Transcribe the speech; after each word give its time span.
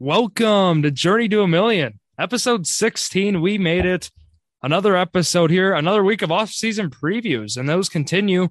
Welcome 0.00 0.82
to 0.82 0.90
Journey 0.90 1.28
to 1.28 1.42
a 1.42 1.48
Million, 1.48 2.00
episode 2.18 2.66
16. 2.66 3.40
We 3.40 3.58
made 3.58 3.86
it. 3.86 4.10
Another 4.60 4.96
episode 4.96 5.52
here, 5.52 5.72
another 5.72 6.02
week 6.02 6.20
of 6.20 6.32
off-season 6.32 6.90
previews, 6.90 7.56
and 7.56 7.68
those 7.68 7.88
continue 7.88 8.48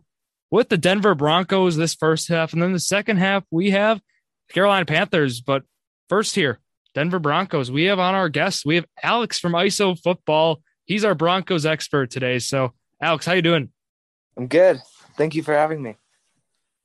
with 0.49 0.69
the 0.69 0.77
Denver 0.77 1.13
Broncos 1.15 1.75
this 1.75 1.95
first 1.95 2.29
half. 2.29 2.53
And 2.53 2.61
then 2.61 2.71
the 2.71 2.79
second 2.79 3.17
half, 3.17 3.43
we 3.51 3.71
have 3.71 3.99
Carolina 4.53 4.85
Panthers. 4.85 5.41
But 5.41 5.63
first 6.07 6.33
here, 6.33 6.61
Denver 6.95 7.19
Broncos. 7.19 7.69
We 7.69 7.83
have 7.85 7.99
on 7.99 8.15
our 8.15 8.29
guest, 8.29 8.65
we 8.65 8.75
have 8.75 8.85
Alex 9.03 9.37
from 9.37 9.51
ISO 9.51 9.99
Football. 10.01 10.61
He's 10.85 11.03
our 11.03 11.13
Broncos 11.13 11.65
expert 11.65 12.09
today. 12.09 12.39
So, 12.39 12.71
Alex, 13.01 13.25
how 13.25 13.33
you 13.33 13.41
doing? 13.41 13.69
I'm 14.37 14.47
good. 14.47 14.79
Thank 15.17 15.35
you 15.35 15.43
for 15.43 15.53
having 15.53 15.83
me. 15.83 15.97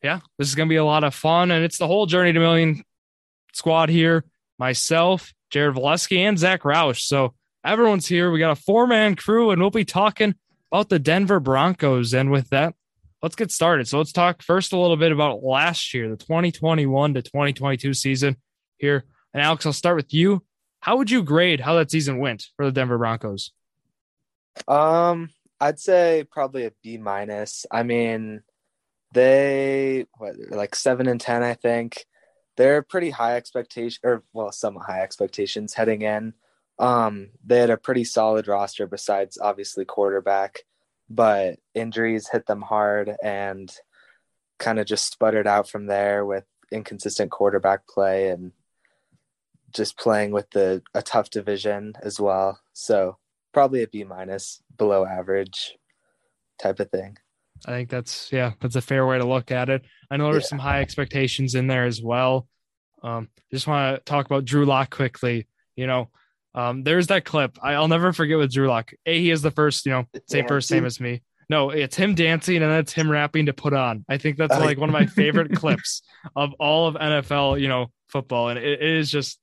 Yeah, 0.03 0.19
this 0.37 0.49
is 0.49 0.57
going 0.57 0.69
to 0.69 0.73
be 0.73 0.77
a 0.77 0.85
lot 0.85 1.05
of 1.05 1.15
fun, 1.15 1.53
and 1.53 1.65
it's 1.65 1.79
the 1.79 1.87
whole 1.87 2.07
Journey 2.07 2.33
to 2.33 2.41
Million 2.41 2.83
squad 3.53 3.89
here. 3.89 4.25
Myself, 4.59 5.33
Jared 5.51 5.77
Valesky, 5.77 6.19
and 6.19 6.39
Zach 6.39 6.63
Roush. 6.63 7.01
So 7.01 7.35
everyone's 7.65 8.07
here. 8.07 8.31
We 8.31 8.39
got 8.39 8.53
a 8.53 8.61
four-man 8.61 9.15
crew, 9.15 9.51
and 9.51 9.61
we'll 9.61 9.71
be 9.71 9.85
talking 9.85 10.35
about 10.73 10.89
the 10.89 10.99
Denver 10.99 11.41
Broncos. 11.41 12.15
And 12.15 12.31
with 12.31 12.51
that, 12.51 12.75
let's 13.23 13.37
get 13.37 13.51
started. 13.51 13.89
So 13.89 13.99
let's 13.99 14.13
talk 14.13 14.43
first 14.43 14.73
a 14.73 14.79
little 14.79 14.97
bit 14.97 15.13
about 15.13 15.43
last 15.43 15.95
year, 15.95 16.09
the 16.09 16.17
2021 16.17 17.15
to 17.15 17.23
2022 17.23 17.95
season 17.95 18.37
here. 18.79 19.05
And 19.33 19.43
Alex, 19.43 19.67
I'll 19.67 19.73
start 19.73 19.97
with 19.97 20.13
you. 20.15 20.43
How 20.81 20.97
would 20.97 21.11
you 21.11 21.23
grade 21.23 21.61
how 21.61 21.75
that 21.75 21.91
season 21.91 22.19
went 22.19 22.47
for 22.57 22.67
the 22.67 22.73
Denver 22.73 22.99
Broncos? 22.99 23.53
Um, 24.67 25.31
I'd 25.61 25.81
say 25.81 26.25
probably 26.31 26.67
a 26.67 26.73
B 26.83 26.99
minus. 26.99 27.67
I 27.71 27.83
mean, 27.83 28.43
they 29.13 30.07
what 30.17 30.35
like 30.51 30.75
seven 30.75 31.09
and 31.09 31.21
ten, 31.21 31.43
I 31.43 31.55
think. 31.55 32.05
They're 32.59 32.83
pretty 32.83 33.11
high 33.11 33.37
expectation, 33.37 34.01
or 34.03 34.25
well, 34.33 34.51
some 34.51 34.75
high 34.75 35.03
expectations 35.03 35.75
heading 35.75 36.03
in. 36.03 36.35
Um, 36.81 37.31
they 37.45 37.61
had 37.61 37.71
a 37.71 37.77
pretty 37.77 38.03
solid 38.03 38.49
roster 38.49 38.89
besides 38.89 39.39
obviously 39.41 39.85
quarterback, 39.85 40.65
but 41.09 41.61
injuries 41.73 42.29
hit 42.29 42.47
them 42.47 42.63
hard 42.63 43.15
and 43.23 43.73
kind 44.59 44.81
of 44.81 44.87
just 44.87 45.11
sputtered 45.11 45.47
out 45.47 45.69
from 45.71 45.87
there 45.87 46.27
with 46.27 46.45
inconsistent 46.73 47.31
quarterback 47.31 47.87
play 47.87 48.31
and 48.31 48.51
just 49.73 49.97
playing 49.97 50.33
with 50.33 50.51
the 50.51 50.83
a 50.95 51.03
tough 51.03 51.31
division 51.31 51.95
as 52.03 52.19
well. 52.19 52.61
So 52.73 53.19
probably 53.53 53.85
a 53.85 53.89
B 53.89 54.03
minus, 54.03 54.61
below 54.77 55.07
average 55.07 55.79
type 56.61 56.81
of 56.81 56.91
thing. 56.91 57.19
I 57.67 57.71
think 57.73 57.91
that's 57.91 58.31
yeah, 58.33 58.53
that's 58.61 58.77
a 58.77 58.81
fair 58.81 59.07
way 59.07 59.19
to 59.19 59.27
look 59.27 59.51
at 59.51 59.69
it. 59.69 59.85
I 60.11 60.17
know 60.17 60.31
there's 60.31 60.45
yeah. 60.45 60.49
some 60.49 60.59
high 60.59 60.81
expectations 60.81 61.55
in 61.55 61.67
there 61.67 61.85
as 61.85 62.03
well. 62.03 62.47
Um, 63.03 63.29
just 63.53 63.67
want 63.67 63.97
to 63.97 64.05
talk 64.05 64.27
about 64.27 64.45
Drew 64.45 64.65
Lock 64.65 64.91
quickly. 64.91 65.47
You 65.77 65.87
know, 65.87 66.11
um, 66.55 66.83
there's 66.83 67.09
that 67.09 67.25
clip. 67.25 67.59
I, 67.63 67.79
will 67.79 67.89
never 67.89 68.13
forget 68.13 68.39
with 68.39 68.53
Drew 68.53 68.69
Lock. 68.69 68.93
A, 69.07 69.21
he 69.21 69.31
is 69.31 69.43
the 69.43 69.51
first, 69.51 69.87
you 69.87 69.93
know, 69.93 70.05
same 70.27 70.47
first 70.49 70.71
name 70.71 70.85
as 70.85 71.01
me. 71.01 71.23
No, 71.51 71.71
it's 71.71 71.97
him 71.97 72.15
dancing 72.15 72.57
and 72.57 72.71
then 72.71 72.81
it's 72.81 72.93
him 72.93 73.11
rapping 73.11 73.47
to 73.47 73.53
put 73.53 73.73
on. 73.73 74.05
I 74.09 74.19
think 74.19 74.37
that's 74.37 74.59
like 74.59 74.77
one 74.77 74.91
of 74.91 74.93
my 74.93 75.07
favorite 75.15 75.55
clips 75.55 76.03
of 76.37 76.53
all 76.59 76.89
of 76.89 76.97
NFL, 76.97 77.61
you 77.61 77.69
know, 77.69 77.91
football, 78.09 78.49
and 78.49 78.59
it, 78.59 78.83
it 78.83 78.97
is 78.97 79.11
just, 79.11 79.39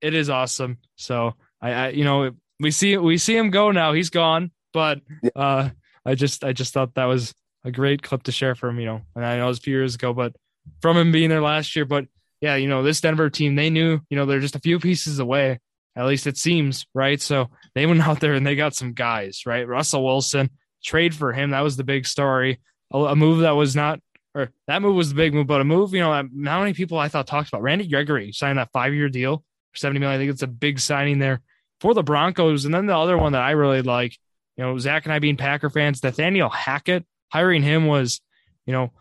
it 0.00 0.14
is 0.14 0.30
awesome. 0.30 0.78
So 0.96 1.34
I, 1.60 1.72
I, 1.72 1.88
you 1.88 2.04
know, 2.04 2.30
we 2.60 2.70
see 2.70 2.96
we 2.96 3.18
see 3.18 3.36
him 3.36 3.50
go 3.50 3.72
now. 3.72 3.92
He's 3.92 4.10
gone, 4.10 4.52
but 4.72 5.00
uh, 5.34 5.70
I 6.04 6.14
just 6.14 6.44
I 6.44 6.52
just 6.52 6.72
thought 6.72 6.94
that 6.94 7.06
was 7.06 7.34
a 7.64 7.70
great 7.70 8.02
clip 8.02 8.22
to 8.24 8.32
share 8.32 8.54
from 8.54 8.78
you 8.78 8.86
know, 8.86 9.02
and 9.14 9.24
I 9.24 9.36
know 9.36 9.44
it 9.44 9.48
was 9.48 9.58
a 9.58 9.62
few 9.62 9.76
years 9.76 9.94
ago, 9.94 10.12
but 10.12 10.34
from 10.80 10.96
him 10.96 11.12
being 11.12 11.30
there 11.30 11.42
last 11.42 11.74
year. 11.76 11.84
But 11.84 12.06
yeah, 12.40 12.56
you 12.56 12.68
know, 12.68 12.82
this 12.82 13.00
Denver 13.00 13.30
team, 13.30 13.54
they 13.54 13.70
knew, 13.70 14.00
you 14.08 14.16
know, 14.16 14.26
they're 14.26 14.40
just 14.40 14.56
a 14.56 14.60
few 14.60 14.78
pieces 14.78 15.18
away. 15.18 15.58
At 15.96 16.06
least 16.06 16.26
it 16.26 16.38
seems, 16.38 16.86
right? 16.94 17.20
So 17.20 17.50
they 17.74 17.86
went 17.86 18.00
out 18.06 18.20
there 18.20 18.34
and 18.34 18.46
they 18.46 18.56
got 18.56 18.74
some 18.74 18.92
guys, 18.92 19.44
right? 19.46 19.66
Russell 19.66 20.04
Wilson, 20.04 20.50
trade 20.82 21.14
for 21.14 21.32
him. 21.32 21.50
That 21.50 21.60
was 21.60 21.76
the 21.76 21.84
big 21.84 22.06
story. 22.06 22.60
A, 22.92 22.98
a 22.98 23.16
move 23.16 23.40
that 23.40 23.52
was 23.52 23.76
not, 23.76 24.00
or 24.34 24.50
that 24.68 24.82
move 24.82 24.94
was 24.94 25.10
the 25.10 25.16
big 25.16 25.34
move, 25.34 25.46
but 25.46 25.60
a 25.60 25.64
move, 25.64 25.92
you 25.92 26.00
know, 26.00 26.12
how 26.12 26.60
many 26.60 26.72
people 26.72 26.98
I 26.98 27.08
thought 27.08 27.26
talked 27.26 27.48
about 27.48 27.62
Randy 27.62 27.88
Gregory 27.88 28.32
signed 28.32 28.58
that 28.58 28.72
five 28.72 28.94
year 28.94 29.08
deal 29.08 29.44
for 29.72 29.78
70 29.78 30.00
million. 30.00 30.18
I 30.18 30.22
think 30.22 30.32
it's 30.32 30.42
a 30.42 30.46
big 30.46 30.78
signing 30.78 31.18
there 31.18 31.40
for 31.80 31.94
the 31.94 32.02
Broncos. 32.02 32.64
And 32.64 32.74
then 32.74 32.86
the 32.86 32.96
other 32.96 33.18
one 33.18 33.32
that 33.32 33.42
I 33.42 33.52
really 33.52 33.82
like, 33.82 34.16
you 34.56 34.64
know, 34.64 34.78
Zach 34.78 35.04
and 35.04 35.12
I 35.12 35.18
being 35.18 35.36
Packer 35.36 35.70
fans, 35.70 36.02
Nathaniel 36.02 36.48
Hackett 36.48 37.04
hiring 37.30 37.62
him 37.62 37.86
was, 37.86 38.20
you 38.66 38.72
know, 38.72 38.92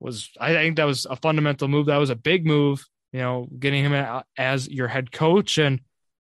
was 0.00 0.30
I 0.40 0.52
think 0.52 0.76
that 0.76 0.84
was 0.84 1.06
a 1.06 1.16
fundamental 1.16 1.68
move. 1.68 1.86
That 1.86 1.98
was 1.98 2.10
a 2.10 2.16
big 2.16 2.46
move, 2.46 2.84
you 3.12 3.20
know, 3.20 3.48
getting 3.58 3.84
him 3.84 4.22
as 4.36 4.68
your 4.68 4.88
head 4.88 5.12
coach. 5.12 5.58
And 5.58 5.80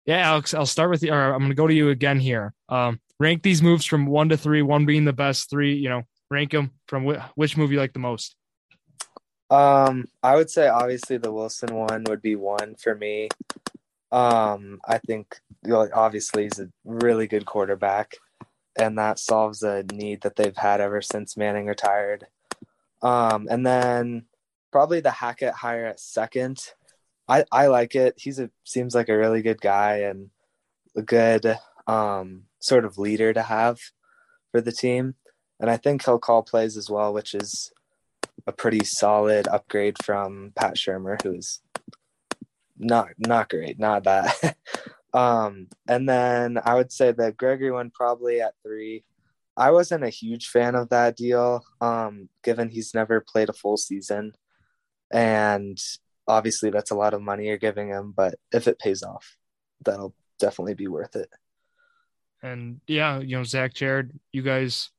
yeah, 0.05 0.17
Alex, 0.17 0.53
I'll 0.53 0.65
start 0.65 0.89
with 0.89 1.03
you. 1.03 1.13
Or 1.13 1.33
I'm 1.33 1.39
going 1.39 1.49
to 1.49 1.55
go 1.55 1.67
to 1.67 1.73
you 1.73 1.89
again 1.89 2.19
here. 2.19 2.53
Um, 2.69 2.99
rank 3.19 3.41
these 3.41 3.61
moves 3.61 3.85
from 3.85 4.05
one 4.05 4.29
to 4.29 4.37
three, 4.37 4.61
one 4.61 4.85
being 4.85 5.05
the 5.05 5.13
best, 5.13 5.49
three, 5.49 5.75
you 5.75 5.89
know, 5.89 6.03
rank 6.29 6.51
them 6.51 6.71
from 6.87 7.05
wh- 7.05 7.21
which 7.35 7.57
move 7.57 7.71
you 7.71 7.79
like 7.79 7.93
the 7.93 7.99
most. 7.99 8.35
Um, 9.49 10.07
I 10.21 10.35
would 10.35 10.49
say 10.49 10.67
obviously 10.67 11.17
the 11.17 11.31
Wilson 11.31 11.75
one 11.75 12.03
would 12.09 12.21
be 12.21 12.35
one 12.35 12.75
for 12.75 12.95
me. 12.95 13.29
Um, 14.11 14.79
I 14.87 14.97
think 14.99 15.35
obviously 15.93 16.43
he's 16.43 16.59
a 16.59 16.69
really 16.85 17.27
good 17.27 17.45
quarterback, 17.45 18.13
and 18.75 18.97
that 18.97 19.19
solves 19.19 19.61
a 19.63 19.83
need 19.91 20.21
that 20.21 20.35
they've 20.35 20.57
had 20.57 20.81
ever 20.81 21.01
since 21.01 21.37
Manning 21.37 21.67
retired. 21.67 22.25
Um, 23.01 23.47
and 23.49 23.65
then 23.65 24.25
probably 24.71 24.99
the 24.99 25.11
Hackett 25.11 25.53
hire 25.53 25.85
at 25.85 25.99
second. 25.99 26.59
I, 27.27 27.45
I 27.51 27.67
like 27.67 27.95
it. 27.95 28.15
He's 28.17 28.39
a 28.39 28.49
seems 28.63 28.95
like 28.95 29.09
a 29.09 29.17
really 29.17 29.41
good 29.41 29.61
guy 29.61 29.97
and 29.99 30.29
a 30.95 31.01
good 31.01 31.57
um, 31.87 32.43
sort 32.59 32.85
of 32.85 32.97
leader 32.97 33.33
to 33.33 33.41
have 33.41 33.79
for 34.51 34.61
the 34.61 34.71
team. 34.71 35.15
And 35.59 35.69
I 35.69 35.77
think 35.77 36.03
he'll 36.03 36.19
call 36.19 36.43
plays 36.43 36.75
as 36.75 36.89
well, 36.89 37.13
which 37.13 37.33
is 37.33 37.71
a 38.47 38.51
pretty 38.51 38.83
solid 38.83 39.47
upgrade 39.47 39.95
from 40.03 40.51
Pat 40.55 40.75
Shurmur, 40.75 41.21
who's 41.21 41.61
not 42.77 43.09
not 43.17 43.49
great, 43.49 43.79
not 43.79 44.03
that. 44.03 44.57
um, 45.13 45.67
and 45.87 46.07
then 46.07 46.59
I 46.63 46.75
would 46.75 46.91
say 46.91 47.11
the 47.11 47.31
Gregory 47.31 47.71
one 47.71 47.91
probably 47.91 48.41
at 48.41 48.53
three. 48.63 49.03
I 49.55 49.71
wasn't 49.71 50.03
a 50.03 50.09
huge 50.09 50.47
fan 50.47 50.73
of 50.73 50.89
that 50.89 51.15
deal, 51.15 51.63
um, 51.79 52.29
given 52.43 52.69
he's 52.69 52.93
never 52.93 53.21
played 53.21 53.49
a 53.49 53.53
full 53.53 53.77
season, 53.77 54.33
and 55.11 55.77
obviously 56.27 56.71
that's 56.71 56.91
a 56.91 56.95
lot 56.95 57.13
of 57.13 57.21
money 57.21 57.47
you're 57.47 57.57
giving 57.57 57.89
him. 57.89 58.13
But 58.15 58.35
if 58.51 58.67
it 58.67 58.79
pays 58.79 59.03
off, 59.03 59.37
that'll 59.85 60.15
definitely 60.39 60.73
be 60.73 60.87
worth 60.87 61.15
it. 61.15 61.29
And 62.41 62.81
yeah, 62.87 63.19
you 63.19 63.37
know, 63.37 63.43
Zach, 63.43 63.73
Jared, 63.73 64.19
you 64.31 64.41
guys, 64.41 64.89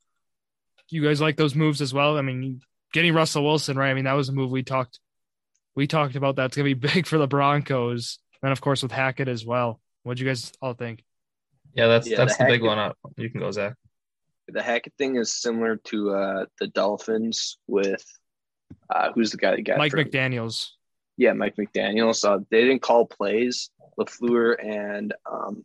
you 0.88 1.02
guys 1.02 1.20
like 1.20 1.36
those 1.36 1.54
moves 1.54 1.81
as 1.81 1.92
well. 1.92 2.16
I 2.16 2.22
mean, 2.22 2.60
getting 2.92 3.12
Russell 3.12 3.44
Wilson, 3.44 3.76
right? 3.76 3.91
I 3.91 3.94
mean, 3.94 4.04
that 4.04 4.12
was 4.12 4.28
a 4.28 4.32
move 4.32 4.50
we 4.50 4.62
talked 4.62 5.00
we 5.75 5.86
talked 5.86 6.14
about 6.14 6.36
that's 6.36 6.56
going 6.56 6.69
to 6.69 6.75
be 6.75 6.88
big 6.94 7.06
for 7.06 7.19
the 7.19 7.26
Broncos. 7.26 8.19
And 8.42 8.52
of 8.52 8.60
course 8.60 8.82
with 8.82 8.92
Hackett 8.92 9.28
as 9.28 9.44
well. 9.44 9.81
What 10.04 10.16
do 10.16 10.25
you 10.25 10.31
guys 10.31 10.53
all 10.62 10.75
think? 10.75 11.03
Yeah, 11.75 11.88
that's 11.88 12.09
yeah, 12.09 12.16
that's 12.16 12.37
the, 12.37 12.44
the 12.44 12.50
big 12.50 12.62
one. 12.62 12.78
Up. 12.78 12.97
You 13.16 13.28
can 13.28 13.41
go, 13.41 13.50
Zach. 13.50 13.75
The 14.47 14.62
Hackett 14.62 14.92
thing 14.97 15.16
is 15.16 15.34
similar 15.34 15.76
to 15.87 16.10
uh, 16.10 16.44
the 16.60 16.69
Dolphins 16.69 17.59
with 17.66 18.04
uh, 18.88 19.10
who's 19.12 19.32
the 19.32 19.38
guy 19.38 19.56
that 19.56 19.62
got 19.62 19.78
Mike 19.78 19.93
McDaniel's. 19.93 20.76
Yeah, 21.16 21.32
Mike 21.32 21.56
McDaniel's. 21.56 22.22
Uh, 22.25 22.38
they 22.50 22.62
didn't 22.62 22.82
call 22.82 23.06
plays. 23.06 23.70
Lafleur 23.98 24.56
and 24.62 25.14
um, 25.31 25.64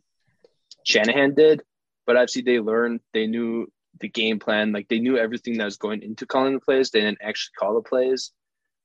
Shanahan 0.84 1.34
did, 1.34 1.62
but 2.06 2.16
obviously 2.16 2.42
they 2.42 2.60
learned. 2.60 3.00
They 3.12 3.26
knew 3.26 3.70
the 4.00 4.08
game 4.08 4.38
plan. 4.38 4.72
Like 4.72 4.88
they 4.88 5.00
knew 5.00 5.18
everything 5.18 5.58
that 5.58 5.64
was 5.64 5.76
going 5.76 6.02
into 6.02 6.26
calling 6.26 6.54
the 6.54 6.60
plays. 6.60 6.90
They 6.90 7.00
didn't 7.00 7.18
actually 7.22 7.52
call 7.58 7.74
the 7.74 7.88
plays. 7.88 8.32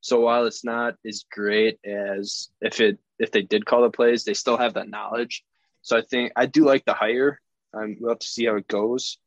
So 0.01 0.19
while 0.19 0.45
it's 0.45 0.63
not 0.63 0.95
as 1.05 1.25
great 1.31 1.79
as 1.83 2.49
if 2.61 2.79
it 2.79 2.99
if 3.19 3.31
they 3.31 3.41
did 3.41 3.65
call 3.65 3.81
the 3.81 3.89
plays, 3.89 4.23
they 4.23 4.33
still 4.33 4.57
have 4.57 4.73
that 4.75 4.89
knowledge. 4.89 5.43
So 5.81 5.97
I 5.97 6.01
think 6.01 6.31
I 6.35 6.45
do 6.45 6.65
like 6.65 6.85
the 6.85 6.93
hire. 6.93 7.39
Um, 7.73 7.97
we'll 7.99 8.11
have 8.11 8.19
to 8.19 8.27
see 8.27 8.45
how 8.45 8.55
it 8.55 8.67
goes. 8.67 9.17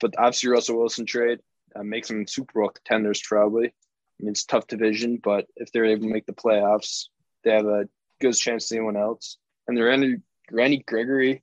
But 0.00 0.14
obviously 0.18 0.50
Russell 0.50 0.78
Wilson 0.78 1.06
trade 1.06 1.40
uh, 1.74 1.82
makes 1.82 2.08
them 2.08 2.26
Super 2.26 2.60
Bowl 2.60 2.70
contenders 2.70 3.22
probably. 3.22 3.68
I 3.68 4.22
mean 4.22 4.30
it's 4.30 4.44
tough 4.44 4.66
division, 4.66 5.20
but 5.22 5.46
if 5.56 5.72
they're 5.72 5.84
able 5.86 6.06
to 6.06 6.12
make 6.12 6.26
the 6.26 6.32
playoffs, 6.32 7.06
they 7.44 7.52
have 7.52 7.66
a 7.66 7.88
good 8.20 8.34
chance 8.34 8.68
to 8.68 8.76
anyone 8.76 8.96
else. 8.96 9.38
And 9.66 9.76
they're 9.76 9.86
Randy, 9.86 10.16
Randy 10.50 10.78
Gregory, 10.86 11.42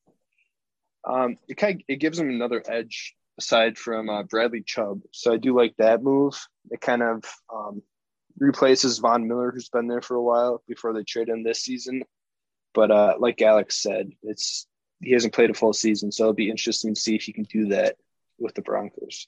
um, 1.06 1.38
it 1.48 1.56
kind 1.56 1.76
of, 1.76 1.82
it 1.88 1.98
gives 1.98 2.18
them 2.18 2.30
another 2.30 2.64
edge 2.68 3.16
aside 3.38 3.78
from 3.78 4.10
uh, 4.10 4.24
Bradley 4.24 4.64
Chubb. 4.66 5.02
So 5.12 5.34
I 5.34 5.38
do 5.38 5.56
like 5.56 5.76
that 5.78 6.04
move. 6.04 6.36
It 6.72 6.82
kind 6.82 7.04
of 7.04 7.24
um, 7.54 7.82
replaces 8.38 9.00
Von 9.00 9.28
Miller, 9.28 9.52
who's 9.52 9.70
been 9.70 9.88
there 9.88 10.02
for 10.02 10.16
a 10.16 10.22
while 10.22 10.64
before 10.68 10.94
they 10.94 11.04
trade 11.04 11.30
him 11.30 11.44
this 11.44 11.62
season. 11.62 12.04
But 12.74 12.92
uh, 12.92 13.16
like 13.20 13.42
Alex 13.42 13.82
said, 13.82 14.12
it's 14.24 14.68
he 15.02 15.12
hasn't 15.12 15.34
played 15.34 15.50
a 15.50 15.54
full 15.54 15.74
season, 15.74 16.12
so 16.12 16.24
it'll 16.24 16.34
be 16.34 16.50
interesting 16.50 16.96
to 16.96 17.00
see 17.00 17.16
if 17.16 17.24
he 17.24 17.34
can 17.34 17.44
do 17.44 17.68
that 17.68 17.98
with 18.40 18.56
the 18.56 18.62
Broncos. 18.62 19.28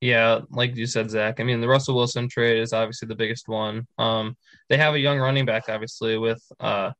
Yeah, 0.00 0.40
like 0.48 0.76
you 0.76 0.86
said, 0.86 1.10
Zach. 1.10 1.40
I 1.40 1.44
mean, 1.44 1.60
the 1.60 1.68
Russell 1.68 1.94
Wilson 1.94 2.28
trade 2.28 2.58
is 2.58 2.72
obviously 2.72 3.08
the 3.08 3.14
biggest 3.14 3.48
one. 3.48 3.86
Um, 3.98 4.36
they 4.70 4.78
have 4.78 4.94
a 4.94 4.98
young 4.98 5.18
running 5.18 5.44
back, 5.44 5.64
obviously, 5.68 6.16
with 6.16 6.42
uh, 6.58 6.92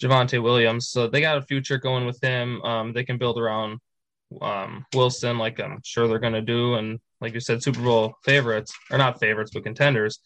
Javonte 0.00 0.40
Williams. 0.40 0.88
So 0.88 1.08
they 1.08 1.20
got 1.20 1.38
a 1.38 1.42
future 1.42 1.78
going 1.78 2.06
with 2.06 2.20
him. 2.22 2.62
Um, 2.62 2.92
they 2.92 3.02
can 3.02 3.18
build 3.18 3.40
around 3.40 3.80
um, 4.40 4.84
Wilson, 4.94 5.38
like 5.38 5.60
I'm 5.60 5.80
sure 5.82 6.06
they're 6.06 6.20
going 6.20 6.34
to 6.34 6.42
do. 6.42 6.74
And 6.74 7.00
like 7.20 7.34
you 7.34 7.40
said, 7.40 7.62
Super 7.62 7.80
Bowl 7.82 8.14
favorites, 8.24 8.72
or 8.90 8.98
not 8.98 9.20
favorites, 9.20 9.50
but 9.52 9.64
contenders. 9.64 10.20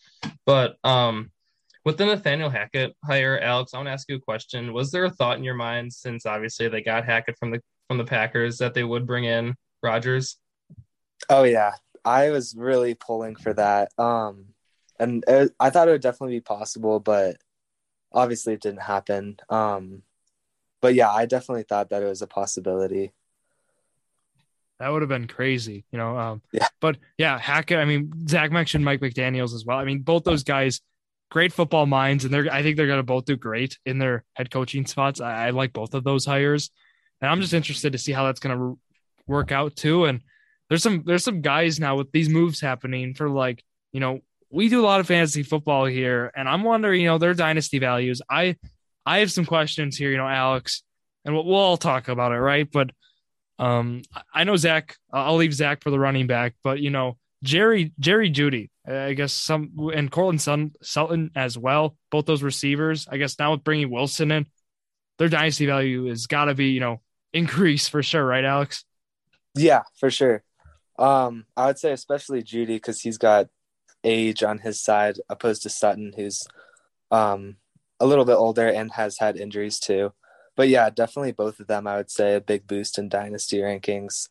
But 0.46 0.76
um, 0.84 1.30
with 1.84 1.96
the 1.96 2.06
Nathaniel 2.06 2.50
Hackett 2.50 2.94
hire, 3.04 3.38
Alex, 3.38 3.72
I 3.72 3.78
want 3.78 3.88
to 3.88 3.92
ask 3.92 4.08
you 4.08 4.16
a 4.16 4.20
question. 4.20 4.72
Was 4.72 4.90
there 4.90 5.04
a 5.04 5.10
thought 5.10 5.38
in 5.38 5.44
your 5.44 5.54
mind, 5.54 5.92
since 5.92 6.26
obviously 6.26 6.68
they 6.68 6.82
got 6.82 7.04
Hackett 7.04 7.38
from 7.38 7.50
the 7.50 7.60
from 7.88 7.98
the 7.98 8.04
Packers, 8.04 8.58
that 8.58 8.74
they 8.74 8.84
would 8.84 9.06
bring 9.06 9.24
in 9.24 9.54
Rodgers? 9.82 10.38
Oh 11.28 11.44
yeah, 11.44 11.72
I 12.04 12.30
was 12.30 12.54
really 12.56 12.94
pulling 12.94 13.36
for 13.36 13.52
that. 13.54 13.90
Um, 13.98 14.46
and 14.98 15.24
it, 15.26 15.52
I 15.58 15.70
thought 15.70 15.88
it 15.88 15.92
would 15.92 16.02
definitely 16.02 16.36
be 16.36 16.40
possible, 16.40 17.00
but 17.00 17.36
obviously 18.12 18.54
it 18.54 18.60
didn't 18.60 18.82
happen. 18.82 19.38
Um, 19.48 20.02
but 20.80 20.94
yeah, 20.94 21.10
I 21.10 21.26
definitely 21.26 21.64
thought 21.64 21.90
that 21.90 22.02
it 22.02 22.08
was 22.08 22.22
a 22.22 22.26
possibility. 22.26 23.12
That 24.82 24.88
would 24.88 25.02
have 25.02 25.08
been 25.08 25.28
crazy, 25.28 25.84
you 25.92 25.98
know. 25.98 26.18
Um, 26.18 26.42
Yeah. 26.50 26.66
But 26.80 26.96
yeah, 27.16 27.38
Hackett. 27.38 27.78
I 27.78 27.84
mean, 27.84 28.10
Zach 28.26 28.50
mentioned 28.50 28.84
Mike 28.84 28.98
McDaniel's 28.98 29.54
as 29.54 29.64
well. 29.64 29.78
I 29.78 29.84
mean, 29.84 30.00
both 30.00 30.24
those 30.24 30.42
guys, 30.42 30.80
great 31.30 31.52
football 31.52 31.86
minds, 31.86 32.24
and 32.24 32.34
they're. 32.34 32.52
I 32.52 32.64
think 32.64 32.76
they're 32.76 32.88
going 32.88 32.98
to 32.98 33.04
both 33.04 33.24
do 33.24 33.36
great 33.36 33.78
in 33.86 33.98
their 33.98 34.24
head 34.32 34.50
coaching 34.50 34.84
spots. 34.84 35.20
I, 35.20 35.46
I 35.46 35.50
like 35.50 35.72
both 35.72 35.94
of 35.94 36.02
those 36.02 36.26
hires, 36.26 36.72
and 37.20 37.30
I'm 37.30 37.40
just 37.40 37.54
interested 37.54 37.92
to 37.92 37.98
see 37.98 38.10
how 38.10 38.24
that's 38.24 38.40
going 38.40 38.58
to 38.58 38.78
work 39.28 39.52
out 39.52 39.76
too. 39.76 40.06
And 40.06 40.20
there's 40.68 40.82
some 40.82 41.04
there's 41.06 41.22
some 41.22 41.42
guys 41.42 41.78
now 41.78 41.94
with 41.96 42.10
these 42.10 42.28
moves 42.28 42.60
happening 42.60 43.14
for 43.14 43.28
like 43.28 43.62
you 43.92 44.00
know 44.00 44.18
we 44.50 44.68
do 44.68 44.80
a 44.80 44.84
lot 44.84 44.98
of 44.98 45.06
fantasy 45.06 45.44
football 45.44 45.84
here, 45.84 46.32
and 46.34 46.48
I'm 46.48 46.64
wondering 46.64 47.02
you 47.02 47.06
know 47.06 47.18
their 47.18 47.34
dynasty 47.34 47.78
values. 47.78 48.20
I 48.28 48.56
I 49.06 49.18
have 49.18 49.30
some 49.30 49.44
questions 49.44 49.96
here, 49.96 50.10
you 50.10 50.16
know, 50.16 50.26
Alex, 50.26 50.82
and 51.24 51.36
we'll, 51.36 51.44
we'll 51.44 51.54
all 51.54 51.76
talk 51.76 52.08
about 52.08 52.32
it, 52.32 52.40
right? 52.40 52.68
But 52.68 52.90
um, 53.62 54.02
I 54.34 54.42
know 54.42 54.56
Zach. 54.56 54.96
I'll 55.12 55.36
leave 55.36 55.54
Zach 55.54 55.84
for 55.84 55.90
the 55.90 55.98
running 55.98 56.26
back, 56.26 56.54
but 56.64 56.80
you 56.80 56.90
know 56.90 57.16
Jerry 57.44 57.92
Jerry 58.00 58.28
Jeudy, 58.28 58.70
I 58.84 59.12
guess 59.12 59.32
some 59.32 59.70
and 59.94 60.10
Courtland 60.10 60.42
Sutton 60.82 61.30
as 61.36 61.56
well. 61.56 61.96
Both 62.10 62.26
those 62.26 62.42
receivers. 62.42 63.06
I 63.08 63.18
guess 63.18 63.38
now 63.38 63.52
with 63.52 63.62
bringing 63.62 63.88
Wilson 63.88 64.32
in, 64.32 64.46
their 65.18 65.28
dynasty 65.28 65.66
value 65.66 66.06
has 66.06 66.26
got 66.26 66.46
to 66.46 66.54
be 66.54 66.70
you 66.70 66.80
know 66.80 67.02
increase 67.32 67.86
for 67.86 68.02
sure, 68.02 68.26
right, 68.26 68.44
Alex? 68.44 68.84
Yeah, 69.54 69.82
for 70.00 70.10
sure. 70.10 70.42
Um, 70.98 71.46
I 71.56 71.66
would 71.66 71.78
say 71.78 71.92
especially 71.92 72.42
Jeudy 72.42 72.76
because 72.76 73.00
he's 73.00 73.18
got 73.18 73.46
age 74.02 74.42
on 74.42 74.58
his 74.58 74.80
side, 74.80 75.20
opposed 75.28 75.62
to 75.62 75.70
Sutton, 75.70 76.14
who's 76.16 76.48
um 77.12 77.58
a 78.00 78.06
little 78.06 78.24
bit 78.24 78.34
older 78.34 78.66
and 78.66 78.90
has 78.90 79.18
had 79.18 79.36
injuries 79.36 79.78
too. 79.78 80.12
But 80.56 80.68
yeah, 80.68 80.90
definitely 80.90 81.32
both 81.32 81.60
of 81.60 81.66
them. 81.66 81.86
I 81.86 81.96
would 81.96 82.10
say 82.10 82.34
a 82.34 82.40
big 82.40 82.66
boost 82.66 82.98
in 82.98 83.08
dynasty 83.08 83.58
rankings, 83.58 84.28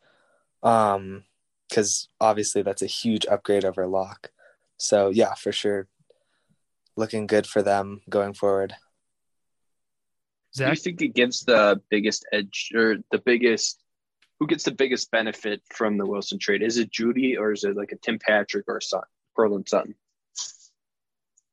um, 0.61 1.23
because 1.67 2.09
obviously 2.19 2.61
that's 2.61 2.81
a 2.81 2.87
huge 2.87 3.25
upgrade 3.25 3.65
over 3.65 3.87
Lock. 3.87 4.31
So 4.77 5.09
yeah, 5.09 5.33
for 5.33 5.51
sure, 5.51 5.87
looking 6.95 7.27
good 7.27 7.47
for 7.47 7.61
them 7.61 8.01
going 8.09 8.33
forward. 8.33 8.75
Do 10.53 10.67
you 10.67 10.75
think 10.75 11.01
it 11.01 11.13
gives 11.13 11.41
the 11.41 11.81
biggest 11.89 12.25
edge 12.31 12.71
or 12.75 12.97
the 13.11 13.19
biggest 13.19 13.79
who 14.39 14.47
gets 14.47 14.63
the 14.63 14.71
biggest 14.71 15.11
benefit 15.11 15.61
from 15.71 15.97
the 15.97 16.05
Wilson 16.05 16.39
trade? 16.39 16.63
Is 16.63 16.77
it 16.77 16.91
Jeudy 16.91 17.37
or 17.37 17.51
is 17.51 17.63
it 17.63 17.77
like 17.77 17.91
a 17.91 17.95
Tim 17.95 18.19
Patrick 18.19 18.65
or 18.67 18.77
a 18.77 18.81
Sutton, 18.81 19.07
Courtland 19.35 19.69
Sutton? 19.69 19.95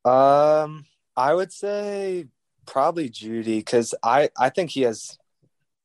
Um, 0.04 0.86
I 1.14 1.34
would 1.34 1.52
say 1.52 2.28
probably 2.68 3.08
Jeudy 3.08 3.58
because 3.58 3.94
I 4.02 4.30
I 4.38 4.50
think 4.50 4.70
he 4.70 4.82
has 4.82 5.18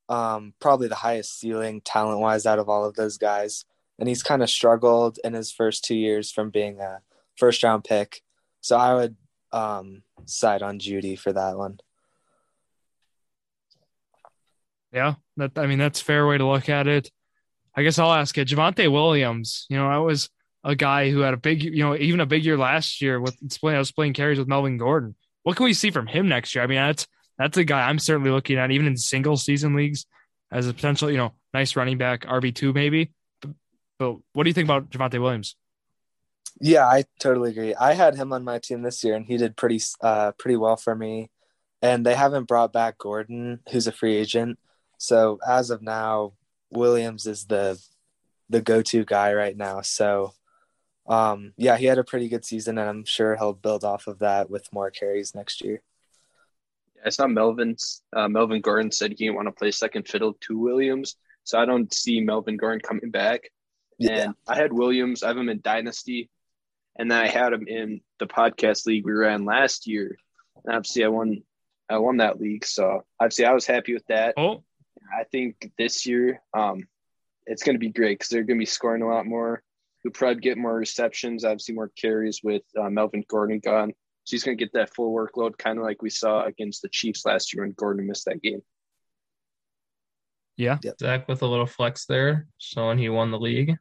um 0.10 0.54
probably 0.60 0.90
the 0.90 0.96
highest 0.96 1.40
ceiling 1.40 1.82
talent 1.82 2.20
wise 2.20 2.46
out 2.46 2.60
of 2.60 2.70
all 2.70 2.86
of 2.86 2.96
those 2.96 3.18
guys, 3.18 3.66
and 3.98 4.08
he's 4.08 4.22
kind 4.22 4.44
of 4.44 4.50
struggled 4.50 5.18
in 5.24 5.34
his 5.34 5.52
first 5.52 5.84
two 5.84 5.96
years 5.96 6.32
from 6.32 6.50
being 6.50 6.80
a 6.80 7.02
first 7.38 7.64
round 7.64 7.86
pick. 7.86 8.22
So 8.62 8.78
I 8.78 8.94
would 8.94 9.16
um 9.52 10.04
side 10.26 10.62
on 10.62 10.80
Jeudy 10.80 11.18
for 11.18 11.34
that 11.34 11.58
one. 11.58 11.80
yeah, 14.94 15.16
that 15.38 15.58
I 15.58 15.66
mean 15.66 15.80
that's 15.80 16.02
a 16.02 16.06
fair 16.06 16.28
way 16.28 16.38
to 16.38 16.46
look 16.46 16.70
at 16.70 16.88
it. 16.88 17.12
I 17.76 17.82
guess 17.82 17.98
I'll 17.98 18.14
ask 18.14 18.38
it. 18.38 18.48
Javonte 18.48 18.92
Williams, 18.92 19.66
you 19.70 19.78
know, 19.78 19.88
I 19.88 19.98
was 19.98 20.30
a 20.64 20.76
guy 20.76 21.10
who 21.10 21.22
had 21.22 21.34
a 21.34 21.38
big, 21.38 21.64
you 21.64 21.84
know, 21.84 21.96
even 21.96 22.20
a 22.20 22.26
big 22.28 22.46
year 22.46 22.58
last 22.58 23.02
year 23.02 23.20
with 23.20 23.36
I 23.64 23.78
was 23.80 23.92
playing 23.92 24.14
carries 24.14 24.38
with 24.38 24.48
Melvin 24.48 24.78
Gordon. 24.78 25.16
What 25.44 25.58
can 25.58 25.66
we 25.66 25.74
see 25.74 25.92
from 25.92 26.08
him 26.08 26.28
next 26.28 26.56
year? 26.56 26.64
I 26.64 26.68
mean, 26.68 26.78
that's 26.78 27.08
that's 27.38 27.58
a 27.58 27.64
guy 27.64 27.88
I'm 27.88 28.00
certainly 28.00 28.32
looking 28.32 28.58
at, 28.58 28.72
even 28.72 28.88
in 28.88 28.98
single 28.98 29.38
season 29.38 29.76
leagues, 29.76 30.06
as 30.52 30.68
a 30.68 30.74
potential, 30.74 31.12
you 31.12 31.18
know, 31.18 31.34
nice 31.54 31.76
running 31.76 31.98
back 31.98 32.26
RB 32.26 32.54
two 32.54 32.74
maybe. 32.74 33.12
But, 33.42 33.52
but 34.00 34.18
what 34.34 34.44
do 34.44 34.50
you 34.50 34.54
think 34.54 34.68
about 34.68 34.90
Javonte 34.90 35.22
Williams? 35.22 35.56
Yeah, 36.60 36.86
I 36.86 37.06
totally 37.20 37.52
agree. 37.52 37.76
I 37.76 37.94
had 37.94 38.16
him 38.16 38.32
on 38.32 38.44
my 38.44 38.60
team 38.60 38.84
this 38.84 39.04
year, 39.04 39.16
and 39.16 39.26
he 39.26 39.38
did 39.38 39.58
pretty 39.58 39.82
uh 40.02 40.32
pretty 40.34 40.56
well 40.56 40.78
for 40.78 40.96
me. 40.96 41.30
And 41.82 42.06
they 42.06 42.16
haven't 42.16 42.48
brought 42.48 42.72
back 42.72 42.98
Gordon, 42.98 43.60
who's 43.70 43.88
a 43.88 43.92
free 43.92 44.16
agent. 44.16 44.58
So 44.98 45.40
as 45.46 45.70
of 45.70 45.82
now, 45.82 46.34
Williams 46.70 47.26
is 47.26 47.46
the 47.46 47.82
the 48.50 48.62
go 48.62 48.82
to 48.82 49.04
guy 49.04 49.34
right 49.34 49.58
now. 49.58 49.82
So 49.82 50.34
um 51.08 51.54
yeah, 51.58 51.78
he 51.78 51.86
had 51.86 51.98
a 51.98 52.04
pretty 52.04 52.30
good 52.30 52.46
season, 52.46 52.78
and 52.78 52.90
I'm 52.90 53.06
sure 53.06 53.36
he'll 53.36 53.54
build 53.54 53.84
off 53.84 54.08
of 54.08 54.20
that 54.20 54.50
with 54.50 54.72
more 54.72 54.92
carries 54.92 55.36
next 55.36 55.62
year. 55.62 55.82
I 57.06 57.10
saw 57.10 57.28
Melvin's 57.28 58.02
uh, 58.16 58.28
Melvin 58.28 58.62
Gordon 58.62 58.92
said 58.92 59.12
he 59.12 59.16
didn't 59.16 59.36
want 59.36 59.48
to 59.48 59.52
play 59.52 59.72
second 59.72 60.08
fiddle 60.08 60.38
to 60.42 60.58
Williams, 60.58 61.16
so 61.44 61.60
I 61.60 61.66
don't 61.66 61.94
see 61.94 62.22
Melvin 62.22 62.58
Gordon 62.58 62.80
coming 62.80 63.12
back. 63.12 63.52
Yeah, 64.00 64.24
And 64.24 64.36
I 64.48 64.56
had 64.56 64.74
Williams. 64.74 65.24
I 65.24 65.28
have 65.28 65.38
him 65.38 65.50
in 65.50 65.62
Dynasty, 65.62 66.30
and 66.98 67.12
then 67.12 67.20
I 67.22 67.28
had 67.28 67.54
him 67.54 67.68
in 67.68 68.02
the 68.20 68.28
podcast 68.28 68.86
league 68.86 69.06
we 69.06 69.12
ran 69.12 69.46
last 69.46 69.88
year. 69.88 70.18
And 70.64 70.76
obviously, 70.76 71.04
I 71.04 71.10
won. 71.10 71.44
I 71.90 71.98
won 71.98 72.18
that 72.18 72.40
league, 72.40 72.66
so 72.66 73.04
obviously, 73.20 73.46
I 73.46 73.54
was 73.54 73.66
happy 73.66 73.94
with 73.94 74.06
that. 74.08 74.36
Oh, 74.38 74.64
I 75.14 75.26
think 75.26 75.72
this 75.78 76.06
year, 76.06 76.42
um, 76.54 76.88
it's 77.46 77.64
going 77.64 77.76
to 77.76 77.80
be 77.80 77.90
great 77.90 78.18
because 78.18 78.30
they're 78.30 78.44
going 78.44 78.58
to 78.58 78.62
be 78.62 78.66
scoring 78.66 79.02
a 79.02 79.08
lot 79.08 79.26
more. 79.26 79.62
Who 80.04 80.12
probably 80.12 80.42
get 80.42 80.58
more 80.58 80.76
receptions, 80.76 81.46
obviously 81.46 81.76
more 81.76 81.92
carries 82.00 82.42
with 82.44 82.64
uh, 82.80 82.90
Melvin 82.90 83.24
Gordon 83.30 83.60
gone. 83.60 83.94
So 84.26 84.32
he's 84.36 84.44
going 84.44 84.58
to 84.58 84.64
get 84.64 84.74
that 84.74 84.94
full 84.94 85.14
workload, 85.14 85.58
kind 85.58 85.78
of 85.78 85.84
like 85.84 86.02
we 86.02 86.10
saw 86.10 86.44
against 86.46 86.82
the 86.82 86.90
Chiefs 86.90 87.26
last 87.26 87.54
year 87.54 87.64
when 87.64 87.74
Gordon 87.74 88.08
missed 88.08 88.26
that 88.26 88.42
game. 88.42 88.62
yeah, 90.58 90.78
Zach 91.00 91.28
with 91.28 91.42
a 91.42 91.48
little 91.48 91.66
flex 91.66 92.06
there, 92.06 92.48
showing 92.58 92.98
he 92.98 93.10
won 93.10 93.32
the 93.32 93.40
league. 93.40 93.72
of 93.72 93.78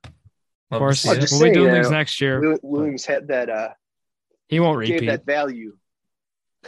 Love 0.70 0.78
to 0.78 0.78
course. 0.78 1.00
see 1.00 1.10
I'm 1.10 1.18
We'll 1.18 1.40
be 1.42 1.50
doing 1.54 1.66
saying, 1.70 1.74
things 1.82 1.90
next 1.90 2.20
year. 2.20 2.58
Williams 2.62 3.04
had 3.04 3.28
that. 3.28 3.50
Uh, 3.50 3.68
He 4.48 4.58
won't 4.60 4.80
gave 4.84 4.94
repeat. 4.94 5.06
that 5.06 5.26
value. 5.26 5.76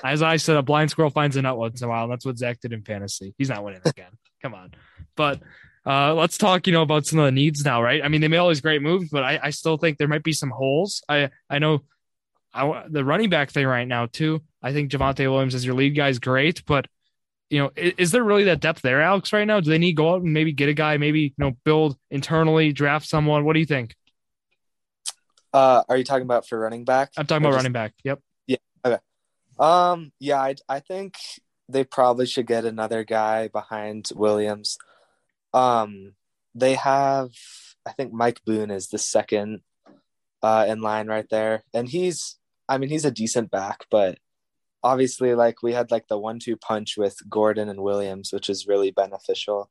As 0.02 0.22
I 0.22 0.36
said, 0.36 0.56
a 0.56 0.62
blind 0.62 0.90
squirrel 0.90 1.10
finds 1.10 1.36
a 1.36 1.42
nut 1.42 1.56
once 1.56 1.80
in 1.80 1.86
a 1.86 1.88
while. 1.88 2.04
And 2.04 2.12
that's 2.12 2.26
what 2.26 2.36
Zach 2.36 2.60
did 2.60 2.72
in 2.72 2.82
fantasy. 2.82 3.34
He's 3.38 3.48
not 3.48 3.62
winning 3.64 3.80
again. 3.84 4.10
Come 4.42 4.52
on. 4.54 4.72
But 5.16 5.40
uh, 5.86 6.14
let's 6.14 6.38
talk, 6.38 6.66
you 6.66 6.72
know, 6.72 6.82
about 6.82 7.06
some 7.06 7.18
of 7.18 7.24
the 7.26 7.32
needs 7.32 7.64
now, 7.64 7.82
right? 7.82 8.02
I 8.02 8.08
mean, 8.08 8.20
they 8.20 8.28
made 8.28 8.38
all 8.38 8.48
these 8.48 8.60
great 8.60 8.82
moves, 8.82 9.10
but 9.10 9.22
I, 9.22 9.38
I 9.42 9.50
still 9.50 9.76
think 9.76 9.98
there 9.98 10.08
might 10.08 10.22
be 10.22 10.32
some 10.32 10.50
holes. 10.50 11.02
I 11.08 11.30
I 11.50 11.58
know 11.58 11.82
I, 12.54 12.84
the 12.88 13.04
running 13.04 13.30
back 13.30 13.50
thing 13.50 13.66
right 13.66 13.86
now 13.86 14.06
too. 14.06 14.42
I 14.62 14.72
think 14.72 14.90
Javonte 14.90 15.30
Williams 15.30 15.54
as 15.54 15.64
your 15.66 15.74
lead 15.74 15.90
guy 15.96 16.08
is 16.08 16.18
great, 16.18 16.64
but 16.66 16.86
you 17.50 17.58
know, 17.58 17.70
is, 17.76 17.92
is 17.98 18.10
there 18.12 18.24
really 18.24 18.44
that 18.44 18.60
depth 18.60 18.80
there, 18.82 19.02
Alex? 19.02 19.32
Right 19.32 19.46
now, 19.46 19.60
do 19.60 19.68
they 19.70 19.78
need 19.78 19.92
to 19.92 19.96
go 19.96 20.14
out 20.14 20.22
and 20.22 20.32
maybe 20.32 20.52
get 20.52 20.68
a 20.68 20.74
guy, 20.74 20.96
maybe 20.96 21.20
you 21.20 21.32
know, 21.36 21.52
build 21.64 21.96
internally, 22.10 22.72
draft 22.72 23.06
someone? 23.06 23.44
What 23.44 23.52
do 23.52 23.60
you 23.60 23.66
think? 23.66 23.94
uh, 25.52 25.84
are 25.88 25.96
you 25.96 26.02
talking 26.04 26.24
about 26.24 26.48
for 26.48 26.58
running 26.58 26.84
back? 26.84 27.10
I'm 27.16 27.26
talking 27.26 27.44
Or 27.44 27.50
about 27.50 27.56
just- 27.58 27.64
running 27.64 27.72
back. 27.72 27.92
Yep. 28.04 28.20
Yeah. 28.46 28.56
Okay. 28.84 28.98
Um, 29.58 30.10
yeah, 30.18 30.40
I, 30.40 30.54
I 30.68 30.80
think 30.80 31.14
they 31.68 31.84
probably 31.84 32.26
should 32.26 32.46
get 32.46 32.64
another 32.64 33.04
guy 33.04 33.48
behind 33.48 34.10
Williams. 34.14 34.78
Um, 35.54 36.14
they 36.54 36.74
have, 36.74 37.30
I 37.86 37.92
think 37.92 38.12
Mike 38.12 38.40
Boone 38.44 38.70
is 38.70 38.88
the 38.88 38.98
second 38.98 39.60
uh, 40.42 40.66
in 40.68 40.82
line 40.82 41.06
right 41.06 41.26
there, 41.30 41.62
and 41.72 41.88
he's, 41.88 42.36
I 42.68 42.76
mean, 42.76 42.90
he's 42.90 43.06
a 43.06 43.10
decent 43.10 43.50
back, 43.50 43.86
but 43.90 44.18
obviously, 44.82 45.34
like 45.34 45.62
we 45.62 45.72
had 45.72 45.90
like 45.90 46.08
the 46.08 46.18
one-two 46.18 46.56
punch 46.56 46.96
with 46.98 47.16
Gordon 47.28 47.68
and 47.68 47.82
Williams, 47.82 48.32
which 48.32 48.50
is 48.50 48.66
really 48.66 48.90
beneficial, 48.90 49.70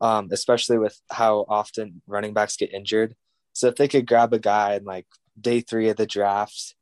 um, 0.00 0.28
especially 0.32 0.76
with 0.76 1.00
how 1.10 1.46
often 1.48 2.02
running 2.06 2.34
backs 2.34 2.56
get 2.56 2.74
injured. 2.74 3.14
So 3.54 3.68
if 3.68 3.76
they 3.76 3.88
could 3.88 4.06
grab 4.06 4.32
a 4.34 4.38
guy 4.38 4.74
in 4.74 4.84
like 4.84 5.06
day 5.40 5.60
three 5.60 5.88
of 5.88 5.96
the 5.96 6.06
draft 6.06 6.74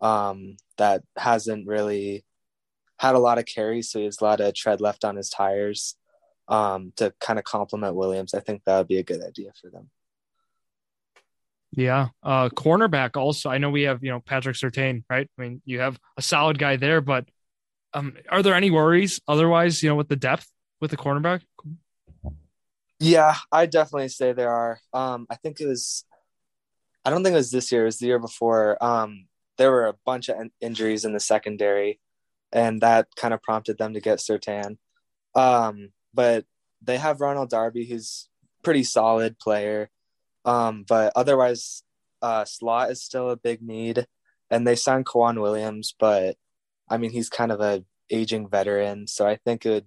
um, 0.00 0.56
that 0.78 1.02
hasn't 1.16 1.66
really 1.66 2.24
had 2.98 3.14
a 3.14 3.20
lot 3.20 3.38
of 3.38 3.46
carries, 3.46 3.90
so 3.90 3.98
he 3.98 4.06
has 4.06 4.20
a 4.20 4.24
lot 4.24 4.40
of 4.40 4.54
tread 4.54 4.80
left 4.80 5.04
on 5.04 5.16
his 5.16 5.28
tires 5.28 5.96
um, 6.48 6.92
to 6.96 7.12
kind 7.20 7.38
of 7.38 7.44
complement 7.44 7.94
Williams. 7.94 8.34
I 8.34 8.40
think 8.40 8.62
that 8.64 8.78
would 8.78 8.88
be 8.88 8.98
a 8.98 9.02
good 9.02 9.22
idea 9.22 9.52
for 9.60 9.70
them. 9.70 9.90
Yeah. 11.74 12.08
Uh 12.22 12.50
cornerback 12.50 13.16
also. 13.16 13.48
I 13.48 13.58
know 13.58 13.70
we 13.70 13.82
have, 13.82 14.04
you 14.04 14.10
know, 14.10 14.20
Patrick 14.20 14.56
Surtain, 14.56 15.04
right? 15.08 15.28
I 15.38 15.42
mean, 15.42 15.62
you 15.64 15.80
have 15.80 15.98
a 16.18 16.22
solid 16.22 16.58
guy 16.58 16.76
there, 16.76 17.00
but 17.00 17.24
Um, 17.94 18.16
are 18.30 18.42
there 18.42 18.54
any 18.54 18.70
worries 18.70 19.20
otherwise? 19.28 19.82
You 19.82 19.90
know, 19.90 19.96
with 19.96 20.08
the 20.08 20.16
depth 20.16 20.46
with 20.80 20.90
the 20.90 20.96
cornerback. 20.96 21.42
Yeah, 22.98 23.34
I 23.50 23.66
definitely 23.66 24.08
say 24.08 24.32
there 24.32 24.50
are. 24.50 24.80
Um, 24.92 25.26
I 25.30 25.36
think 25.36 25.60
it 25.60 25.66
was. 25.66 26.04
I 27.04 27.10
don't 27.10 27.22
think 27.22 27.34
it 27.34 27.42
was 27.44 27.50
this 27.50 27.72
year. 27.72 27.82
It 27.82 27.86
was 27.92 27.98
the 27.98 28.06
year 28.06 28.18
before. 28.18 28.82
Um, 28.82 29.26
there 29.58 29.70
were 29.70 29.88
a 29.88 29.98
bunch 30.06 30.28
of 30.28 30.36
injuries 30.60 31.04
in 31.04 31.12
the 31.12 31.20
secondary, 31.20 32.00
and 32.52 32.80
that 32.80 33.08
kind 33.16 33.34
of 33.34 33.42
prompted 33.42 33.76
them 33.76 33.94
to 33.94 34.00
get 34.00 34.20
Surtain. 34.20 34.78
Um, 35.34 35.92
but 36.14 36.44
they 36.82 36.98
have 36.98 37.20
Ronald 37.20 37.50
Darby, 37.50 37.84
who's 37.86 38.28
pretty 38.62 38.84
solid 38.84 39.38
player. 39.38 39.90
Um, 40.44 40.84
but 40.88 41.12
otherwise, 41.14 41.82
uh, 42.20 42.44
slot 42.44 42.90
is 42.90 43.02
still 43.02 43.30
a 43.30 43.36
big 43.36 43.62
need, 43.62 44.06
and 44.50 44.66
they 44.66 44.76
signed 44.76 45.06
K'Waun 45.06 45.40
Williams, 45.40 45.94
but 45.98 46.36
I 46.88 46.98
mean 46.98 47.10
he's 47.10 47.28
kind 47.28 47.52
of 47.52 47.60
a 47.60 47.84
aging 48.10 48.48
veteran, 48.48 49.06
so 49.06 49.26
I 49.26 49.36
think 49.36 49.64
it 49.64 49.70
would, 49.70 49.86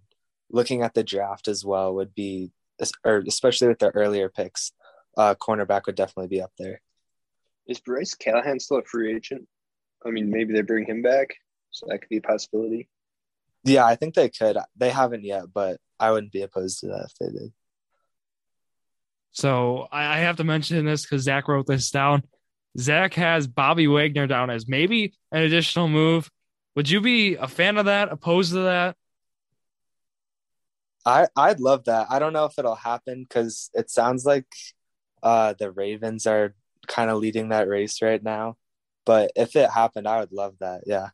looking 0.49 0.81
at 0.81 0.93
the 0.93 1.03
draft 1.03 1.47
as 1.47 1.63
well 1.65 1.93
would 1.95 2.15
be, 2.15 2.51
or 3.03 3.23
especially 3.27 3.67
with 3.67 3.79
the 3.79 3.89
earlier 3.89 4.29
picks, 4.29 4.71
uh, 5.17 5.35
cornerback 5.35 5.85
would 5.85 5.95
definitely 5.95 6.27
be 6.27 6.41
up 6.41 6.51
there. 6.57 6.81
Is 7.67 7.79
Bryce 7.79 8.13
Callahan 8.13 8.59
still 8.59 8.77
a 8.77 8.83
free 8.83 9.15
agent? 9.15 9.47
I 10.05 10.11
mean, 10.11 10.29
maybe 10.29 10.53
they 10.53 10.61
bring 10.61 10.85
him 10.85 11.01
back, 11.01 11.35
so 11.71 11.87
that 11.89 11.99
could 11.99 12.09
be 12.09 12.17
a 12.17 12.21
possibility. 12.21 12.89
Yeah, 13.63 13.85
I 13.85 13.95
think 13.95 14.13
they 14.13 14.29
could. 14.29 14.57
They 14.75 14.91
haven't 14.91 15.23
yet, 15.23 15.45
but 15.51 15.79
I 15.99 16.11
wouldn't 16.11 16.31
be 16.31 16.41
opposed 16.41 16.79
to 16.81 16.87
that 16.87 17.07
if 17.09 17.13
they 17.19 17.27
did. 17.27 17.53
So 19.31 19.87
I 19.91 20.19
have 20.19 20.37
to 20.37 20.43
mention 20.43 20.85
this 20.85 21.03
because 21.03 21.23
Zach 21.23 21.47
wrote 21.47 21.67
this 21.67 21.91
down. 21.91 22.23
Zach 22.77 23.13
has 23.15 23.47
Bobby 23.47 23.87
Wagner 23.87 24.27
down 24.27 24.49
as 24.49 24.67
maybe 24.67 25.13
an 25.31 25.41
additional 25.41 25.87
move. 25.87 26.29
Would 26.75 26.89
you 26.89 27.01
be 27.01 27.35
a 27.35 27.47
fan 27.47 27.77
of 27.77 27.85
that? 27.85 28.11
Opposed 28.11 28.51
to 28.51 28.59
that? 28.63 28.95
I 31.05 31.27
I'd 31.35 31.59
love 31.59 31.85
that. 31.85 32.07
I 32.09 32.19
don't 32.19 32.33
know 32.33 32.45
if 32.45 32.57
it'll 32.57 32.75
happen 32.75 33.23
because 33.23 33.69
it 33.73 33.89
sounds 33.89 34.25
like 34.25 34.47
uh, 35.21 35.53
the 35.57 35.71
Ravens 35.71 36.25
are 36.27 36.55
kind 36.87 37.09
of 37.09 37.17
leading 37.17 37.49
that 37.49 37.67
race 37.67 38.01
right 38.01 38.21
now. 38.21 38.57
But 39.05 39.31
if 39.35 39.55
it 39.55 39.69
happened, 39.69 40.07
I 40.07 40.19
would 40.19 40.31
love 40.31 40.55
that. 40.59 40.83
Yeah. 40.85 41.09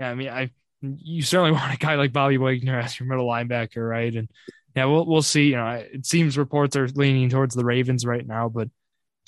Yeah, 0.00 0.10
I 0.10 0.14
mean, 0.14 0.28
I 0.28 0.50
you 0.82 1.22
certainly 1.22 1.52
want 1.58 1.74
a 1.74 1.78
guy 1.78 1.94
like 1.94 2.12
Bobby 2.12 2.38
Wagner 2.38 2.78
as 2.78 2.98
your 2.98 3.08
middle 3.08 3.26
linebacker, 3.26 3.88
right? 3.88 4.14
And 4.14 4.28
yeah, 4.74 4.84
we'll 4.84 5.06
we'll 5.06 5.22
see. 5.22 5.48
You 5.48 5.56
know, 5.56 5.68
it 5.68 6.06
seems 6.06 6.38
reports 6.38 6.76
are 6.76 6.88
leaning 6.88 7.28
towards 7.28 7.54
the 7.54 7.64
Ravens 7.64 8.06
right 8.06 8.26
now, 8.26 8.48
but 8.48 8.68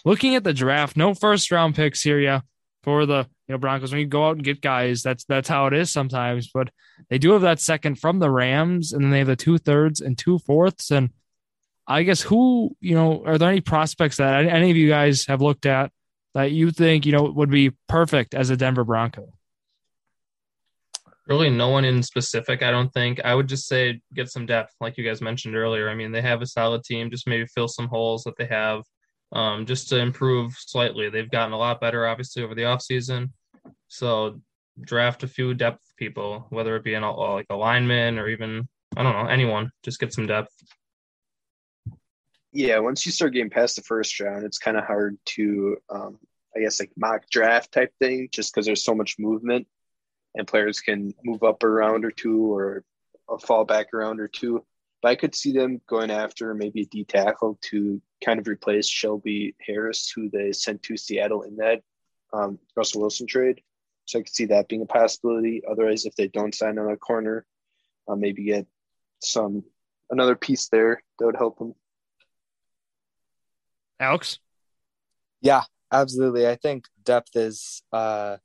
looking 0.04 0.34
at 0.34 0.44
the 0.44 0.52
draft, 0.52 0.96
no 0.96 1.14
first 1.14 1.50
round 1.50 1.74
picks 1.74 2.02
here, 2.02 2.20
yeah, 2.20 2.40
for 2.82 3.06
the 3.06 3.26
you 3.48 3.54
know 3.54 3.58
Broncos. 3.58 3.92
When 3.92 4.00
you 4.00 4.06
go 4.06 4.26
out 4.26 4.36
and 4.36 4.44
get 4.44 4.60
guys, 4.60 5.02
that's 5.02 5.24
that's 5.24 5.48
how 5.48 5.66
it 5.66 5.74
is 5.74 5.90
sometimes. 5.90 6.50
But 6.52 6.70
they 7.08 7.18
do 7.18 7.32
have 7.32 7.42
that 7.42 7.60
second 7.60 7.96
from 7.96 8.18
the 8.18 8.30
Rams, 8.30 8.92
and 8.92 9.02
then 9.02 9.10
they 9.10 9.18
have 9.18 9.26
the 9.26 9.36
two 9.36 9.58
thirds 9.58 10.00
and 10.00 10.16
two 10.16 10.38
fourths. 10.40 10.90
And 10.90 11.10
I 11.86 12.02
guess 12.02 12.20
who 12.20 12.76
you 12.80 12.94
know 12.94 13.24
are 13.26 13.38
there 13.38 13.50
any 13.50 13.60
prospects 13.60 14.18
that 14.18 14.46
any 14.46 14.70
of 14.70 14.76
you 14.76 14.88
guys 14.88 15.26
have 15.26 15.42
looked 15.42 15.66
at 15.66 15.90
that 16.34 16.52
you 16.52 16.70
think 16.70 17.06
you 17.06 17.12
know 17.12 17.24
would 17.24 17.50
be 17.50 17.72
perfect 17.88 18.34
as 18.34 18.50
a 18.50 18.56
Denver 18.56 18.84
Bronco? 18.84 19.32
Really 21.30 21.48
no 21.48 21.68
one 21.68 21.84
in 21.84 22.02
specific, 22.02 22.62
I 22.62 22.72
don't 22.72 22.92
think. 22.92 23.20
I 23.24 23.34
would 23.36 23.48
just 23.48 23.68
say 23.68 24.00
get 24.12 24.28
some 24.28 24.46
depth, 24.46 24.74
like 24.80 24.98
you 24.98 25.04
guys 25.04 25.22
mentioned 25.22 25.54
earlier. 25.54 25.88
I 25.88 25.94
mean, 25.94 26.10
they 26.10 26.20
have 26.22 26.42
a 26.42 26.46
solid 26.46 26.82
team, 26.82 27.08
just 27.08 27.28
maybe 27.28 27.46
fill 27.46 27.68
some 27.68 27.86
holes 27.86 28.24
that 28.24 28.36
they 28.36 28.46
have 28.46 28.82
um, 29.32 29.64
just 29.64 29.88
to 29.90 29.98
improve 29.98 30.52
slightly. 30.58 31.08
They've 31.08 31.30
gotten 31.30 31.52
a 31.52 31.58
lot 31.58 31.80
better, 31.80 32.06
obviously, 32.06 32.42
over 32.42 32.56
the 32.56 32.62
offseason. 32.62 33.30
So 33.86 34.40
draft 34.80 35.22
a 35.22 35.28
few 35.28 35.54
depth 35.54 35.84
people, 35.96 36.46
whether 36.50 36.74
it 36.74 36.82
be 36.82 36.94
an 36.94 37.02
like 37.02 37.46
a 37.48 37.56
lineman 37.56 38.18
or 38.18 38.28
even, 38.28 38.68
I 38.96 39.04
don't 39.04 39.12
know, 39.12 39.30
anyone. 39.30 39.70
Just 39.84 40.00
get 40.00 40.12
some 40.12 40.26
depth. 40.26 40.52
Yeah, 42.52 42.80
once 42.80 43.06
you 43.06 43.12
start 43.12 43.34
getting 43.34 43.50
past 43.50 43.76
the 43.76 43.82
first 43.82 44.18
round, 44.18 44.44
it's 44.44 44.58
kind 44.58 44.76
of 44.76 44.84
hard 44.84 45.16
to, 45.26 45.76
um, 45.90 46.18
I 46.56 46.58
guess, 46.58 46.80
like 46.80 46.90
mock 46.96 47.30
draft 47.30 47.70
type 47.70 47.92
thing, 48.00 48.28
just 48.32 48.52
because 48.52 48.66
there's 48.66 48.82
so 48.82 48.96
much 48.96 49.14
movement 49.20 49.68
and 50.34 50.46
players 50.46 50.80
can 50.80 51.12
move 51.24 51.42
up 51.42 51.62
a 51.62 51.68
round 51.68 52.04
or 52.04 52.10
two 52.10 52.52
or 52.52 52.84
a 53.28 53.38
fall 53.38 53.64
back 53.64 53.88
a 53.92 53.96
round 53.96 54.20
or 54.20 54.28
two. 54.28 54.64
But 55.02 55.10
I 55.10 55.14
could 55.14 55.34
see 55.34 55.52
them 55.52 55.80
going 55.88 56.10
after 56.10 56.52
maybe 56.54 56.82
a 56.82 56.86
D 56.86 57.04
tackle 57.04 57.58
to 57.70 58.00
kind 58.24 58.38
of 58.38 58.46
replace 58.46 58.88
Shelby 58.88 59.54
Harris, 59.66 60.12
who 60.14 60.28
they 60.28 60.52
sent 60.52 60.82
to 60.84 60.96
Seattle 60.96 61.42
in 61.42 61.56
that 61.56 61.82
um, 62.32 62.58
Russell 62.76 63.00
Wilson 63.00 63.26
trade. 63.26 63.62
So 64.04 64.18
I 64.18 64.22
could 64.22 64.34
see 64.34 64.46
that 64.46 64.68
being 64.68 64.82
a 64.82 64.86
possibility. 64.86 65.62
Otherwise, 65.70 66.04
if 66.04 66.14
they 66.16 66.28
don't 66.28 66.54
sign 66.54 66.78
on 66.78 66.90
a 66.90 66.96
corner, 66.96 67.46
uh, 68.08 68.16
maybe 68.16 68.44
get 68.44 68.66
some 69.20 69.64
another 70.10 70.34
piece 70.36 70.68
there 70.68 71.02
that 71.18 71.26
would 71.26 71.36
help 71.36 71.58
them. 71.58 71.74
Alex? 73.98 74.38
Yeah, 75.40 75.62
absolutely. 75.92 76.48
I 76.48 76.56
think 76.56 76.86
depth 77.04 77.36
is 77.36 77.82
uh, 77.92 78.38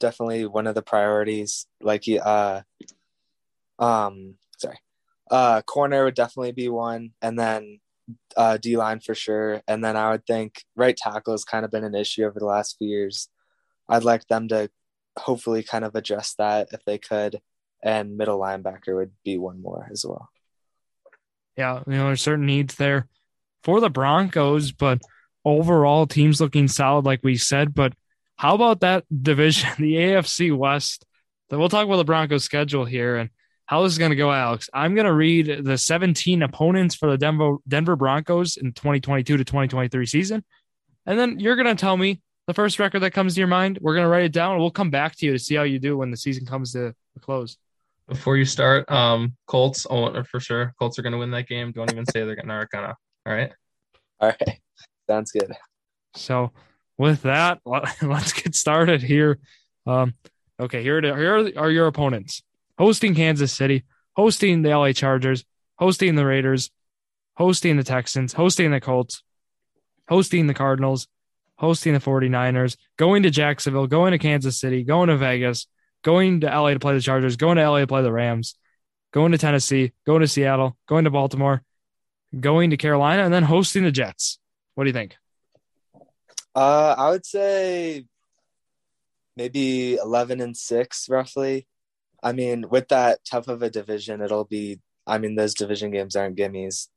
definitely 0.00 0.46
one 0.46 0.66
of 0.66 0.74
the 0.74 0.82
priorities. 0.82 1.66
Like 1.80 2.04
uh, 2.08 2.62
um, 3.78 4.34
sorry, 4.58 4.78
uh, 5.30 5.62
corner 5.62 6.04
would 6.04 6.14
definitely 6.14 6.52
be 6.52 6.68
one, 6.68 7.12
and 7.22 7.38
then 7.38 7.80
uh, 8.36 8.56
D 8.56 8.76
line 8.76 9.00
for 9.00 9.14
sure. 9.14 9.62
And 9.68 9.84
then 9.84 9.96
I 9.96 10.10
would 10.10 10.26
think 10.26 10.64
right 10.74 10.96
tackle 10.96 11.34
has 11.34 11.44
kind 11.44 11.64
of 11.64 11.70
been 11.70 11.84
an 11.84 11.94
issue 11.94 12.24
over 12.24 12.38
the 12.38 12.46
last 12.46 12.76
few 12.78 12.88
years. 12.88 13.28
I'd 13.88 14.04
like 14.04 14.26
them 14.26 14.48
to 14.48 14.70
hopefully 15.18 15.62
kind 15.62 15.84
of 15.84 15.94
address 15.94 16.34
that 16.38 16.68
if 16.72 16.84
they 16.84 16.98
could, 16.98 17.40
and 17.82 18.16
middle 18.16 18.38
linebacker 18.38 18.94
would 18.94 19.12
be 19.24 19.38
one 19.38 19.62
more 19.62 19.88
as 19.92 20.04
well. 20.06 20.28
Yeah, 21.56 21.82
you 21.86 21.94
know, 21.94 22.06
there's 22.06 22.22
certain 22.22 22.46
needs 22.46 22.76
there 22.76 23.06
for 23.62 23.80
the 23.80 23.90
Broncos, 23.90 24.72
but 24.72 25.00
overall, 25.44 26.06
teams 26.06 26.40
looking 26.40 26.68
solid, 26.68 27.04
like 27.04 27.20
we 27.22 27.36
said. 27.36 27.74
But 27.74 27.92
how 28.40 28.54
about 28.54 28.80
that 28.80 29.04
division, 29.22 29.68
the 29.78 29.96
AFC 29.96 30.56
West? 30.56 31.04
Then 31.50 31.58
we'll 31.58 31.68
talk 31.68 31.84
about 31.84 31.98
the 31.98 32.04
Broncos 32.04 32.42
schedule 32.42 32.86
here 32.86 33.16
and 33.16 33.28
how 33.66 33.82
this 33.82 33.92
is 33.92 33.98
going 33.98 34.12
to 34.12 34.16
go, 34.16 34.32
Alex. 34.32 34.70
I'm 34.72 34.94
going 34.94 35.04
to 35.04 35.12
read 35.12 35.62
the 35.62 35.76
17 35.76 36.42
opponents 36.42 36.94
for 36.94 37.10
the 37.10 37.18
Denver 37.18 37.56
Denver 37.68 37.96
Broncos 37.96 38.56
in 38.56 38.72
2022 38.72 39.36
to 39.36 39.44
2023 39.44 40.06
season, 40.06 40.42
and 41.04 41.18
then 41.18 41.38
you're 41.38 41.54
going 41.54 41.66
to 41.66 41.78
tell 41.78 41.98
me 41.98 42.22
the 42.46 42.54
first 42.54 42.78
record 42.78 43.00
that 43.00 43.10
comes 43.10 43.34
to 43.34 43.40
your 43.40 43.46
mind. 43.46 43.78
We're 43.78 43.92
going 43.92 44.06
to 44.06 44.10
write 44.10 44.24
it 44.24 44.32
down, 44.32 44.52
and 44.52 44.60
we'll 44.62 44.70
come 44.70 44.90
back 44.90 45.16
to 45.16 45.26
you 45.26 45.32
to 45.32 45.38
see 45.38 45.56
how 45.56 45.64
you 45.64 45.78
do 45.78 45.98
when 45.98 46.10
the 46.10 46.16
season 46.16 46.46
comes 46.46 46.72
to 46.72 46.94
a 47.16 47.20
close. 47.20 47.58
Before 48.08 48.38
you 48.38 48.46
start, 48.46 48.90
um, 48.90 49.36
Colts, 49.48 49.86
oh, 49.90 50.22
for 50.22 50.40
sure, 50.40 50.72
Colts 50.78 50.98
are 50.98 51.02
going 51.02 51.12
to 51.12 51.18
win 51.18 51.30
that 51.32 51.46
game. 51.46 51.72
Don't 51.72 51.92
even 51.92 52.06
say 52.06 52.24
they're 52.24 52.36
going 52.36 52.48
to. 52.48 52.96
All 53.26 53.34
right. 53.34 53.52
All 54.18 54.28
right. 54.30 54.60
Sounds 55.10 55.30
good. 55.30 55.52
So 56.14 56.52
with 57.00 57.22
that, 57.22 57.60
let's 58.02 58.34
get 58.34 58.54
started 58.54 59.02
here. 59.02 59.38
Um, 59.86 60.12
okay, 60.60 60.82
here, 60.82 61.00
here 61.00 61.50
are 61.56 61.70
your 61.70 61.86
opponents 61.86 62.42
hosting 62.76 63.14
Kansas 63.14 63.52
City, 63.52 63.84
hosting 64.12 64.60
the 64.60 64.76
LA 64.76 64.92
Chargers, 64.92 65.46
hosting 65.76 66.14
the 66.14 66.26
Raiders, 66.26 66.70
hosting 67.34 67.78
the 67.78 67.84
Texans, 67.84 68.34
hosting 68.34 68.70
the 68.70 68.82
Colts, 68.82 69.22
hosting 70.10 70.46
the 70.46 70.52
Cardinals, 70.52 71.08
hosting 71.56 71.94
the 71.94 72.00
49ers, 72.00 72.76
going 72.98 73.22
to 73.22 73.30
Jacksonville, 73.30 73.86
going 73.86 74.12
to 74.12 74.18
Kansas 74.18 74.60
City, 74.60 74.84
going 74.84 75.08
to 75.08 75.16
Vegas, 75.16 75.68
going 76.02 76.40
to 76.40 76.48
LA 76.48 76.74
to 76.74 76.80
play 76.80 76.92
the 76.92 77.00
Chargers, 77.00 77.36
going 77.36 77.56
to 77.56 77.66
LA 77.66 77.78
to 77.78 77.86
play 77.86 78.02
the 78.02 78.12
Rams, 78.12 78.56
going 79.10 79.32
to 79.32 79.38
Tennessee, 79.38 79.92
going 80.04 80.20
to 80.20 80.28
Seattle, 80.28 80.76
going 80.86 81.04
to 81.04 81.10
Baltimore, 81.10 81.62
going 82.38 82.68
to 82.70 82.76
Carolina, 82.76 83.24
and 83.24 83.32
then 83.32 83.44
hosting 83.44 83.84
the 83.84 83.90
Jets. 83.90 84.38
What 84.74 84.84
do 84.84 84.88
you 84.88 84.94
think? 84.94 85.16
Uh, 86.54 86.94
I 86.96 87.10
would 87.10 87.26
say 87.26 88.06
maybe 89.36 89.96
11 89.96 90.40
and 90.40 90.56
6 90.56 91.08
roughly. 91.08 91.66
I 92.22 92.32
mean, 92.32 92.66
with 92.68 92.88
that 92.88 93.20
tough 93.24 93.48
of 93.48 93.62
a 93.62 93.70
division, 93.70 94.20
it'll 94.20 94.44
be 94.44 94.80
I 95.06 95.18
mean, 95.18 95.34
those 95.34 95.54
division 95.54 95.90
games 95.90 96.14
aren't 96.14 96.36
gimmies. 96.36 96.88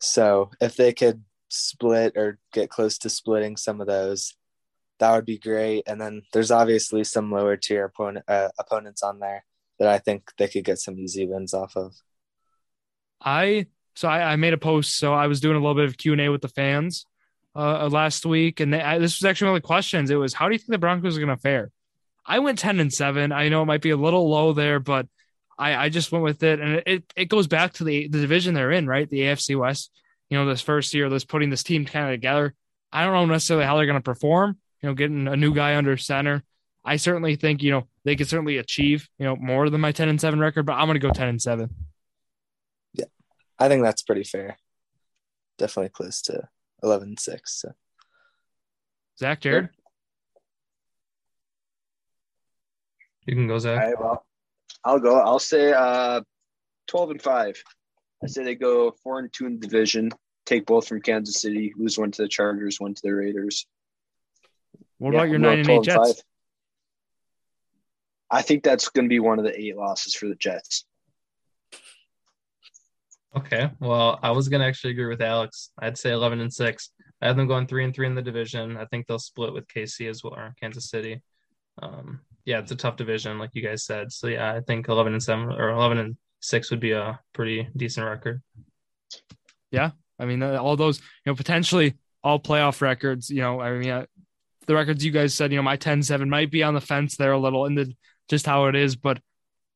So, 0.00 0.50
if 0.60 0.76
they 0.76 0.92
could 0.92 1.24
split 1.48 2.16
or 2.16 2.38
get 2.52 2.70
close 2.70 2.98
to 2.98 3.10
splitting 3.10 3.56
some 3.56 3.80
of 3.80 3.86
those, 3.86 4.36
that 5.00 5.12
would 5.12 5.24
be 5.24 5.38
great. 5.38 5.84
And 5.86 6.00
then 6.00 6.22
there's 6.32 6.50
obviously 6.50 7.04
some 7.04 7.32
lower 7.32 7.56
tier 7.56 7.84
opponent, 7.84 8.24
uh, 8.28 8.50
opponents 8.58 9.02
on 9.02 9.18
there 9.18 9.44
that 9.78 9.88
I 9.88 9.98
think 9.98 10.30
they 10.38 10.48
could 10.48 10.64
get 10.64 10.78
some 10.78 10.98
easy 10.98 11.26
wins 11.26 11.54
off 11.54 11.76
of. 11.76 11.94
I 13.20 13.66
so 13.96 14.08
I, 14.08 14.32
I 14.32 14.36
made 14.36 14.54
a 14.54 14.58
post. 14.58 14.96
So 14.96 15.12
I 15.12 15.26
was 15.26 15.40
doing 15.40 15.56
a 15.56 15.60
little 15.60 15.74
bit 15.74 15.86
of 15.86 15.96
Q 15.96 16.12
and 16.12 16.20
A 16.20 16.28
with 16.28 16.42
the 16.42 16.48
fans, 16.48 17.04
uh, 17.58 17.86
uh, 17.86 17.88
last 17.90 18.24
week, 18.24 18.60
and 18.60 18.72
they, 18.72 18.78
this 19.00 19.18
was 19.18 19.24
actually 19.24 19.46
one 19.46 19.56
of 19.56 19.62
the 19.62 19.66
questions. 19.66 20.10
It 20.10 20.14
was, 20.14 20.32
how 20.32 20.46
do 20.46 20.52
you 20.52 20.58
think 20.58 20.70
the 20.70 20.78
Broncos 20.78 21.16
are 21.16 21.20
going 21.20 21.36
to 21.36 21.42
fare? 21.42 21.72
I 22.24 22.38
went 22.38 22.60
ten 22.60 22.78
and 22.78 22.92
seven. 22.92 23.32
I 23.32 23.48
know 23.48 23.62
it 23.62 23.66
might 23.66 23.82
be 23.82 23.90
a 23.90 23.96
little 23.96 24.30
low 24.30 24.52
there, 24.52 24.78
but 24.78 25.08
I, 25.58 25.74
I 25.74 25.88
just 25.88 26.12
went 26.12 26.22
with 26.22 26.42
it, 26.44 26.60
and 26.60 26.82
it, 26.86 27.12
it 27.16 27.24
goes 27.24 27.48
back 27.48 27.72
to 27.74 27.84
the 27.84 28.06
the 28.06 28.20
division 28.20 28.54
they're 28.54 28.70
in, 28.70 28.86
right? 28.86 29.10
The 29.10 29.22
AFC 29.22 29.58
West. 29.58 29.90
You 30.30 30.38
know, 30.38 30.46
this 30.46 30.60
first 30.60 30.94
year, 30.94 31.08
this 31.08 31.24
putting 31.24 31.50
this 31.50 31.64
team 31.64 31.84
kind 31.84 32.06
of 32.06 32.12
together. 32.12 32.54
I 32.92 33.04
don't 33.04 33.14
know 33.14 33.26
necessarily 33.26 33.66
how 33.66 33.76
they're 33.76 33.86
going 33.86 33.96
to 33.96 34.02
perform. 34.02 34.58
You 34.80 34.90
know, 34.90 34.94
getting 34.94 35.26
a 35.26 35.36
new 35.36 35.52
guy 35.52 35.74
under 35.74 35.96
center. 35.96 36.44
I 36.84 36.94
certainly 36.96 37.34
think 37.34 37.64
you 37.64 37.72
know 37.72 37.88
they 38.04 38.14
could 38.14 38.28
certainly 38.28 38.58
achieve 38.58 39.08
you 39.18 39.24
know 39.24 39.34
more 39.34 39.68
than 39.68 39.80
my 39.80 39.90
ten 39.90 40.08
and 40.08 40.20
seven 40.20 40.38
record, 40.38 40.64
but 40.64 40.74
I'm 40.74 40.86
gonna 40.86 41.00
go 41.00 41.10
ten 41.10 41.28
and 41.28 41.42
seven. 41.42 41.74
Yeah, 42.94 43.06
I 43.58 43.68
think 43.68 43.82
that's 43.82 44.02
pretty 44.02 44.22
fair. 44.22 44.58
Definitely 45.58 45.88
close 45.88 46.22
to 46.22 46.48
eleven 46.82 47.08
and 47.08 47.20
six. 47.20 47.60
So. 47.60 47.72
Zach, 49.18 49.40
Jared, 49.40 49.68
You 53.26 53.34
can 53.34 53.48
go, 53.48 53.58
Zach. 53.58 53.78
right, 53.78 53.98
well, 54.00 54.24
I'll 54.84 55.00
go. 55.00 55.18
I'll 55.18 55.40
say 55.40 55.72
uh, 55.72 56.20
12 56.86 57.10
and 57.10 57.22
5. 57.22 57.62
I 58.22 58.26
say 58.26 58.44
they 58.44 58.54
go 58.54 58.92
4 59.02 59.18
and 59.18 59.32
2 59.32 59.46
in 59.46 59.60
the 59.60 59.66
division, 59.66 60.10
take 60.46 60.66
both 60.66 60.86
from 60.88 61.02
Kansas 61.02 61.40
City, 61.42 61.74
lose 61.76 61.98
one 61.98 62.10
to 62.12 62.22
the 62.22 62.28
Chargers, 62.28 62.80
one 62.80 62.94
to 62.94 63.02
the 63.02 63.10
Raiders. 63.12 63.66
what 64.98 65.12
Yeah, 65.12 65.18
about 65.18 65.30
your 65.30 65.38
9 65.40 65.58
and 65.58 65.70
8 65.70 65.82
Jets? 65.82 65.96
five. 65.96 66.24
I 68.30 68.42
think 68.42 68.62
that's 68.62 68.88
going 68.88 69.06
to 69.06 69.08
be 69.08 69.20
one 69.20 69.38
of 69.38 69.44
the 69.44 69.58
eight 69.58 69.76
losses 69.76 70.14
for 70.14 70.28
the 70.28 70.34
Jets. 70.34 70.84
Okay. 73.36 73.70
Well, 73.80 74.18
I 74.22 74.30
was 74.30 74.48
gonna 74.48 74.64
actually 74.64 74.92
agree 74.92 75.06
with 75.06 75.22
Alex. 75.22 75.70
I'd 75.78 75.98
say 75.98 76.10
eleven 76.12 76.40
and 76.40 76.52
six. 76.52 76.90
I 77.20 77.26
have 77.26 77.36
them 77.36 77.48
going 77.48 77.66
three 77.66 77.84
and 77.84 77.94
three 77.94 78.06
in 78.06 78.14
the 78.14 78.22
division. 78.22 78.76
I 78.76 78.84
think 78.86 79.06
they'll 79.06 79.18
split 79.18 79.52
with 79.52 79.66
KC 79.68 80.08
as 80.08 80.22
well 80.22 80.34
or 80.34 80.54
Kansas 80.60 80.88
City. 80.88 81.20
Um, 81.82 82.20
yeah, 82.44 82.60
it's 82.60 82.72
a 82.72 82.76
tough 82.76 82.96
division, 82.96 83.38
like 83.38 83.50
you 83.54 83.62
guys 83.62 83.84
said. 83.84 84.12
So 84.12 84.28
yeah, 84.28 84.54
I 84.54 84.60
think 84.60 84.88
eleven 84.88 85.12
and 85.12 85.22
seven 85.22 85.52
or 85.52 85.70
eleven 85.70 85.98
and 85.98 86.16
six 86.40 86.70
would 86.70 86.80
be 86.80 86.92
a 86.92 87.20
pretty 87.32 87.68
decent 87.76 88.06
record. 88.06 88.42
Yeah. 89.70 89.90
I 90.18 90.24
mean, 90.24 90.42
uh, 90.42 90.56
all 90.56 90.76
those, 90.76 90.98
you 90.98 91.32
know, 91.32 91.34
potentially 91.34 91.94
all 92.22 92.40
playoff 92.40 92.80
records, 92.80 93.30
you 93.30 93.40
know, 93.40 93.60
I 93.60 93.78
mean, 93.78 93.90
uh, 93.90 94.06
the 94.66 94.74
records 94.74 95.04
you 95.04 95.12
guys 95.12 95.34
said, 95.34 95.52
you 95.52 95.56
know, 95.56 95.62
my 95.62 95.76
10 95.76 96.02
7 96.02 96.28
might 96.28 96.50
be 96.50 96.62
on 96.62 96.74
the 96.74 96.80
fence 96.80 97.16
there 97.16 97.32
a 97.32 97.38
little 97.38 97.66
in 97.66 97.74
the 97.74 97.94
just 98.28 98.46
how 98.46 98.66
it 98.66 98.76
is, 98.76 98.96
but 98.96 99.20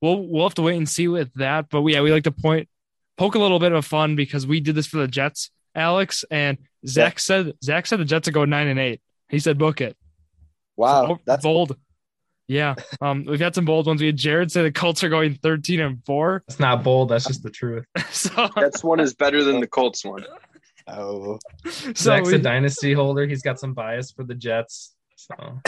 we'll, 0.00 0.26
we'll 0.26 0.44
have 0.44 0.54
to 0.54 0.62
wait 0.62 0.76
and 0.76 0.88
see 0.88 1.08
with 1.08 1.32
that. 1.34 1.70
But 1.70 1.84
yeah, 1.86 2.02
we 2.02 2.12
like 2.12 2.24
to 2.24 2.32
point, 2.32 2.68
poke 3.16 3.34
a 3.34 3.38
little 3.38 3.58
bit 3.58 3.72
of 3.72 3.84
fun 3.84 4.16
because 4.16 4.46
we 4.46 4.60
did 4.60 4.74
this 4.74 4.86
for 4.86 4.98
the 4.98 5.08
Jets, 5.08 5.50
Alex, 5.74 6.24
and 6.30 6.58
Zach 6.86 7.18
said, 7.18 7.52
Zach 7.62 7.86
said 7.86 8.00
the 8.00 8.04
Jets 8.04 8.28
would 8.28 8.34
go 8.34 8.44
nine 8.44 8.68
and 8.68 8.78
eight. 8.78 9.00
He 9.28 9.38
said, 9.38 9.58
book 9.58 9.80
it. 9.80 9.96
Wow, 10.76 11.06
So, 11.06 11.18
that's 11.24 11.42
bold. 11.42 11.76
Yeah. 12.48 12.74
Um, 13.00 13.24
we've 13.26 13.40
had 13.40 13.54
some 13.54 13.64
bold 13.64 13.86
ones. 13.86 14.00
We 14.00 14.08
had 14.08 14.16
Jared 14.16 14.50
say 14.52 14.62
the 14.62 14.72
Colts 14.72 15.02
are 15.04 15.08
going 15.08 15.34
13 15.34 15.80
and 15.80 16.04
four. 16.04 16.42
That's 16.46 16.60
not 16.60 16.82
bold. 16.82 17.08
That's 17.08 17.24
just 17.24 17.42
the 17.42 17.50
truth. 17.50 17.86
so, 18.10 18.48
That's 18.56 18.82
one 18.84 19.00
is 19.00 19.14
better 19.14 19.42
than 19.44 19.60
the 19.60 19.66
Colts 19.66 20.04
one. 20.04 20.24
oh 20.88 21.38
so 21.70 21.92
Zach's 21.94 22.28
we, 22.28 22.34
a 22.34 22.38
dynasty 22.38 22.92
holder. 22.92 23.26
He's 23.26 23.42
got 23.42 23.60
some 23.60 23.72
bias 23.72 24.10
for 24.10 24.24
the 24.24 24.34
Jets. 24.34 24.94
So 25.16 25.60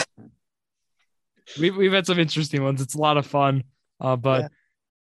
we've 1.59 1.75
we've 1.75 1.93
had 1.93 2.05
some 2.05 2.19
interesting 2.19 2.63
ones. 2.63 2.81
It's 2.81 2.95
a 2.95 2.99
lot 2.99 3.17
of 3.17 3.25
fun. 3.25 3.63
Uh, 3.99 4.15
but 4.15 4.41
yeah. 4.41 4.47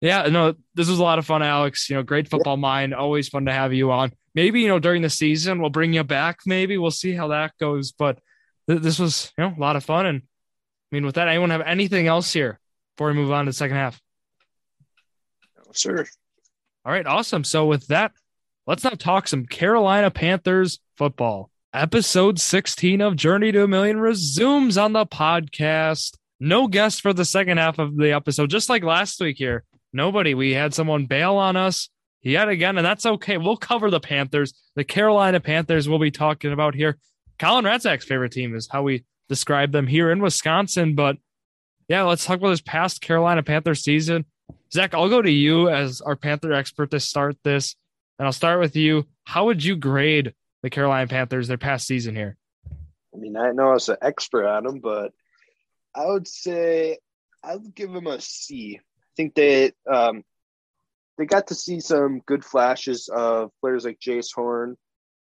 No, 0.01 0.56
this 0.75 0.89
was 0.89 1.00
a 1.00 1.03
lot 1.03 1.20
of 1.20 1.25
fun, 1.25 1.44
Alex. 1.44 1.89
You 1.89 1.98
know, 1.98 2.03
great 2.03 2.29
football 2.29 2.58
mind. 2.58 2.94
Always 2.94 3.27
fun 3.27 3.46
to 3.46 3.51
have 3.51 3.74
you 3.74 3.91
on. 3.91 4.13
Maybe 4.36 4.62
you 4.62 4.68
know 4.68 4.79
during 4.79 5.01
the 5.01 5.10
season 5.10 5.60
we'll 5.60 5.70
bring 5.70 5.94
you 5.94 6.03
back. 6.03 6.39
Maybe 6.46 6.77
we'll 6.77 6.91
see 6.91 7.13
how 7.13 7.29
that 7.29 7.51
goes. 7.60 7.91
But 7.91 8.20
th- 8.70 8.82
this 8.82 9.00
was 9.00 9.34
you 9.38 9.44
know 9.44 9.53
a 9.58 9.60
lot 9.60 9.75
of 9.75 9.84
fun. 9.84 10.06
And 10.06 10.22
I 10.22 10.96
mean, 10.96 11.06
with 11.06 11.15
that, 11.15 11.27
anyone 11.27 11.50
have 11.50 11.62
anything 11.62 12.08
else 12.08 12.32
here 12.32 12.60
before 12.96 13.08
we 13.10 13.15
move 13.15 13.32
on 13.32 13.46
to 13.46 13.50
the 13.50 13.53
second 13.53 13.77
half? 13.77 14.00
Sure. 15.74 16.06
All 16.86 16.91
right, 16.91 17.06
awesome. 17.06 17.44
So 17.44 17.65
with 17.65 17.88
that, 17.88 18.13
let's 18.65 18.84
now 18.84 18.91
talk 18.91 19.27
some 19.27 19.46
Carolina 19.46 20.10
Panthers 20.10 20.79
football. 20.98 21.51
Episode 21.74 22.39
16 22.39 23.01
of 23.01 23.15
Journey 23.15 23.51
to 23.51 23.63
a 23.63 23.68
Million 23.68 24.00
resumes 24.00 24.77
on 24.77 24.94
the 24.94 25.06
podcast. 25.06 26.18
No 26.39 26.68
guest 26.68 27.01
for 27.01 27.13
the 27.13 27.25
second 27.25 27.58
half 27.58 27.77
of 27.77 27.96
the 27.96 28.13
episode, 28.13 28.50
just 28.50 28.70
like 28.70 28.84
last 28.84 29.20
week 29.20 29.38
here. 29.38 29.65
Nobody. 29.93 30.34
We 30.34 30.53
had 30.53 30.74
someone 30.74 31.05
bail 31.05 31.36
on 31.36 31.55
us 31.55 31.89
yet 32.22 32.50
again, 32.50 32.77
and 32.77 32.86
that's 32.86 33.05
okay. 33.05 33.38
We'll 33.38 33.58
cover 33.58 33.89
the 33.89 34.00
Panthers. 34.00 34.53
The 34.75 34.84
Carolina 34.84 35.39
Panthers 35.39 35.89
we'll 35.89 35.99
be 35.99 36.12
talking 36.12 36.52
about 36.52 36.75
here. 36.75 36.97
Colin 37.39 37.65
Ratzak's 37.65 38.06
favorite 38.06 38.32
team 38.32 38.56
is 38.56 38.67
how 38.69 38.84
we 38.84 39.06
describe 39.30 39.71
them 39.71 39.88
here 39.88 40.12
in 40.12 40.21
Wisconsin. 40.21 40.95
But 40.95 41.17
yeah, 41.88 42.04
let's 42.04 42.25
talk 42.25 42.38
about 42.39 42.49
this 42.49 42.62
past 42.62 43.02
Carolina 43.02 43.43
Panthers 43.43 43.84
season. 43.84 44.25
Zach, 44.71 44.93
I'll 44.93 45.10
go 45.10 45.21
to 45.21 45.32
you 45.32 45.69
as 45.69 46.02
our 46.02 46.15
Panther 46.15 46.54
expert 46.54 46.91
to 46.91 46.99
start 46.99 47.38
this. 47.43 47.75
And 48.17 48.25
I'll 48.25 48.34
start 48.34 48.60
with 48.60 48.75
you. 48.75 49.08
How 49.23 49.45
would 49.45 49.63
you 49.63 49.75
grade 49.75 50.34
the 50.62 50.69
Carolina 50.69 51.08
Panthers 51.08 51.47
their 51.47 51.58
past 51.58 51.88
season 51.88 52.15
here? 52.15 52.36
I 53.13 53.17
mean, 53.17 53.38
I 53.38 53.52
know 53.52 53.69
I 53.69 53.73
was 53.73 53.89
an 53.89 53.97
expert 54.02 54.45
on 54.45 54.65
them, 54.65 54.80
but 54.80 55.13
I 55.95 56.06
would 56.06 56.28
say 56.28 56.99
I 57.43 57.56
would 57.56 57.73
give 57.73 57.91
them 57.91 58.08
a 58.08 58.19
C. 58.19 58.80
I 59.19 59.21
think 59.21 59.36
they 59.36 59.73
um, 59.91 60.23
they 61.17 61.25
got 61.25 61.47
to 61.47 61.55
see 61.55 61.82
some 61.82 62.21
good 62.25 62.45
flashes 62.45 63.10
of 63.13 63.51
players 63.60 63.84
like 63.84 63.99
Jaycee 63.99 64.34
Horn, 64.34 64.77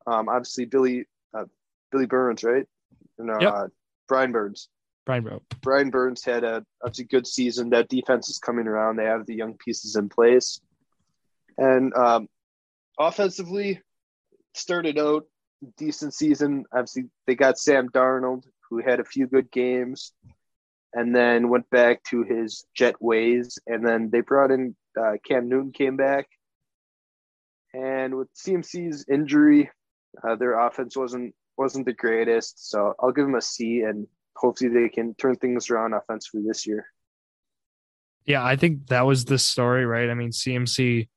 um, 0.08 0.28
obviously 0.28 0.64
Billy 0.64 1.04
uh, 1.32 1.44
Billy 1.92 2.06
Burns, 2.06 2.42
right? 2.42 2.66
Yep. 3.16 3.40
uh, 3.42 3.66
Brian 4.08 4.32
Burns. 4.32 4.68
Brian 5.04 5.22
Bro. 5.22 5.42
Brian 5.62 5.90
Burns 5.90 6.24
had 6.24 6.42
a 6.42 6.66
obviously 6.82 7.04
good 7.04 7.28
season. 7.28 7.70
That 7.70 7.88
defense 7.88 8.28
is 8.28 8.38
coming 8.38 8.66
around. 8.66 8.96
They 8.96 9.04
have 9.04 9.24
the 9.24 9.36
young 9.36 9.54
pieces 9.54 9.94
in 9.94 10.08
place, 10.08 10.60
and 11.56 11.94
um, 11.94 12.28
offensively 12.98 13.80
started 14.54 14.98
out 14.98 15.26
decent 15.78 16.12
season. 16.12 16.64
Obviously, 16.72 17.04
they 17.28 17.36
got 17.36 17.56
Sam 17.56 17.88
Darnold, 17.90 18.46
who 18.68 18.78
had 18.78 18.98
a 18.98 19.04
few 19.04 19.28
good 19.28 19.48
games, 19.52 20.12
and 20.96 21.14
then 21.14 21.50
went 21.50 21.68
back 21.68 22.02
to 22.04 22.22
his 22.22 22.64
jet 22.74 22.94
ways. 23.00 23.58
And 23.66 23.86
then 23.86 24.08
they 24.10 24.22
brought 24.22 24.50
in 24.50 24.74
uh, 24.98 25.12
Cam 25.28 25.48
Newton, 25.48 25.70
came 25.70 25.96
back, 25.96 26.26
and 27.74 28.16
with 28.16 28.28
CMC's 28.34 29.04
injury, 29.08 29.70
uh, 30.26 30.34
their 30.36 30.58
offense 30.58 30.96
wasn't 30.96 31.34
wasn't 31.58 31.84
the 31.84 31.92
greatest. 31.92 32.70
So 32.70 32.94
I'll 32.98 33.12
give 33.12 33.26
them 33.26 33.34
a 33.34 33.42
C, 33.42 33.82
and 33.82 34.06
hopefully 34.34 34.70
they 34.70 34.88
can 34.88 35.14
turn 35.14 35.36
things 35.36 35.70
around 35.70 35.92
offensively 35.92 36.42
this 36.46 36.66
year. 36.66 36.86
Yeah, 38.24 38.42
I 38.42 38.56
think 38.56 38.88
that 38.88 39.06
was 39.06 39.26
the 39.26 39.38
story, 39.38 39.84
right? 39.84 40.08
I 40.08 40.14
mean, 40.14 40.30
CMC 40.30 41.08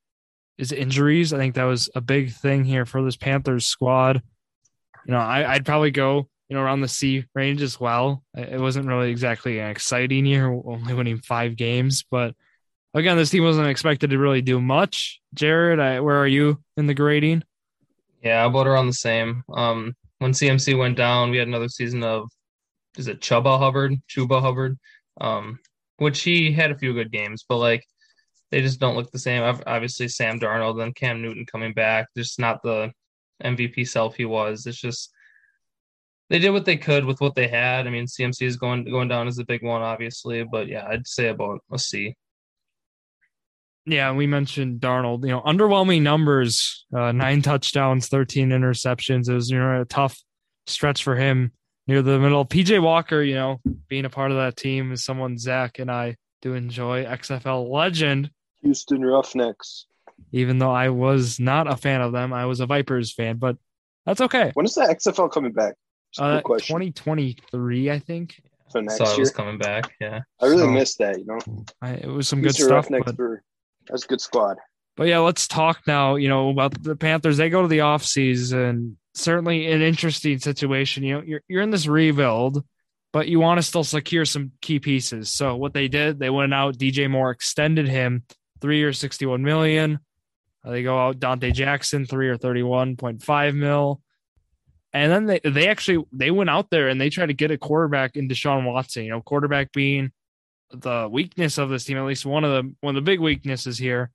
is 0.57 0.71
injuries. 0.73 1.31
I 1.31 1.37
think 1.37 1.55
that 1.55 1.63
was 1.63 1.89
a 1.95 2.01
big 2.01 2.33
thing 2.33 2.65
here 2.65 2.85
for 2.85 3.01
this 3.01 3.15
Panthers 3.15 3.65
squad. 3.65 4.21
You 5.05 5.13
know, 5.13 5.19
I, 5.19 5.53
I'd 5.53 5.65
probably 5.65 5.91
go, 5.91 6.27
you 6.49 6.55
know, 6.55 6.61
around 6.63 6.81
the 6.81 6.87
C 6.87 7.25
range 7.35 7.61
as 7.61 7.79
well. 7.79 8.23
It 8.35 8.59
wasn't 8.59 8.87
really 8.87 9.11
exactly 9.11 9.59
an 9.59 9.69
exciting 9.69 10.25
year, 10.25 10.47
only 10.51 10.93
winning 10.93 11.19
five 11.19 11.55
games. 11.55 12.03
But 12.09 12.35
again, 12.93 13.17
this 13.17 13.29
team 13.29 13.43
wasn't 13.43 13.67
expected 13.67 14.09
to 14.09 14.17
really 14.17 14.41
do 14.41 14.59
much. 14.59 15.21
Jared, 15.33 15.79
I, 15.79 15.99
where 15.99 16.17
are 16.17 16.27
you 16.27 16.61
in 16.77 16.87
the 16.87 16.93
grading? 16.95 17.43
yeah, 18.21 18.45
about 18.45 18.67
around 18.67 18.87
the 18.87 18.93
same. 18.93 19.43
Um, 19.53 19.95
when 20.17 20.31
CMC 20.31 20.77
went 20.77 20.97
down, 20.97 21.31
we 21.31 21.37
had 21.37 21.47
another 21.47 21.69
season 21.69 22.03
of 22.03 22.27
is 22.97 23.07
it 23.07 23.21
Chuba 23.21 23.57
Hubbard, 23.57 23.95
Chuba 24.09 24.41
Hubbard, 24.41 24.77
um, 25.21 25.59
which 25.97 26.21
he 26.21 26.51
had 26.51 26.71
a 26.71 26.77
few 26.77 26.93
good 26.93 27.11
games, 27.11 27.45
but 27.47 27.57
like 27.57 27.83
they 28.51 28.61
just 28.61 28.79
don't 28.79 28.95
look 28.95 29.11
the 29.11 29.19
same. 29.19 29.43
Ob- 29.43 29.63
Obviously, 29.67 30.07
Sam 30.07 30.39
Darnold 30.39 30.81
and 30.83 30.95
Cam 30.95 31.21
Newton 31.21 31.45
coming 31.45 31.73
back, 31.73 32.07
just 32.17 32.39
not 32.39 32.61
the 32.63 32.91
MVP 33.43 33.87
self 33.87 34.15
he 34.15 34.25
was. 34.25 34.65
It's 34.65 34.81
just 34.81 35.11
they 36.29 36.39
did 36.39 36.51
what 36.51 36.65
they 36.65 36.77
could 36.77 37.05
with 37.05 37.19
what 37.21 37.35
they 37.35 37.47
had. 37.47 37.87
I 37.87 37.89
mean, 37.89 38.05
CMC 38.05 38.43
is 38.43 38.57
going 38.57 38.85
going 38.85 39.07
down 39.07 39.27
as 39.27 39.35
the 39.35 39.45
big 39.45 39.63
one, 39.63 39.81
obviously, 39.81 40.43
but 40.43 40.67
yeah, 40.67 40.87
I'd 40.87 41.07
say 41.07 41.29
about 41.29 41.61
a 41.71 41.79
C. 41.79 42.15
Yeah, 43.85 44.11
we 44.13 44.27
mentioned 44.27 44.81
Darnold. 44.81 45.23
You 45.23 45.31
know, 45.31 45.41
underwhelming 45.41 46.03
numbers: 46.03 46.85
uh, 46.95 47.11
nine 47.11 47.41
touchdowns, 47.41 48.07
thirteen 48.07 48.49
interceptions. 48.49 49.27
It 49.27 49.33
was 49.33 49.49
you 49.49 49.57
know 49.57 49.81
a 49.81 49.85
tough 49.85 50.21
stretch 50.67 51.03
for 51.03 51.15
him 51.15 51.51
near 51.87 52.03
the 52.03 52.19
middle. 52.19 52.45
PJ 52.45 52.81
Walker, 52.81 53.23
you 53.23 53.33
know, 53.33 53.59
being 53.87 54.05
a 54.05 54.09
part 54.09 54.29
of 54.29 54.37
that 54.37 54.55
team 54.55 54.91
is 54.91 55.03
someone 55.03 55.39
Zach 55.39 55.79
and 55.79 55.89
I 55.89 56.17
do 56.43 56.53
enjoy. 56.53 57.05
XFL 57.05 57.67
legend, 57.69 58.29
Houston 58.61 59.03
Roughnecks. 59.03 59.87
even 60.31 60.59
though 60.59 60.71
I 60.71 60.89
was 60.89 61.39
not 61.39 61.67
a 61.67 61.75
fan 61.75 62.01
of 62.01 62.11
them, 62.11 62.31
I 62.31 62.45
was 62.45 62.59
a 62.59 62.67
Vipers 62.67 63.11
fan, 63.11 63.37
but 63.37 63.57
that's 64.05 64.21
okay. 64.21 64.51
When 64.53 64.67
is 64.67 64.75
the 64.75 64.81
XFL 64.81 65.31
coming 65.31 65.51
back? 65.51 65.73
Just 66.11 66.19
a 66.19 66.23
Uh, 66.23 66.31
quick 66.41 66.45
question. 66.45 66.75
2023, 66.75 67.91
I 67.91 67.99
think. 67.99 68.41
for 68.71 68.81
next 68.83 68.97
So 68.97 69.05
I 69.05 69.09
year. 69.11 69.19
was 69.19 69.31
coming 69.31 69.57
back. 69.57 69.91
Yeah. 69.99 70.21
I 70.39 70.45
really 70.45 70.59
so- 70.63 70.71
missed 70.71 70.97
that. 70.99 71.17
You 71.19 71.25
know, 71.25 71.39
I, 71.81 71.91
it 71.93 72.07
was 72.07 72.27
some 72.27 72.41
good 72.41 72.53
stuff. 72.53 72.69
Roughnecks 72.69 73.05
But, 73.05 73.17
were 73.17 73.43
that's 73.87 74.05
a 74.05 74.07
good 74.07 74.21
squad. 74.21 74.57
but 74.95 75.07
yeah, 75.07 75.17
let's 75.19 75.47
talk 75.47 75.81
now. 75.87 76.15
You 76.15 76.29
know 76.29 76.49
about 76.49 76.81
the 76.83 76.95
Panthers. 76.95 77.37
They 77.37 77.49
go 77.49 77.63
to 77.63 77.67
the 77.67 77.79
offseason. 77.79 78.95
Certainly 79.15 79.71
an 79.71 79.81
interesting 79.81 80.37
situation. 80.39 81.03
You 81.03 81.15
know, 81.15 81.23
you're 81.25 81.41
you're 81.47 81.61
in 81.63 81.71
this 81.71 81.87
rebuild, 81.87 82.63
but 83.11 83.27
you 83.27 83.39
want 83.39 83.57
to 83.57 83.63
still 83.63 83.83
secure 83.83 84.23
some 84.25 84.51
key 84.61 84.79
pieces. 84.79 85.31
So 85.33 85.55
what 85.55 85.73
they 85.73 85.87
did, 85.87 86.19
they 86.19 86.29
went 86.29 86.53
out. 86.53 86.77
DJ 86.77 87.09
Moore 87.09 87.31
extended 87.31 87.87
him 87.87 88.23
three 88.61 88.77
years, 88.77 88.99
61 88.99 89.41
million. 89.41 89.97
Uh, 90.63 90.69
they 90.71 90.83
go 90.83 90.95
out 90.99 91.19
Donte 91.19 91.51
Jackson, 91.53 92.05
three 92.05 92.27
or 92.29 92.37
31.5 92.37 93.55
mil. 93.55 94.01
And 94.93 95.11
then 95.11 95.25
they 95.25 95.39
they 95.43 95.67
actually 95.67 96.03
they 96.11 96.31
went 96.31 96.49
out 96.49 96.69
there 96.69 96.87
and 96.87 96.99
they 96.99 97.09
tried 97.09 97.27
to 97.27 97.33
get 97.33 97.51
a 97.51 97.57
quarterback 97.57 98.15
in 98.15 98.27
Deshaun 98.27 98.65
Watson. 98.65 99.03
You 99.03 99.11
know, 99.11 99.21
quarterback 99.21 99.71
being 99.71 100.11
the 100.71 101.07
weakness 101.11 101.57
of 101.57 101.69
this 101.69 101.85
team, 101.85 101.97
at 101.97 102.05
least 102.05 102.25
one 102.25 102.43
of 102.43 102.51
the 102.51 102.73
one 102.81 102.95
of 102.95 103.03
the 103.03 103.05
big 103.05 103.19
weaknesses 103.19 103.77
here. 103.77 104.11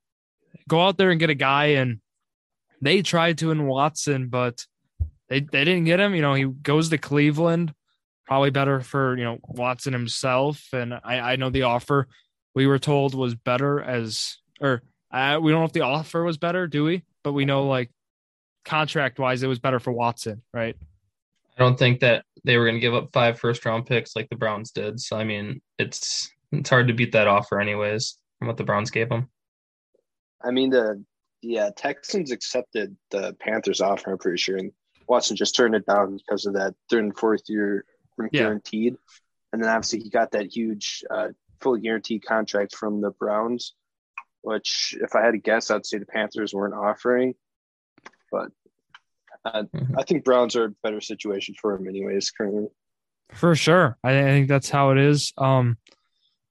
Go 0.67 0.81
out 0.81 0.97
there 0.97 1.11
and 1.11 1.19
get 1.19 1.29
a 1.29 1.35
guy, 1.35 1.65
and 1.65 1.99
they 2.81 3.01
tried 3.01 3.37
to 3.39 3.51
in 3.51 3.67
Watson, 3.67 4.27
but 4.27 4.65
they 5.29 5.39
they 5.39 5.63
didn't 5.63 5.85
get 5.85 5.99
him. 5.99 6.13
You 6.13 6.21
know, 6.21 6.33
he 6.33 6.45
goes 6.45 6.89
to 6.89 6.97
Cleveland, 6.97 7.73
probably 8.25 8.51
better 8.51 8.81
for 8.81 9.17
you 9.17 9.23
know 9.23 9.39
Watson 9.47 9.93
himself. 9.93 10.67
And 10.73 10.93
I 10.93 11.19
I 11.19 11.35
know 11.37 11.49
the 11.49 11.63
offer 11.63 12.07
we 12.53 12.67
were 12.67 12.79
told 12.79 13.15
was 13.15 13.35
better 13.35 13.81
as 13.81 14.37
or 14.59 14.81
uh, 15.11 15.39
we 15.41 15.51
don't 15.51 15.61
know 15.61 15.65
if 15.65 15.73
the 15.73 15.81
offer 15.81 16.23
was 16.23 16.37
better, 16.37 16.67
do 16.67 16.83
we? 16.83 17.03
But 17.23 17.33
we 17.33 17.45
know 17.45 17.67
like 17.67 17.91
contract 18.65 19.19
wise, 19.19 19.43
it 19.43 19.47
was 19.47 19.59
better 19.59 19.79
for 19.79 19.91
Watson, 19.93 20.41
right? 20.53 20.75
I 21.57 21.63
don't 21.63 21.79
think 21.79 22.01
that 22.01 22.25
they 22.43 22.57
were 22.57 22.65
going 22.65 22.75
to 22.75 22.81
give 22.81 22.93
up 22.93 23.09
five 23.13 23.39
first 23.39 23.65
round 23.65 23.85
picks 23.85 24.15
like 24.15 24.29
the 24.29 24.35
Browns 24.35 24.71
did. 24.71 24.99
So 24.99 25.17
I 25.17 25.23
mean, 25.23 25.61
it's 25.79 26.29
it's 26.51 26.69
hard 26.69 26.87
to 26.87 26.93
beat 26.93 27.13
that 27.13 27.27
offer 27.27 27.59
anyways 27.59 28.17
from 28.39 28.47
what 28.47 28.57
the 28.57 28.63
Browns 28.63 28.91
gave 28.91 29.09
them. 29.09 29.29
I 30.43 30.51
mean 30.51 30.69
the 30.69 31.03
yeah 31.41 31.69
Texans 31.75 32.31
accepted 32.31 32.95
the 33.11 33.35
Panthers 33.39 33.81
offer. 33.81 34.11
I'm 34.11 34.17
pretty 34.17 34.37
sure, 34.37 34.57
and 34.57 34.71
Watson 35.07 35.35
just 35.35 35.55
turned 35.55 35.75
it 35.75 35.85
down 35.85 36.17
because 36.17 36.45
of 36.45 36.53
that 36.53 36.75
third 36.89 37.03
and 37.03 37.17
fourth 37.17 37.43
year 37.47 37.85
guaranteed, 38.31 38.93
yeah. 38.93 39.19
and 39.53 39.63
then 39.63 39.69
obviously 39.69 39.99
he 39.99 40.09
got 40.09 40.31
that 40.31 40.53
huge 40.53 41.03
uh, 41.09 41.29
fully 41.61 41.81
guaranteed 41.81 42.25
contract 42.25 42.75
from 42.75 43.01
the 43.01 43.11
Browns, 43.11 43.73
which 44.41 44.95
if 44.99 45.15
I 45.15 45.23
had 45.23 45.31
to 45.31 45.37
guess, 45.37 45.71
I'd 45.71 45.85
say 45.85 45.97
the 45.97 46.05
Panthers 46.05 46.53
weren't 46.53 46.73
offering, 46.73 47.35
but 48.31 48.49
uh, 49.45 49.63
mm-hmm. 49.63 49.97
I 49.97 50.03
think 50.03 50.23
Browns 50.23 50.55
are 50.55 50.65
a 50.65 50.69
better 50.83 51.01
situation 51.01 51.55
for 51.59 51.75
him 51.75 51.87
anyways 51.87 52.31
currently. 52.31 52.67
For 53.31 53.55
sure, 53.55 53.97
I 54.03 54.11
think 54.11 54.47
that's 54.47 54.69
how 54.69 54.91
it 54.91 54.97
is. 54.97 55.33
Um, 55.37 55.77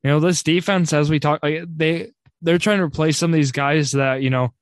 you 0.02 0.10
know, 0.10 0.20
this 0.20 0.42
defense, 0.42 0.92
as 0.92 1.08
we 1.08 1.20
talk, 1.20 1.40
like 1.42 1.64
they 1.68 2.12
they're 2.42 2.58
trying 2.58 2.78
to 2.78 2.84
replace 2.84 3.16
some 3.16 3.30
of 3.30 3.36
these 3.36 3.52
guys 3.52 3.92
that 3.92 4.22
you 4.22 4.30
know 4.30 4.52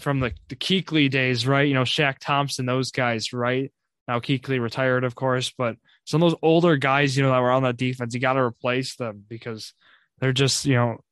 from 0.00 0.20
the 0.20 0.32
the 0.48 0.56
Kuechly 0.56 1.10
days, 1.10 1.46
right? 1.46 1.66
You 1.66 1.74
know, 1.74 1.82
Shaq 1.82 2.16
Thompson, 2.20 2.66
those 2.66 2.90
guys, 2.90 3.32
right? 3.32 3.72
Now 4.06 4.20
Kuechly 4.20 4.60
retired, 4.60 5.04
of 5.04 5.14
course, 5.14 5.52
but 5.56 5.76
some 6.04 6.22
of 6.22 6.30
those 6.30 6.38
older 6.42 6.76
guys, 6.76 7.16
you 7.16 7.22
know, 7.22 7.30
that 7.30 7.40
were 7.40 7.50
on 7.50 7.64
that 7.64 7.76
defense, 7.76 8.14
you 8.14 8.20
got 8.20 8.32
to 8.32 8.40
replace 8.40 8.96
them 8.96 9.24
because 9.28 9.74
they're 10.20 10.32
just, 10.32 10.64
you 10.64 10.74
know, 10.74 11.04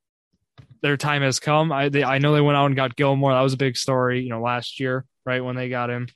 their 0.87 0.97
time 0.97 1.23
has 1.23 1.41
come. 1.41 1.73
I 1.73 1.89
they, 1.89 2.05
I 2.05 2.19
know 2.19 2.33
they 2.33 2.41
went 2.41 2.57
out 2.57 2.67
and 2.67 2.77
got 2.77 2.95
Gilmore. 2.95 3.33
That 3.33 3.41
was 3.41 3.55
a 3.55 3.59
big 3.59 3.77
story, 3.77 4.23
you 4.23 4.31
know, 4.31 4.41
last 4.41 4.79
year, 4.79 5.05
right 5.25 5.45
when 5.45 5.57
they 5.57 5.69
got 5.69 5.91
him, 5.91 6.07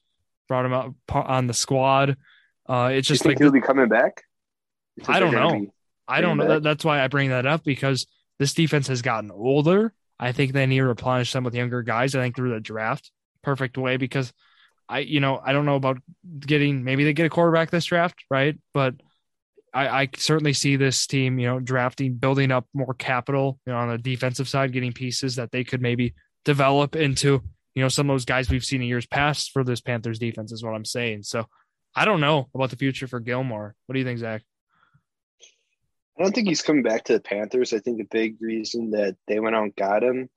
brought 0.48 0.64
him 0.64 0.72
up 0.72 0.94
on 1.10 1.48
the 1.48 1.54
squad. 1.54 2.16
Uh, 2.68 2.90
it's 2.92 3.08
just 3.08 3.24
like 3.24 3.38
he'll 3.38 3.50
be 3.50 3.60
coming 3.60 3.88
back. 3.88 4.22
I 5.08 5.18
don't 5.18 5.32
know. 5.32 5.66
I 6.06 6.20
don't 6.20 6.36
know. 6.36 6.60
That's 6.60 6.84
why 6.84 7.02
I 7.02 7.08
bring 7.08 7.30
that 7.30 7.46
up 7.46 7.64
because 7.64 8.06
this 8.38 8.54
defense 8.54 8.86
has 8.86 9.02
gotten 9.02 9.32
older. 9.32 9.92
I 10.18 10.32
think 10.32 10.52
they 10.52 10.66
need 10.66 10.78
to 10.78 10.84
replenish 10.84 11.32
them 11.32 11.44
with 11.44 11.54
younger 11.54 11.82
guys. 11.82 12.14
I 12.14 12.20
think 12.20 12.36
through 12.36 12.52
the 12.54 12.60
draft, 12.60 13.10
perfect 13.42 13.76
way 13.76 13.96
because 13.96 14.32
I, 14.88 15.00
you 15.00 15.18
know, 15.18 15.40
I 15.44 15.52
don't 15.52 15.66
know 15.66 15.76
about 15.76 15.98
getting 16.38 16.84
maybe 16.84 17.04
they 17.04 17.12
get 17.12 17.26
a 17.26 17.30
quarterback 17.30 17.70
this 17.70 17.86
draft, 17.86 18.24
right? 18.30 18.56
But 18.72 18.94
I, 19.72 19.88
I 20.02 20.08
certainly 20.16 20.52
see 20.52 20.76
this 20.76 21.06
team, 21.06 21.38
you 21.38 21.46
know, 21.46 21.60
drafting, 21.60 22.14
building 22.14 22.50
up 22.50 22.66
more 22.74 22.94
capital, 22.94 23.58
you 23.66 23.72
know, 23.72 23.78
on 23.78 23.88
the 23.88 23.98
defensive 23.98 24.48
side, 24.48 24.72
getting 24.72 24.92
pieces 24.92 25.36
that 25.36 25.52
they 25.52 25.64
could 25.64 25.80
maybe 25.80 26.14
develop 26.44 26.96
into, 26.96 27.42
you 27.74 27.82
know, 27.82 27.88
some 27.88 28.10
of 28.10 28.14
those 28.14 28.24
guys 28.24 28.50
we've 28.50 28.64
seen 28.64 28.82
in 28.82 28.88
years 28.88 29.06
past 29.06 29.52
for 29.52 29.62
this 29.64 29.80
Panthers 29.80 30.18
defense 30.18 30.52
is 30.52 30.62
what 30.62 30.74
I'm 30.74 30.84
saying. 30.84 31.22
So 31.22 31.46
I 31.94 32.04
don't 32.04 32.20
know 32.20 32.48
about 32.54 32.70
the 32.70 32.76
future 32.76 33.06
for 33.06 33.20
Gilmore. 33.20 33.74
What 33.86 33.92
do 33.92 33.98
you 33.98 34.04
think, 34.04 34.18
Zach? 34.18 34.42
I 36.18 36.22
don't 36.22 36.34
think 36.34 36.48
he's 36.48 36.62
coming 36.62 36.82
back 36.82 37.04
to 37.04 37.14
the 37.14 37.20
Panthers. 37.20 37.72
I 37.72 37.78
think 37.78 37.98
the 37.98 38.08
big 38.10 38.36
reason 38.40 38.90
that 38.90 39.16
they 39.26 39.40
went 39.40 39.56
out 39.56 39.64
and 39.64 39.76
got 39.76 40.02
him 40.02 40.28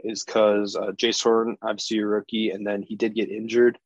is 0.00 0.24
because 0.24 0.76
uh, 0.76 0.92
Jaycee 0.92 1.22
Horn, 1.22 1.56
obviously 1.62 1.98
a 1.98 2.06
rookie, 2.06 2.50
and 2.50 2.66
then 2.66 2.82
he 2.82 2.96
did 2.96 3.14
get 3.14 3.30
injured 3.30 3.78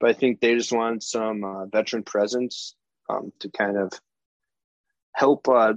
but 0.00 0.10
I 0.10 0.12
think 0.12 0.40
they 0.40 0.54
just 0.54 0.72
wanted 0.72 1.02
some 1.02 1.44
uh, 1.44 1.66
veteran 1.66 2.02
presence 2.02 2.74
um, 3.08 3.32
to 3.40 3.50
kind 3.50 3.76
of 3.76 3.92
help 5.16 5.48
uh, 5.48 5.72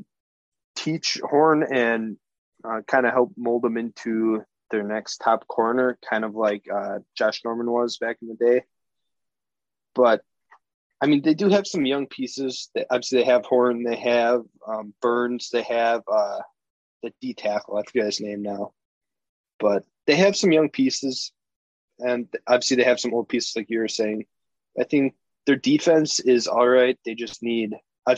teach 0.76 1.20
Horn 1.24 1.64
and 1.64 2.18
uh, 2.64 2.82
kind 2.86 3.06
of 3.06 3.14
help 3.14 3.32
mold 3.38 3.64
them 3.64 3.78
into 3.78 4.44
their 4.70 4.84
next 4.84 5.20
top 5.20 5.48
corner, 5.48 5.98
kind 6.08 6.26
of 6.26 6.36
like 6.36 6.66
uh, 6.72 7.00
Josh 7.18 7.42
Norman 7.46 7.72
was 7.72 7.98
back 7.98 8.18
in 8.22 8.28
the 8.28 8.36
day. 8.36 8.64
But 9.96 10.22
I 11.02 11.08
mean, 11.08 11.22
they 11.22 11.34
do 11.34 11.48
have 11.50 11.66
some 11.66 11.86
young 11.86 12.08
pieces. 12.08 12.70
Obviously, 12.92 13.20
they 13.20 13.26
have 13.26 13.46
Horn, 13.46 13.84
they 13.84 13.96
have 13.96 14.42
um, 14.68 14.94
Burns, 15.02 15.50
they 15.50 15.64
have 15.64 16.02
uh, 16.12 16.40
the 17.02 17.14
D 17.22 17.34
tackle. 17.34 17.78
I 17.78 17.84
forget 17.84 18.06
his 18.06 18.20
name 18.20 18.42
now, 18.42 18.74
but 19.60 19.86
they 20.06 20.18
have 20.18 20.36
some 20.36 20.52
young 20.52 20.70
pieces 20.70 21.32
and 22.00 22.28
obviously 22.48 22.78
they 22.78 22.84
have 22.84 23.00
some 23.00 23.14
old 23.14 23.30
pieces 23.30 23.56
like 23.56 23.70
you 23.70 23.80
were 23.80 23.88
saying. 23.88 24.26
I 24.80 24.84
think 24.84 25.16
their 25.46 25.56
defense 25.56 26.20
is 26.20 26.48
all 26.48 26.68
right. 26.68 26.98
They 27.06 27.16
just 27.16 27.44
need 27.44 27.76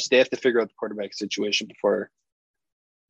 they 0.10 0.18
have 0.18 0.30
to 0.30 0.38
figure 0.38 0.62
out 0.62 0.68
the 0.68 0.76
quarterback 0.78 1.14
situation 1.14 1.68
before 1.68 2.10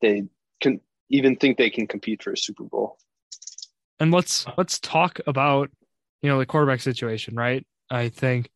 they 0.01 0.23
can 0.59 0.81
even 1.09 1.35
think 1.35 1.57
they 1.57 1.69
can 1.69 1.87
compete 1.87 2.23
for 2.23 2.33
a 2.33 2.37
Super 2.37 2.63
Bowl. 2.63 2.97
And 3.99 4.11
let's 4.11 4.45
let's 4.57 4.79
talk 4.79 5.19
about 5.27 5.69
you 6.21 6.29
know 6.29 6.39
the 6.39 6.45
quarterback 6.45 6.81
situation, 6.81 7.35
right? 7.35 7.65
I 7.89 8.09
think 8.09 8.49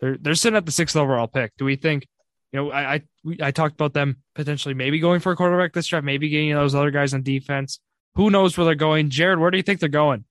they're 0.00 0.16
they're 0.16 0.34
sitting 0.34 0.56
at 0.56 0.66
the 0.66 0.72
sixth 0.72 0.96
overall 0.96 1.28
pick. 1.28 1.52
Do 1.56 1.64
we 1.64 1.76
think 1.76 2.06
you 2.52 2.58
know 2.60 2.70
I 2.70 2.94
I, 2.94 3.02
I 3.42 3.50
talked 3.50 3.74
about 3.74 3.94
them 3.94 4.16
potentially 4.34 4.74
maybe 4.74 4.98
going 4.98 5.20
for 5.20 5.32
a 5.32 5.36
quarterback 5.36 5.72
this 5.72 5.86
draft, 5.86 6.04
maybe 6.04 6.28
getting 6.28 6.54
those 6.54 6.74
other 6.74 6.90
guys 6.90 7.14
on 7.14 7.22
defense. 7.22 7.80
Who 8.14 8.30
knows 8.30 8.56
where 8.56 8.64
they're 8.64 8.74
going? 8.74 9.10
Jared, 9.10 9.38
where 9.38 9.50
do 9.50 9.56
you 9.56 9.62
think 9.62 9.78
they're 9.78 9.88
going? 9.88 10.24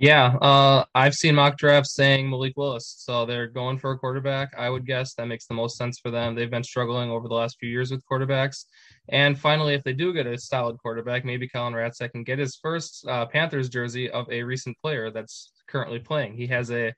Yeah, 0.00 0.34
uh, 0.40 0.86
I've 0.94 1.14
seen 1.14 1.34
mock 1.34 1.58
drafts 1.58 1.94
saying 1.94 2.30
Malik 2.30 2.54
Willis, 2.56 2.94
so 2.98 3.26
they're 3.26 3.46
going 3.46 3.78
for 3.78 3.90
a 3.90 3.98
quarterback. 3.98 4.54
I 4.56 4.70
would 4.70 4.86
guess 4.86 5.12
that 5.14 5.26
makes 5.26 5.46
the 5.46 5.52
most 5.52 5.76
sense 5.76 5.98
for 5.98 6.10
them. 6.10 6.34
They've 6.34 6.50
been 6.50 6.64
struggling 6.64 7.10
over 7.10 7.28
the 7.28 7.34
last 7.34 7.58
few 7.60 7.68
years 7.68 7.90
with 7.90 8.02
quarterbacks, 8.10 8.64
and 9.10 9.38
finally, 9.38 9.74
if 9.74 9.84
they 9.84 9.92
do 9.92 10.14
get 10.14 10.26
a 10.26 10.38
solid 10.38 10.78
quarterback, 10.78 11.26
maybe 11.26 11.46
Colin 11.46 11.74
Ratzak 11.74 12.12
can 12.12 12.24
get 12.24 12.38
his 12.38 12.56
first 12.56 13.06
uh, 13.06 13.26
Panthers 13.26 13.68
jersey 13.68 14.08
of 14.08 14.26
a 14.30 14.42
recent 14.42 14.74
player 14.80 15.10
that's 15.10 15.52
currently 15.68 15.98
playing. 15.98 16.34
He 16.34 16.46
has 16.46 16.70
a 16.70 16.94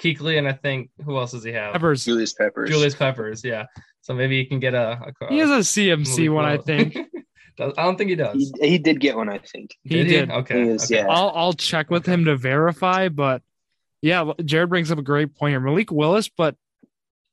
Kuechly, 0.00 0.36
and 0.36 0.48
I 0.48 0.54
think 0.54 0.90
who 1.04 1.18
else 1.18 1.30
does 1.30 1.44
he 1.44 1.52
have? 1.52 1.74
Peppers. 1.74 2.04
Julius 2.04 2.32
Peppers. 2.32 2.68
Julius 2.68 2.96
Peppers, 2.96 3.44
yeah. 3.44 3.66
So 4.00 4.12
maybe 4.12 4.38
he 4.38 4.46
can 4.46 4.58
get 4.58 4.74
a. 4.74 5.12
a 5.20 5.28
he 5.28 5.38
has 5.38 5.50
a 5.50 5.58
CMC 5.58 6.32
one, 6.32 6.46
Willis. 6.46 6.60
I 6.60 6.64
think. 6.64 6.96
I 7.60 7.82
don't 7.82 7.96
think 7.96 8.10
he 8.10 8.16
does. 8.16 8.52
He, 8.60 8.68
he 8.68 8.78
did 8.78 9.00
get 9.00 9.16
one, 9.16 9.28
I 9.28 9.38
think. 9.38 9.76
He 9.82 10.02
did. 10.04 10.08
did. 10.08 10.30
Okay. 10.30 10.68
Is, 10.68 10.84
okay. 10.84 11.02
Yeah. 11.02 11.08
I'll 11.08 11.30
I'll 11.34 11.52
check 11.52 11.90
with 11.90 12.06
him 12.06 12.24
to 12.24 12.36
verify, 12.36 13.08
but 13.08 13.42
yeah, 14.02 14.32
Jared 14.44 14.70
brings 14.70 14.90
up 14.90 14.98
a 14.98 15.02
great 15.02 15.34
point 15.34 15.52
here. 15.52 15.60
Malik 15.60 15.90
Willis, 15.90 16.28
but 16.28 16.56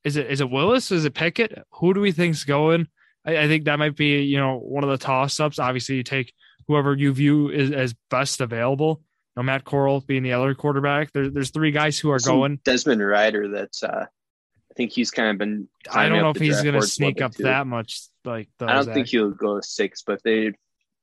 is 0.04 0.16
it 0.16 0.30
is 0.30 0.40
it 0.40 0.50
Willis? 0.50 0.92
Is 0.92 1.04
it 1.04 1.14
Pickett? 1.14 1.62
Who 1.72 1.94
do 1.94 2.00
we 2.00 2.12
think's 2.12 2.44
going? 2.44 2.88
I, 3.24 3.38
I 3.38 3.48
think 3.48 3.64
that 3.64 3.78
might 3.78 3.96
be 3.96 4.22
you 4.22 4.38
know 4.38 4.58
one 4.58 4.84
of 4.84 4.90
the 4.90 4.98
toss 4.98 5.40
ups. 5.40 5.58
Obviously, 5.58 5.96
you 5.96 6.02
take 6.02 6.32
whoever 6.66 6.94
you 6.94 7.12
view 7.12 7.48
is, 7.48 7.72
as 7.72 7.94
best 8.10 8.40
available. 8.40 9.02
You 9.36 9.42
know, 9.42 9.42
Matt 9.44 9.64
Corral 9.64 10.00
being 10.00 10.22
the 10.22 10.32
other 10.32 10.54
quarterback. 10.54 11.12
There, 11.12 11.30
there's 11.30 11.50
three 11.50 11.70
guys 11.70 11.98
who 11.98 12.10
are 12.10 12.18
Some 12.18 12.36
going. 12.36 12.60
Desmond 12.64 13.00
Ridder, 13.00 13.48
That's 13.48 13.82
uh, 13.82 14.06
I 14.06 14.74
think 14.74 14.92
he's 14.92 15.10
kind 15.10 15.30
of 15.30 15.38
been. 15.38 15.68
I 15.90 16.08
don't 16.08 16.20
know 16.20 16.30
if 16.30 16.36
he's 16.36 16.62
going 16.62 16.74
to 16.74 16.86
sneak 16.86 17.20
up 17.20 17.34
that 17.36 17.66
much. 17.66 18.02
Like 18.28 18.48
I 18.60 18.74
don't 18.74 18.92
think 18.92 19.08
he'll 19.08 19.30
go 19.30 19.60
six, 19.60 20.02
but 20.06 20.22
they 20.22 20.52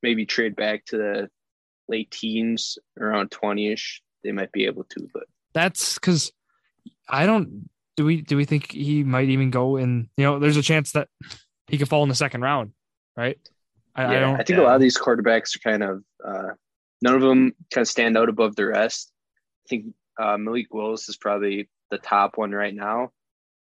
maybe 0.04 0.26
trade 0.26 0.56
back 0.56 0.86
to 0.86 0.98
the 0.98 1.30
late 1.90 2.12
teens, 2.12 2.78
around 3.00 3.32
twenty 3.32 3.72
ish. 3.72 4.02
They 4.24 4.32
might 4.32 4.52
be 4.52 4.66
able 4.66 4.84
to, 4.86 5.10
but 5.14 5.24
that's 5.54 5.96
because 5.96 6.32
I 7.10 7.26
don't. 7.26 7.70
Do 7.98 8.06
we 8.06 8.22
do 8.22 8.38
we 8.38 8.46
think 8.46 8.72
he 8.72 9.04
might 9.04 9.30
even 9.30 9.50
go 9.50 9.78
in? 9.78 10.10
You 10.18 10.26
know, 10.26 10.40
there's 10.40 10.58
a 10.58 10.62
chance 10.62 10.92
that 10.92 11.08
he 11.68 11.78
could 11.78 11.90
fall 11.90 12.04
in 12.04 12.10
the 12.10 12.16
second 12.16 12.42
round, 12.42 12.74
right? 13.18 13.38
I, 13.96 14.04
yeah, 14.04 14.10
I, 14.10 14.20
don't, 14.20 14.34
I 14.34 14.44
think 14.44 14.58
yeah. 14.58 14.64
a 14.64 14.68
lot 14.68 14.76
of 14.76 14.82
these 14.82 14.98
quarterbacks 14.98 15.56
are 15.56 15.70
kind 15.70 15.84
of 15.84 16.04
uh, 16.26 16.50
none 17.02 17.16
of 17.16 17.22
them 17.22 17.54
kind 17.72 17.82
of 17.82 17.88
stand 17.88 18.18
out 18.18 18.30
above 18.30 18.56
the 18.56 18.66
rest. 18.66 19.12
I 19.66 19.70
think 19.70 19.86
uh, 20.20 20.38
Malik 20.38 20.74
Willis 20.74 21.10
is 21.10 21.18
probably 21.18 21.70
the 21.90 21.98
top 21.98 22.38
one 22.38 22.52
right 22.52 22.76
now, 22.76 23.12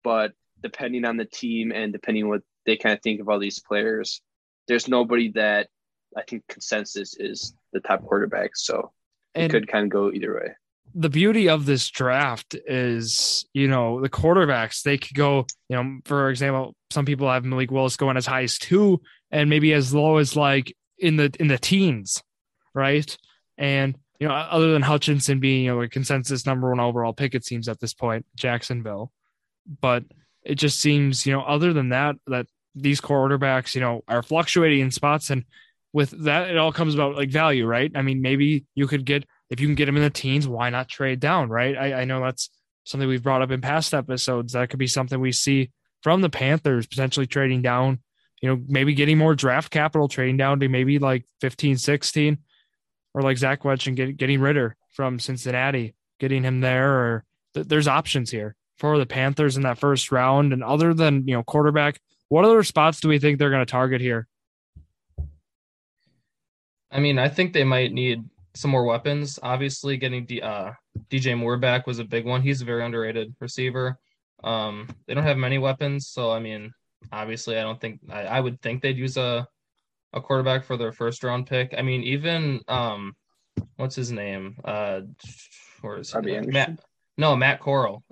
but 0.03 0.31
depending 0.61 1.05
on 1.05 1.17
the 1.17 1.25
team 1.25 1.71
and 1.71 1.91
depending 1.91 2.29
what 2.29 2.41
they 2.65 2.77
kind 2.77 2.93
of 2.93 3.01
think 3.01 3.19
of 3.19 3.29
all 3.29 3.39
these 3.39 3.59
players. 3.59 4.21
There's 4.67 4.87
nobody 4.87 5.31
that 5.31 5.69
I 6.15 6.23
think 6.23 6.43
consensus 6.47 7.15
is 7.17 7.53
the 7.73 7.79
top 7.79 8.05
quarterback. 8.05 8.51
So 8.55 8.91
and 9.35 9.45
it 9.45 9.51
could 9.51 9.67
kind 9.67 9.85
of 9.85 9.89
go 9.89 10.11
either 10.11 10.33
way. 10.35 10.53
The 10.95 11.09
beauty 11.09 11.49
of 11.49 11.65
this 11.65 11.89
draft 11.89 12.55
is, 12.67 13.47
you 13.53 13.67
know, 13.67 13.99
the 13.99 14.09
quarterbacks, 14.09 14.83
they 14.83 14.97
could 14.97 15.15
go, 15.15 15.47
you 15.67 15.75
know, 15.75 15.99
for 16.05 16.29
example, 16.29 16.75
some 16.91 17.05
people 17.05 17.29
have 17.31 17.43
Malik 17.43 17.71
Willis 17.71 17.97
going 17.97 18.17
as 18.17 18.27
high 18.27 18.43
as 18.43 18.57
two 18.57 19.01
and 19.31 19.49
maybe 19.49 19.73
as 19.73 19.93
low 19.93 20.17
as 20.17 20.35
like 20.35 20.75
in 20.99 21.15
the 21.15 21.33
in 21.39 21.47
the 21.47 21.57
teens, 21.57 22.21
right? 22.75 23.17
And 23.57 23.97
you 24.19 24.27
know, 24.27 24.33
other 24.33 24.71
than 24.71 24.83
Hutchinson 24.83 25.39
being 25.39 25.65
you 25.65 25.71
know 25.73 25.81
a 25.81 25.89
consensus 25.89 26.45
number 26.45 26.69
one 26.69 26.79
overall 26.79 27.13
pick, 27.13 27.33
it 27.33 27.43
seems 27.43 27.67
at 27.67 27.79
this 27.79 27.93
point, 27.93 28.25
Jacksonville. 28.35 29.11
but 29.81 30.03
it 30.45 30.55
just 30.55 30.79
seems, 30.79 31.25
you 31.25 31.33
know, 31.33 31.41
other 31.41 31.73
than 31.73 31.89
that, 31.89 32.15
that 32.27 32.47
these 32.75 33.01
quarterbacks, 33.01 33.75
you 33.75 33.81
know, 33.81 34.03
are 34.07 34.23
fluctuating 34.23 34.79
in 34.79 34.91
spots. 34.91 35.29
And 35.29 35.45
with 35.91 36.11
that, 36.23 36.49
it 36.49 36.57
all 36.57 36.71
comes 36.71 36.93
about 36.93 37.15
like 37.15 37.29
value, 37.29 37.65
right? 37.65 37.91
I 37.95 38.01
mean, 38.01 38.21
maybe 38.21 38.65
you 38.75 38.87
could 38.87 39.05
get, 39.05 39.25
if 39.49 39.59
you 39.59 39.67
can 39.67 39.75
get 39.75 39.85
them 39.85 39.97
in 39.97 40.03
the 40.03 40.09
teens, 40.09 40.47
why 40.47 40.69
not 40.69 40.89
trade 40.89 41.19
down, 41.19 41.49
right? 41.49 41.77
I, 41.77 42.01
I 42.01 42.05
know 42.05 42.21
that's 42.21 42.49
something 42.83 43.07
we've 43.07 43.23
brought 43.23 43.41
up 43.41 43.51
in 43.51 43.61
past 43.61 43.93
episodes. 43.93 44.53
That 44.53 44.69
could 44.69 44.79
be 44.79 44.87
something 44.87 45.19
we 45.19 45.31
see 45.31 45.71
from 46.01 46.21
the 46.21 46.29
Panthers 46.29 46.87
potentially 46.87 47.27
trading 47.27 47.61
down, 47.61 47.99
you 48.41 48.49
know, 48.49 48.61
maybe 48.67 48.93
getting 48.93 49.17
more 49.17 49.35
draft 49.35 49.71
capital, 49.71 50.07
trading 50.07 50.37
down 50.37 50.59
to 50.59 50.67
maybe 50.67 50.99
like 50.99 51.25
15, 51.41 51.77
16, 51.77 52.37
or 53.13 53.21
like 53.21 53.37
Zach 53.37 53.63
Wedge 53.63 53.87
and 53.87 53.95
get, 53.95 54.17
getting 54.17 54.41
Ridder 54.41 54.75
from 54.91 55.19
Cincinnati, 55.19 55.95
getting 56.19 56.43
him 56.43 56.59
there, 56.59 56.91
or 56.91 57.25
th- 57.53 57.67
there's 57.67 57.87
options 57.87 58.31
here 58.31 58.55
for 58.77 58.97
the 58.97 59.05
Panthers 59.05 59.57
in 59.57 59.63
that 59.63 59.77
first 59.77 60.11
round. 60.11 60.53
And 60.53 60.63
other 60.63 60.93
than, 60.93 61.27
you 61.27 61.35
know, 61.35 61.43
quarterback, 61.43 61.99
what 62.29 62.45
other 62.45 62.63
spots 62.63 62.99
do 62.99 63.07
we 63.07 63.19
think 63.19 63.37
they're 63.37 63.49
going 63.49 63.65
to 63.65 63.71
target 63.71 64.01
here? 64.01 64.27
I 66.91 66.99
mean, 66.99 67.17
I 67.17 67.27
think 67.27 67.53
they 67.53 67.63
might 67.63 67.91
need 67.91 68.23
some 68.53 68.71
more 68.71 68.85
weapons. 68.85 69.39
Obviously, 69.41 69.97
getting 69.97 70.25
D, 70.25 70.41
uh, 70.41 70.71
DJ 71.09 71.37
Moore 71.37 71.57
back 71.57 71.87
was 71.87 71.99
a 71.99 72.03
big 72.03 72.25
one. 72.25 72.41
He's 72.41 72.61
a 72.61 72.65
very 72.65 72.85
underrated 72.85 73.35
receiver. 73.39 73.97
Um, 74.43 74.87
they 75.07 75.13
don't 75.13 75.23
have 75.23 75.37
many 75.37 75.57
weapons, 75.57 76.07
so 76.09 76.31
I 76.31 76.39
mean, 76.39 76.71
obviously, 77.11 77.57
I 77.57 77.61
don't 77.61 77.79
think 77.79 77.99
I, 78.11 78.23
I 78.23 78.39
would 78.39 78.61
think 78.61 78.81
they'd 78.81 78.97
use 78.97 79.17
a 79.17 79.47
a 80.13 80.21
quarterback 80.21 80.63
for 80.63 80.77
their 80.77 80.91
first 80.91 81.23
round 81.23 81.47
pick. 81.47 81.73
I 81.77 81.81
mean, 81.81 82.03
even 82.03 82.61
um, 82.67 83.15
what's 83.77 83.95
his 83.95 84.11
name? 84.11 84.57
Uh, 84.63 85.01
where 85.81 85.97
is 85.97 86.13
he? 86.23 86.39
Matt? 86.41 86.79
No, 87.17 87.35
Matt 87.35 87.59
Corral. 87.59 88.03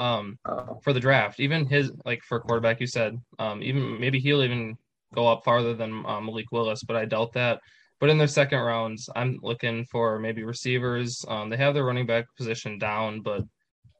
Um, 0.00 0.38
oh. 0.46 0.80
for 0.82 0.94
the 0.94 1.00
draft, 1.00 1.40
even 1.40 1.66
his 1.66 1.92
like 2.06 2.22
for 2.22 2.40
quarterback, 2.40 2.80
you 2.80 2.86
said, 2.86 3.20
um, 3.38 3.62
even 3.62 4.00
maybe 4.00 4.18
he'll 4.18 4.42
even 4.42 4.78
go 5.14 5.28
up 5.28 5.44
farther 5.44 5.74
than 5.74 6.06
um, 6.06 6.24
Malik 6.24 6.50
Willis, 6.52 6.82
but 6.82 6.96
I 6.96 7.04
doubt 7.04 7.34
that. 7.34 7.60
But 7.98 8.08
in 8.08 8.16
their 8.16 8.26
second 8.26 8.60
rounds, 8.60 9.10
I'm 9.14 9.38
looking 9.42 9.84
for 9.84 10.18
maybe 10.18 10.42
receivers. 10.42 11.22
Um, 11.28 11.50
they 11.50 11.58
have 11.58 11.74
their 11.74 11.84
running 11.84 12.06
back 12.06 12.24
position 12.34 12.78
down, 12.78 13.20
but 13.20 13.44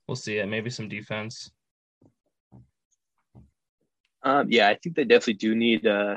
we'll 0.08 0.16
see 0.16 0.38
it. 0.38 0.48
Maybe 0.48 0.70
some 0.70 0.88
defense. 0.88 1.50
Um, 4.22 4.46
yeah, 4.50 4.68
I 4.68 4.78
think 4.82 4.96
they 4.96 5.04
definitely 5.04 5.34
do 5.34 5.54
need 5.54 5.86
uh, 5.86 6.16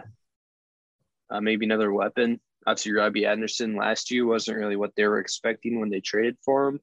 uh, 1.30 1.42
maybe 1.42 1.66
another 1.66 1.92
weapon. 1.92 2.40
Obviously, 2.66 2.94
Robbie 2.94 3.26
Anderson 3.26 3.76
last 3.76 4.12
year 4.12 4.26
wasn't 4.26 4.60
really 4.60 4.78
what 4.78 4.96
they 4.96 5.06
were 5.06 5.20
expecting 5.20 5.82
when 5.82 5.90
they 5.90 6.00
traded 6.00 6.38
for 6.46 6.70
him. 6.70 6.80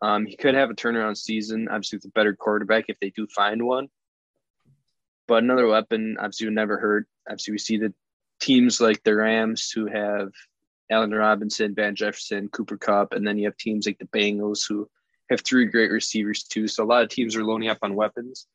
Um, 0.00 0.26
he 0.26 0.36
could 0.36 0.54
have 0.54 0.70
a 0.70 0.74
turnaround 0.74 1.16
season. 1.16 1.68
Obviously, 1.68 1.98
with 1.98 2.06
a 2.06 2.10
better 2.10 2.34
quarterback 2.34 2.84
if 2.88 2.98
they 3.00 3.10
do 3.10 3.26
find 3.34 3.64
one. 3.64 3.88
But 5.26 5.42
another 5.42 5.66
weapon, 5.66 6.16
obviously, 6.18 6.46
would 6.46 6.54
never 6.54 6.78
hurt. 6.78 7.06
Obviously, 7.28 7.52
we 7.52 7.58
see 7.58 7.76
the 7.78 7.92
teams 8.40 8.80
like 8.80 9.02
the 9.02 9.14
Rams 9.14 9.70
who 9.70 9.86
have 9.86 10.30
Allen 10.90 11.10
Robinson, 11.10 11.74
Van 11.74 11.94
Jefferson, 11.94 12.48
Cooper 12.48 12.78
Kupp, 12.78 13.12
and 13.12 13.26
then 13.26 13.36
you 13.36 13.46
have 13.46 13.56
teams 13.56 13.86
like 13.86 13.98
the 13.98 14.06
Bengals 14.06 14.60
who 14.66 14.88
have 15.28 15.42
three 15.42 15.66
great 15.66 15.90
receivers 15.90 16.44
too. 16.44 16.66
So 16.68 16.82
a 16.82 16.86
lot 16.86 17.02
of 17.02 17.10
teams 17.10 17.36
are 17.36 17.44
loading 17.44 17.68
up 17.68 17.78
on 17.82 17.94
weapons, 17.94 18.46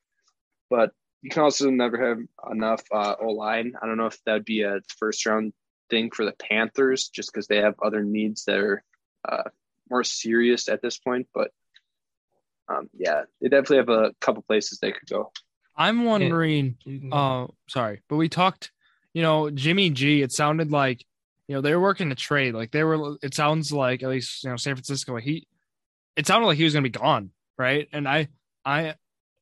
but 0.68 0.90
you 1.22 1.30
can 1.30 1.42
also 1.42 1.70
never 1.70 2.08
have 2.08 2.18
enough 2.50 2.82
uh, 2.92 3.14
O 3.20 3.28
line. 3.28 3.74
I 3.80 3.86
don't 3.86 3.96
know 3.96 4.06
if 4.06 4.18
that'd 4.24 4.44
be 4.44 4.62
a 4.62 4.80
first 4.98 5.24
round 5.24 5.52
thing 5.90 6.10
for 6.10 6.24
the 6.24 6.32
Panthers, 6.32 7.08
just 7.08 7.32
because 7.32 7.46
they 7.46 7.58
have 7.58 7.74
other 7.82 8.02
needs 8.02 8.44
that 8.44 8.58
are 8.58 8.82
uh, 9.28 9.44
more 9.90 10.04
serious 10.04 10.68
at 10.68 10.82
this 10.82 10.98
point. 10.98 11.28
But 11.34 11.50
um, 12.68 12.88
yeah, 12.92 13.22
they 13.40 13.48
definitely 13.48 13.78
have 13.78 13.88
a 13.88 14.12
couple 14.20 14.42
places 14.42 14.78
they 14.78 14.92
could 14.92 15.08
go. 15.08 15.32
I'm 15.76 16.04
wondering. 16.04 16.76
Uh, 17.12 17.48
sorry, 17.68 18.02
but 18.08 18.16
we 18.16 18.28
talked 18.28 18.70
you 19.14 19.22
know, 19.22 19.48
Jimmy 19.48 19.90
G, 19.90 20.20
it 20.20 20.32
sounded 20.32 20.72
like, 20.72 21.04
you 21.46 21.54
know, 21.54 21.60
they 21.60 21.74
were 21.74 21.80
working 21.80 22.10
to 22.10 22.16
trade. 22.16 22.54
Like 22.54 22.72
they 22.72 22.82
were, 22.82 23.16
it 23.22 23.32
sounds 23.32 23.72
like 23.72 24.02
at 24.02 24.10
least, 24.10 24.44
you 24.44 24.50
know, 24.50 24.56
San 24.56 24.74
Francisco, 24.74 25.16
he, 25.16 25.46
it 26.16 26.26
sounded 26.26 26.46
like 26.46 26.58
he 26.58 26.64
was 26.64 26.72
going 26.72 26.84
to 26.84 26.90
be 26.90 26.98
gone. 26.98 27.30
Right. 27.56 27.88
And 27.92 28.08
I, 28.08 28.28
I, 28.64 28.94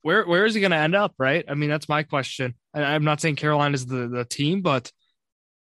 where, 0.02 0.26
where 0.26 0.44
is 0.44 0.55
he 0.55 0.61
going 0.61 0.72
to 0.72 0.76
end 0.76 0.94
up? 0.94 1.14
Right. 1.18 1.44
I 1.48 1.55
mean, 1.55 1.70
that's 1.70 1.88
my 1.88 2.02
question. 2.02 2.55
And 2.74 2.85
I'm 2.85 3.05
not 3.05 3.20
saying 3.20 3.37
Carolina 3.37 3.74
is 3.74 3.87
the, 3.87 4.09
the 4.09 4.24
team, 4.24 4.61
but, 4.61 4.92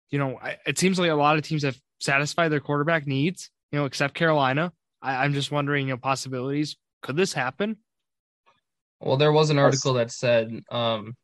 you 0.09 0.19
know, 0.19 0.37
I, 0.41 0.57
it 0.65 0.77
seems 0.77 0.99
like 0.99 1.09
a 1.09 1.15
lot 1.15 1.37
of 1.37 1.43
teams 1.43 1.63
have 1.63 1.79
satisfied 1.99 2.49
their 2.49 2.59
quarterback 2.59 3.07
needs, 3.07 3.49
you 3.71 3.79
know, 3.79 3.85
except 3.85 4.13
Carolina. 4.13 4.71
I, 5.01 5.23
I'm 5.23 5.33
just 5.33 5.51
wondering, 5.51 5.87
you 5.87 5.93
know, 5.93 5.97
possibilities. 5.97 6.77
Could 7.01 7.15
this 7.15 7.33
happen? 7.33 7.77
Well, 8.99 9.17
there 9.17 9.31
was 9.31 9.49
an 9.49 9.57
article 9.57 9.93
that 9.93 10.11
said 10.11 10.61
um, 10.69 11.15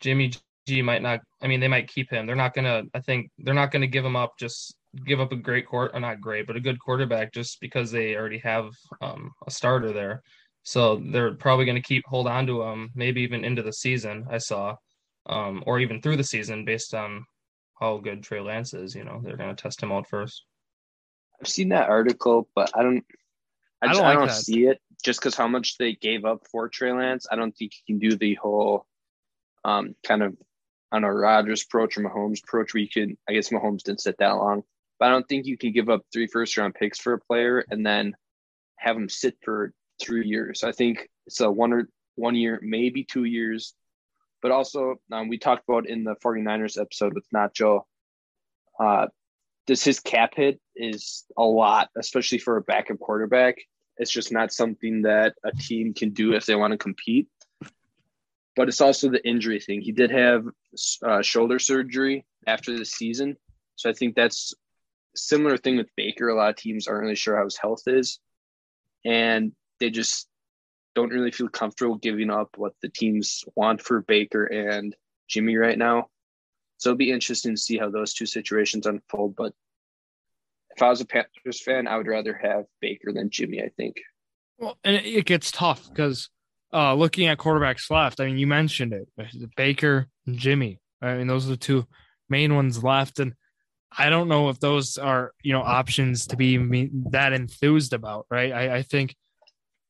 Jimmy 0.00 0.32
G 0.66 0.82
might 0.82 1.02
not. 1.02 1.20
I 1.40 1.46
mean, 1.46 1.60
they 1.60 1.68
might 1.68 1.88
keep 1.88 2.10
him. 2.10 2.26
They're 2.26 2.36
not 2.36 2.54
gonna. 2.54 2.82
I 2.94 3.00
think 3.00 3.30
they're 3.38 3.54
not 3.54 3.70
gonna 3.70 3.86
give 3.86 4.04
him 4.04 4.16
up. 4.16 4.32
Just 4.38 4.74
give 5.06 5.20
up 5.20 5.32
a 5.32 5.36
great 5.36 5.66
court, 5.66 5.92
or 5.94 6.00
not 6.00 6.20
great, 6.20 6.46
but 6.46 6.56
a 6.56 6.60
good 6.60 6.78
quarterback, 6.78 7.32
just 7.32 7.58
because 7.60 7.90
they 7.90 8.14
already 8.14 8.38
have 8.38 8.70
um, 9.00 9.30
a 9.46 9.50
starter 9.50 9.92
there. 9.92 10.22
So 10.64 11.02
they're 11.10 11.34
probably 11.34 11.64
going 11.64 11.76
to 11.76 11.82
keep 11.82 12.04
hold 12.06 12.26
on 12.28 12.46
to 12.46 12.62
him, 12.62 12.90
maybe 12.94 13.22
even 13.22 13.44
into 13.44 13.62
the 13.62 13.72
season. 13.72 14.26
I 14.30 14.38
saw, 14.38 14.76
um, 15.26 15.64
or 15.66 15.80
even 15.80 16.00
through 16.00 16.16
the 16.16 16.24
season, 16.24 16.64
based 16.64 16.94
on 16.94 17.24
how 17.80 17.98
good 17.98 18.22
Trey 18.22 18.40
Lance 18.40 18.74
is. 18.74 18.94
You 18.94 19.04
know, 19.04 19.20
they're 19.24 19.36
going 19.36 19.54
to 19.54 19.60
test 19.60 19.82
him 19.82 19.90
out 19.90 20.08
first. 20.08 20.44
I've 21.42 21.48
seen 21.48 21.70
that 21.70 21.88
article, 21.88 22.48
but 22.54 22.70
I 22.74 22.82
don't. 22.82 23.04
I, 23.82 23.88
I 23.88 23.92
don't, 23.92 24.04
I 24.04 24.14
don't 24.14 24.30
see 24.30 24.66
it 24.66 24.80
just 25.02 25.18
because 25.18 25.34
how 25.34 25.48
much 25.48 25.76
they 25.76 25.94
gave 25.94 26.24
up 26.24 26.46
for 26.50 26.68
Trey 26.68 26.92
Lance. 26.92 27.26
I 27.30 27.36
don't 27.36 27.50
think 27.50 27.72
you 27.74 27.94
can 27.94 27.98
do 27.98 28.16
the 28.16 28.34
whole 28.34 28.86
um, 29.64 29.96
kind 30.06 30.22
of 30.22 30.36
on 30.92 31.04
a 31.04 31.12
Rodgers 31.12 31.64
approach 31.64 31.96
or 31.96 32.02
Mahomes 32.02 32.42
approach 32.44 32.74
where 32.74 32.82
you 32.82 32.88
can, 32.88 33.16
I 33.28 33.32
guess 33.32 33.48
Mahomes 33.48 33.82
didn't 33.82 34.02
sit 34.02 34.18
that 34.18 34.36
long, 34.36 34.62
but 35.00 35.06
I 35.06 35.10
don't 35.10 35.26
think 35.28 35.46
you 35.46 35.56
can 35.56 35.72
give 35.72 35.88
up 35.88 36.02
three 36.12 36.26
first 36.26 36.56
round 36.56 36.74
picks 36.74 37.00
for 37.00 37.14
a 37.14 37.18
player 37.18 37.64
and 37.70 37.84
then 37.84 38.14
have 38.76 38.96
him 38.96 39.08
sit 39.08 39.36
for 39.42 39.72
three 40.00 40.26
years. 40.26 40.62
I 40.62 40.72
think 40.72 41.08
it's 41.26 41.40
a 41.40 41.50
one 41.50 41.72
or 41.72 41.88
one 42.16 42.34
year, 42.34 42.60
maybe 42.62 43.04
two 43.04 43.24
years. 43.24 43.74
But 44.42 44.50
also, 44.50 44.96
um, 45.10 45.28
we 45.28 45.38
talked 45.38 45.68
about 45.68 45.88
in 45.88 46.04
the 46.04 46.16
49ers 46.16 46.80
episode 46.80 47.14
with 47.14 47.24
Nacho, 47.34 47.82
uh, 48.78 49.06
this 49.66 49.84
his 49.84 50.00
cap 50.00 50.34
hit 50.34 50.60
is 50.76 51.24
a 51.36 51.44
lot, 51.44 51.88
especially 51.96 52.38
for 52.38 52.56
a 52.56 52.62
backup 52.62 52.98
quarterback. 52.98 53.56
It's 53.98 54.10
just 54.10 54.32
not 54.32 54.52
something 54.52 55.02
that 55.02 55.34
a 55.44 55.52
team 55.52 55.94
can 55.94 56.10
do 56.10 56.32
if 56.32 56.46
they 56.46 56.56
want 56.56 56.72
to 56.72 56.78
compete 56.78 57.28
but 58.54 58.68
it's 58.68 58.80
also 58.80 59.08
the 59.08 59.26
injury 59.26 59.60
thing. 59.60 59.80
He 59.80 59.92
did 59.92 60.10
have 60.10 60.44
uh, 61.02 61.22
shoulder 61.22 61.58
surgery 61.58 62.26
after 62.46 62.76
the 62.76 62.84
season, 62.84 63.36
so 63.76 63.88
I 63.88 63.92
think 63.92 64.14
that's 64.14 64.54
similar 65.14 65.56
thing 65.56 65.76
with 65.76 65.88
Baker. 65.96 66.28
A 66.28 66.34
lot 66.34 66.50
of 66.50 66.56
teams 66.56 66.86
aren't 66.86 67.02
really 67.02 67.14
sure 67.14 67.36
how 67.36 67.44
his 67.44 67.56
health 67.56 67.82
is, 67.86 68.18
and 69.04 69.52
they 69.80 69.90
just 69.90 70.28
don't 70.94 71.10
really 71.10 71.30
feel 71.30 71.48
comfortable 71.48 71.96
giving 71.96 72.30
up 72.30 72.50
what 72.56 72.74
the 72.82 72.88
teams 72.88 73.44
want 73.56 73.80
for 73.80 74.02
Baker 74.02 74.44
and 74.44 74.94
Jimmy 75.28 75.56
right 75.56 75.78
now. 75.78 76.08
So 76.82 76.90
it'll 76.90 76.98
be 76.98 77.12
interesting 77.12 77.54
to 77.54 77.60
see 77.60 77.78
how 77.78 77.90
those 77.90 78.12
two 78.12 78.26
situations 78.26 78.86
unfold. 78.86 79.36
But 79.36 79.52
if 80.74 80.82
I 80.82 80.88
was 80.88 81.00
a 81.00 81.04
Panthers 81.04 81.62
fan, 81.62 81.86
I 81.86 81.96
would 81.96 82.08
rather 82.08 82.34
have 82.42 82.64
Baker 82.80 83.12
than 83.12 83.30
Jimmy. 83.30 83.62
I 83.62 83.68
think. 83.76 84.00
Well, 84.58 84.76
and 84.82 84.96
it 84.96 85.24
gets 85.24 85.52
tough 85.52 85.88
because 85.88 86.28
uh, 86.72 86.94
looking 86.94 87.28
at 87.28 87.38
quarterbacks 87.38 87.88
left, 87.88 88.18
I 88.18 88.26
mean, 88.26 88.36
you 88.36 88.48
mentioned 88.48 88.94
it, 88.94 89.08
Baker 89.56 90.08
and 90.26 90.36
Jimmy. 90.36 90.80
I 91.00 91.14
mean, 91.14 91.28
those 91.28 91.46
are 91.46 91.50
the 91.50 91.56
two 91.56 91.86
main 92.28 92.56
ones 92.56 92.82
left, 92.82 93.20
and 93.20 93.34
I 93.96 94.10
don't 94.10 94.26
know 94.26 94.48
if 94.48 94.58
those 94.58 94.98
are 94.98 95.34
you 95.40 95.52
know 95.52 95.62
options 95.62 96.26
to 96.28 96.36
be 96.36 96.90
that 97.10 97.32
enthused 97.32 97.92
about, 97.92 98.26
right? 98.28 98.50
I, 98.50 98.78
I 98.78 98.82
think 98.82 99.14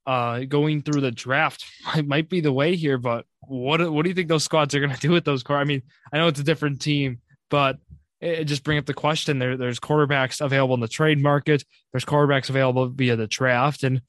uh, 0.04 0.40
going 0.40 0.82
through 0.82 1.00
the 1.00 1.10
draft 1.10 1.64
might, 1.86 2.06
might 2.06 2.28
be 2.28 2.42
the 2.42 2.52
way 2.52 2.76
here, 2.76 2.98
but 2.98 3.24
what 3.42 3.92
what 3.92 4.02
do 4.02 4.08
you 4.08 4.14
think 4.14 4.28
those 4.28 4.44
squads 4.44 4.74
are 4.74 4.80
going 4.80 4.92
to 4.94 5.00
do 5.00 5.10
with 5.10 5.24
those 5.24 5.42
core? 5.42 5.56
I 5.56 5.64
mean, 5.64 5.82
I 6.12 6.18
know 6.18 6.28
it's 6.28 6.40
a 6.40 6.44
different 6.44 6.80
team, 6.80 7.20
but 7.50 7.78
it, 8.20 8.44
just 8.44 8.64
bring 8.64 8.78
up 8.78 8.86
the 8.86 8.94
question. 8.94 9.38
There, 9.38 9.56
there's 9.56 9.80
quarterbacks 9.80 10.40
available 10.40 10.74
in 10.74 10.80
the 10.80 10.88
trade 10.88 11.20
market. 11.20 11.64
There's 11.92 12.04
quarterbacks 12.04 12.48
available 12.50 12.88
via 12.88 13.16
the 13.16 13.26
draft, 13.26 13.82
and 13.82 14.00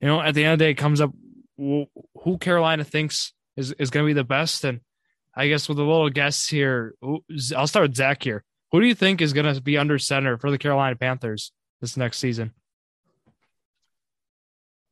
you 0.00 0.08
know, 0.08 0.20
at 0.20 0.34
the 0.34 0.44
end 0.44 0.54
of 0.54 0.58
the 0.58 0.64
day, 0.66 0.70
it 0.72 0.74
comes 0.74 1.00
up 1.00 1.12
who 1.56 2.38
Carolina 2.40 2.84
thinks 2.84 3.32
is, 3.56 3.72
is 3.72 3.90
going 3.90 4.04
to 4.04 4.08
be 4.08 4.14
the 4.14 4.24
best. 4.24 4.64
And 4.64 4.80
I 5.34 5.48
guess 5.48 5.68
with 5.68 5.78
a 5.78 5.82
little 5.82 6.10
guess 6.10 6.46
here, 6.46 6.94
I'll 7.56 7.66
start 7.66 7.88
with 7.88 7.96
Zach 7.96 8.22
here. 8.22 8.44
Who 8.72 8.80
do 8.80 8.86
you 8.86 8.94
think 8.94 9.20
is 9.20 9.32
going 9.32 9.52
to 9.52 9.60
be 9.60 9.78
under 9.78 9.98
center 9.98 10.38
for 10.38 10.50
the 10.50 10.58
Carolina 10.58 10.96
Panthers 10.96 11.52
this 11.80 11.96
next 11.96 12.18
season? 12.18 12.52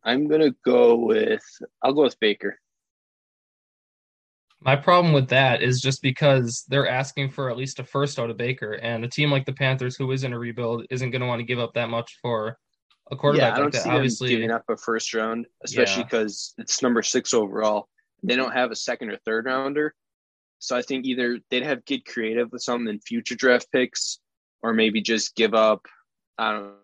I'm 0.03 0.29
going 0.29 0.40
to 0.42 0.55
go 0.64 0.96
with, 0.96 1.42
I'll 1.83 1.92
go 1.92 2.03
with 2.03 2.18
Baker. 2.20 2.59
My 4.62 4.77
problem 4.77 5.14
with 5.14 5.29
that 5.29 5.62
is 5.62 5.81
just 5.81 6.03
because 6.03 6.64
they're 6.68 6.88
asking 6.88 7.31
for 7.31 7.51
at 7.51 7.57
least 7.57 7.79
a 7.79 7.85
first 7.85 8.18
out 8.18 8.29
of 8.29 8.37
Baker, 8.37 8.73
and 8.75 9.05
a 9.05 9.09
team 9.09 9.31
like 9.31 9.46
the 9.46 9.55
Panthers, 9.55 9.96
who 9.96 10.11
is 10.12 10.23
in 10.25 10.35
a 10.35 10.38
rebuild, 10.38 10.85
isn't 10.90 11.11
going 11.11 11.23
to 11.23 11.27
want 11.27 11.40
to 11.40 11.46
give 11.46 11.59
up 11.59 11.73
that 11.75 11.88
much 11.88 12.18
for 12.20 12.59
a 13.11 13.16
quarterback 13.16 13.53
yeah, 13.53 13.55
I 13.55 13.57
don't 13.57 13.64
like 13.66 13.73
that, 13.73 13.83
see 13.85 13.90
obviously. 13.90 14.29
them 14.29 14.37
giving 14.37 14.51
up 14.51 14.64
a 14.68 14.77
first 14.77 15.14
round, 15.14 15.46
especially 15.64 16.03
Yeah. 16.03 16.09
because 16.11 16.55
it's 16.59 16.83
number 16.83 17.03
six 17.03 17.33
overall. 17.33 17.88
They 18.23 18.37
don't 18.37 18.53
have 18.53 18.70
a 18.70 18.77
second 18.77 19.11
or 19.11 19.16
third 19.25 19.46
rounder, 19.46 19.94
so 20.59 20.77
I 20.77 20.83
think 20.83 21.07
either 21.07 21.38
they'd 21.51 21.62
have 21.62 21.79
to 21.79 21.94
get 21.94 22.05
creative 22.05 22.53
with 22.53 22.62
something 22.62 22.88
in 22.88 23.01
future 23.01 23.35
draft 23.35 23.66
picks, 23.73 24.20
or 24.62 24.75
maybe 24.75 25.01
just 25.01 25.35
give 25.35 25.55
up. 25.55 25.87
I 26.37 26.53
don't 26.53 26.62
know 26.64 26.75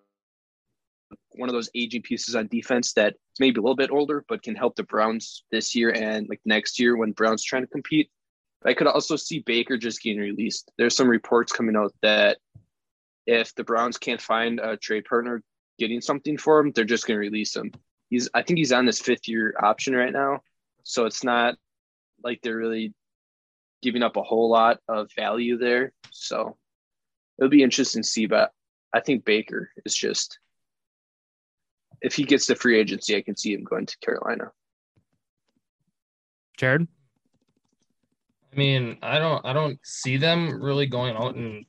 one 1.36 1.48
of 1.48 1.54
those 1.54 1.70
aging 1.74 2.02
pieces 2.02 2.34
on 2.34 2.48
defense 2.48 2.92
that 2.94 3.14
maybe 3.38 3.58
a 3.58 3.62
little 3.62 3.76
bit 3.76 3.90
older, 3.90 4.24
but 4.28 4.42
can 4.42 4.54
help 4.54 4.76
the 4.76 4.82
Browns 4.82 5.44
this 5.50 5.74
year 5.74 5.90
and 5.90 6.28
like 6.28 6.40
next 6.44 6.78
year 6.78 6.96
when 6.96 7.12
Browns 7.12 7.44
trying 7.44 7.62
to 7.62 7.68
compete. 7.68 8.10
I 8.64 8.74
could 8.74 8.86
also 8.86 9.16
see 9.16 9.40
Baker 9.40 9.76
just 9.76 10.02
getting 10.02 10.20
released. 10.20 10.72
There's 10.78 10.96
some 10.96 11.08
reports 11.08 11.52
coming 11.52 11.76
out 11.76 11.94
that 12.02 12.38
if 13.26 13.54
the 13.54 13.64
Browns 13.64 13.98
can't 13.98 14.20
find 14.20 14.60
a 14.60 14.76
trade 14.76 15.04
partner 15.04 15.42
getting 15.78 16.00
something 16.00 16.38
for 16.38 16.58
him, 16.60 16.72
they're 16.72 16.84
just 16.84 17.06
going 17.06 17.16
to 17.16 17.20
release 17.20 17.54
him. 17.54 17.72
He's, 18.08 18.28
I 18.34 18.42
think 18.42 18.58
he's 18.58 18.72
on 18.72 18.86
this 18.86 19.00
fifth 19.00 19.28
year 19.28 19.54
option 19.60 19.94
right 19.94 20.12
now, 20.12 20.40
so 20.84 21.06
it's 21.06 21.24
not 21.24 21.56
like 22.22 22.40
they're 22.42 22.56
really 22.56 22.94
giving 23.82 24.02
up 24.02 24.16
a 24.16 24.22
whole 24.22 24.50
lot 24.50 24.78
of 24.88 25.10
value 25.16 25.58
there. 25.58 25.92
So 26.10 26.56
it'll 27.38 27.50
be 27.50 27.62
interesting 27.62 28.02
to 28.02 28.08
see, 28.08 28.26
but 28.26 28.52
I 28.92 29.00
think 29.00 29.24
Baker 29.24 29.70
is 29.84 29.94
just 29.94 30.38
if 32.02 32.14
he 32.14 32.24
gets 32.24 32.46
the 32.46 32.54
free 32.54 32.78
agency, 32.78 33.16
I 33.16 33.22
can 33.22 33.36
see 33.36 33.54
him 33.54 33.64
going 33.64 33.86
to 33.86 33.96
Carolina. 33.98 34.50
Jared. 36.56 36.86
I 38.52 38.56
mean, 38.56 38.96
I 39.02 39.18
don't 39.18 39.44
I 39.44 39.52
don't 39.52 39.78
see 39.84 40.16
them 40.16 40.62
really 40.62 40.86
going 40.86 41.14
out 41.16 41.34
and 41.34 41.66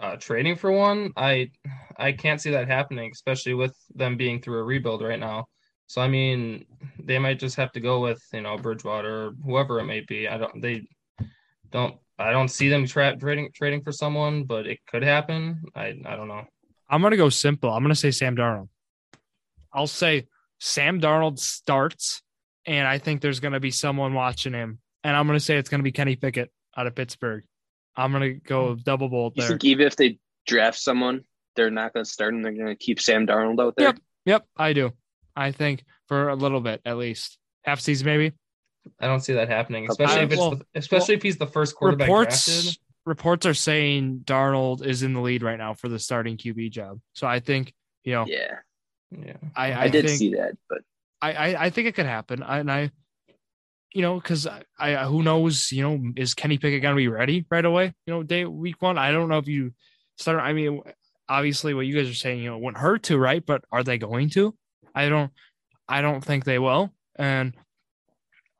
uh, 0.00 0.16
trading 0.16 0.56
for 0.56 0.72
one. 0.72 1.12
I 1.16 1.50
I 1.96 2.12
can't 2.12 2.40
see 2.40 2.50
that 2.50 2.68
happening, 2.68 3.10
especially 3.12 3.54
with 3.54 3.76
them 3.94 4.16
being 4.16 4.40
through 4.40 4.58
a 4.58 4.64
rebuild 4.64 5.02
right 5.02 5.18
now. 5.18 5.46
So 5.86 6.00
I 6.00 6.08
mean, 6.08 6.66
they 7.02 7.18
might 7.18 7.38
just 7.38 7.56
have 7.56 7.72
to 7.72 7.80
go 7.80 8.00
with 8.00 8.22
you 8.32 8.42
know 8.42 8.56
Bridgewater 8.56 9.26
or 9.26 9.32
whoever 9.44 9.80
it 9.80 9.84
may 9.84 10.00
be. 10.00 10.28
I 10.28 10.38
don't 10.38 10.60
they 10.60 10.86
don't 11.70 11.96
I 12.18 12.32
don't 12.32 12.48
see 12.48 12.68
them 12.68 12.86
tra- 12.86 13.16
trading 13.16 13.50
trading 13.54 13.82
for 13.82 13.92
someone, 13.92 14.44
but 14.44 14.66
it 14.66 14.80
could 14.86 15.02
happen. 15.02 15.62
I 15.74 15.94
I 16.04 16.16
don't 16.16 16.28
know. 16.28 16.44
I'm 16.88 17.02
gonna 17.02 17.16
go 17.16 17.28
simple. 17.28 17.70
I'm 17.70 17.82
gonna 17.82 17.94
say 17.94 18.10
Sam 18.10 18.36
Darnold. 18.36 18.68
I'll 19.72 19.86
say 19.86 20.26
Sam 20.58 21.00
Darnold 21.00 21.38
starts, 21.38 22.22
and 22.66 22.86
I 22.86 22.98
think 22.98 23.20
there's 23.20 23.40
gonna 23.40 23.60
be 23.60 23.70
someone 23.70 24.14
watching 24.14 24.52
him, 24.52 24.78
and 25.04 25.16
I'm 25.16 25.26
gonna 25.26 25.40
say 25.40 25.56
it's 25.56 25.68
gonna 25.68 25.82
be 25.82 25.92
Kenny 25.92 26.16
Pickett 26.16 26.50
out 26.76 26.86
of 26.86 26.94
Pittsburgh. 26.94 27.44
I'm 27.96 28.12
gonna 28.12 28.34
go 28.34 28.74
hmm. 28.74 28.80
double 28.82 29.08
bolt 29.08 29.34
You 29.36 29.46
think 29.46 29.64
even 29.64 29.86
if 29.86 29.96
they 29.96 30.18
draft 30.46 30.78
someone, 30.78 31.24
they're 31.56 31.70
not 31.70 31.92
going 31.92 32.04
to 32.04 32.10
start 32.10 32.34
and 32.34 32.44
They're 32.44 32.52
going 32.52 32.66
to 32.66 32.74
keep 32.74 33.00
Sam 33.00 33.26
Darnold 33.26 33.60
out 33.60 33.76
there. 33.76 33.88
Yep. 33.88 33.98
Yep, 34.26 34.46
I 34.56 34.72
do. 34.72 34.92
I 35.34 35.52
think 35.52 35.84
for 36.08 36.28
a 36.28 36.36
little 36.36 36.60
bit 36.60 36.80
at 36.84 36.98
least, 36.98 37.38
half 37.64 37.80
season 37.80 38.06
maybe. 38.06 38.32
I 38.98 39.06
don't 39.06 39.20
see 39.20 39.34
that 39.34 39.48
happening, 39.48 39.84
Okay. 39.84 40.04
especially 40.04 40.24
if 40.24 40.32
it's 40.32 40.38
Well, 40.38 40.50
the, 40.56 40.64
especially 40.74 41.14
if 41.14 41.22
he's 41.22 41.36
the 41.36 41.46
first 41.46 41.74
quarterback 41.74 42.08
reports 42.08 42.46
drafted. 42.46 42.78
reports 43.04 43.46
are 43.46 43.54
saying 43.54 44.22
Darnold 44.24 44.84
is 44.84 45.02
in 45.02 45.12
the 45.12 45.20
lead 45.20 45.42
right 45.42 45.58
now 45.58 45.74
for 45.74 45.88
the 45.88 45.98
starting 45.98 46.36
QB 46.36 46.70
job. 46.70 47.00
So 47.12 47.26
I 47.26 47.40
think 47.40 47.74
you 48.04 48.14
know 48.14 48.24
Yeah, 48.26 48.56
Yeah. 49.10 49.36
I 49.56 49.72
I, 49.72 49.82
I, 49.82 49.88
did 49.88 50.06
think, 50.06 50.18
see 50.18 50.34
that, 50.34 50.56
but 50.68 50.78
I, 51.20 51.32
I 51.32 51.64
I 51.64 51.70
think 51.70 51.88
it 51.88 51.94
could 51.94 52.06
happen. 52.06 52.42
I, 52.42 52.58
and 52.58 52.70
I, 52.70 52.90
you 53.92 54.02
know, 54.02 54.20
because 54.20 54.46
I, 54.46 54.62
I 54.78 55.04
who 55.04 55.22
knows, 55.22 55.72
you 55.72 55.82
know, 55.82 56.12
is 56.16 56.34
Kenny 56.34 56.58
Pickett 56.58 56.82
gonna 56.82 56.96
be 56.96 57.08
ready 57.08 57.44
right 57.50 57.64
away? 57.64 57.92
You 58.06 58.14
know, 58.14 58.22
day 58.22 58.44
week 58.44 58.80
one. 58.80 58.98
I 58.98 59.12
don't 59.12 59.28
know 59.28 59.38
if 59.38 59.48
you 59.48 59.72
start. 60.16 60.40
I 60.40 60.52
mean, 60.52 60.82
obviously, 61.28 61.74
what 61.74 61.86
you 61.86 61.94
guys 61.94 62.08
are 62.08 62.14
saying, 62.14 62.42
you 62.42 62.50
know, 62.50 62.56
it 62.56 62.62
wouldn't 62.62 62.82
hurt 62.82 63.02
to, 63.04 63.18
right? 63.18 63.44
But 63.44 63.64
are 63.72 63.82
they 63.82 63.98
going 63.98 64.30
to? 64.30 64.54
I 64.94 65.08
don't. 65.08 65.32
I 65.88 66.02
don't 66.02 66.24
think 66.24 66.44
they 66.44 66.60
will. 66.60 66.92
And 67.16 67.54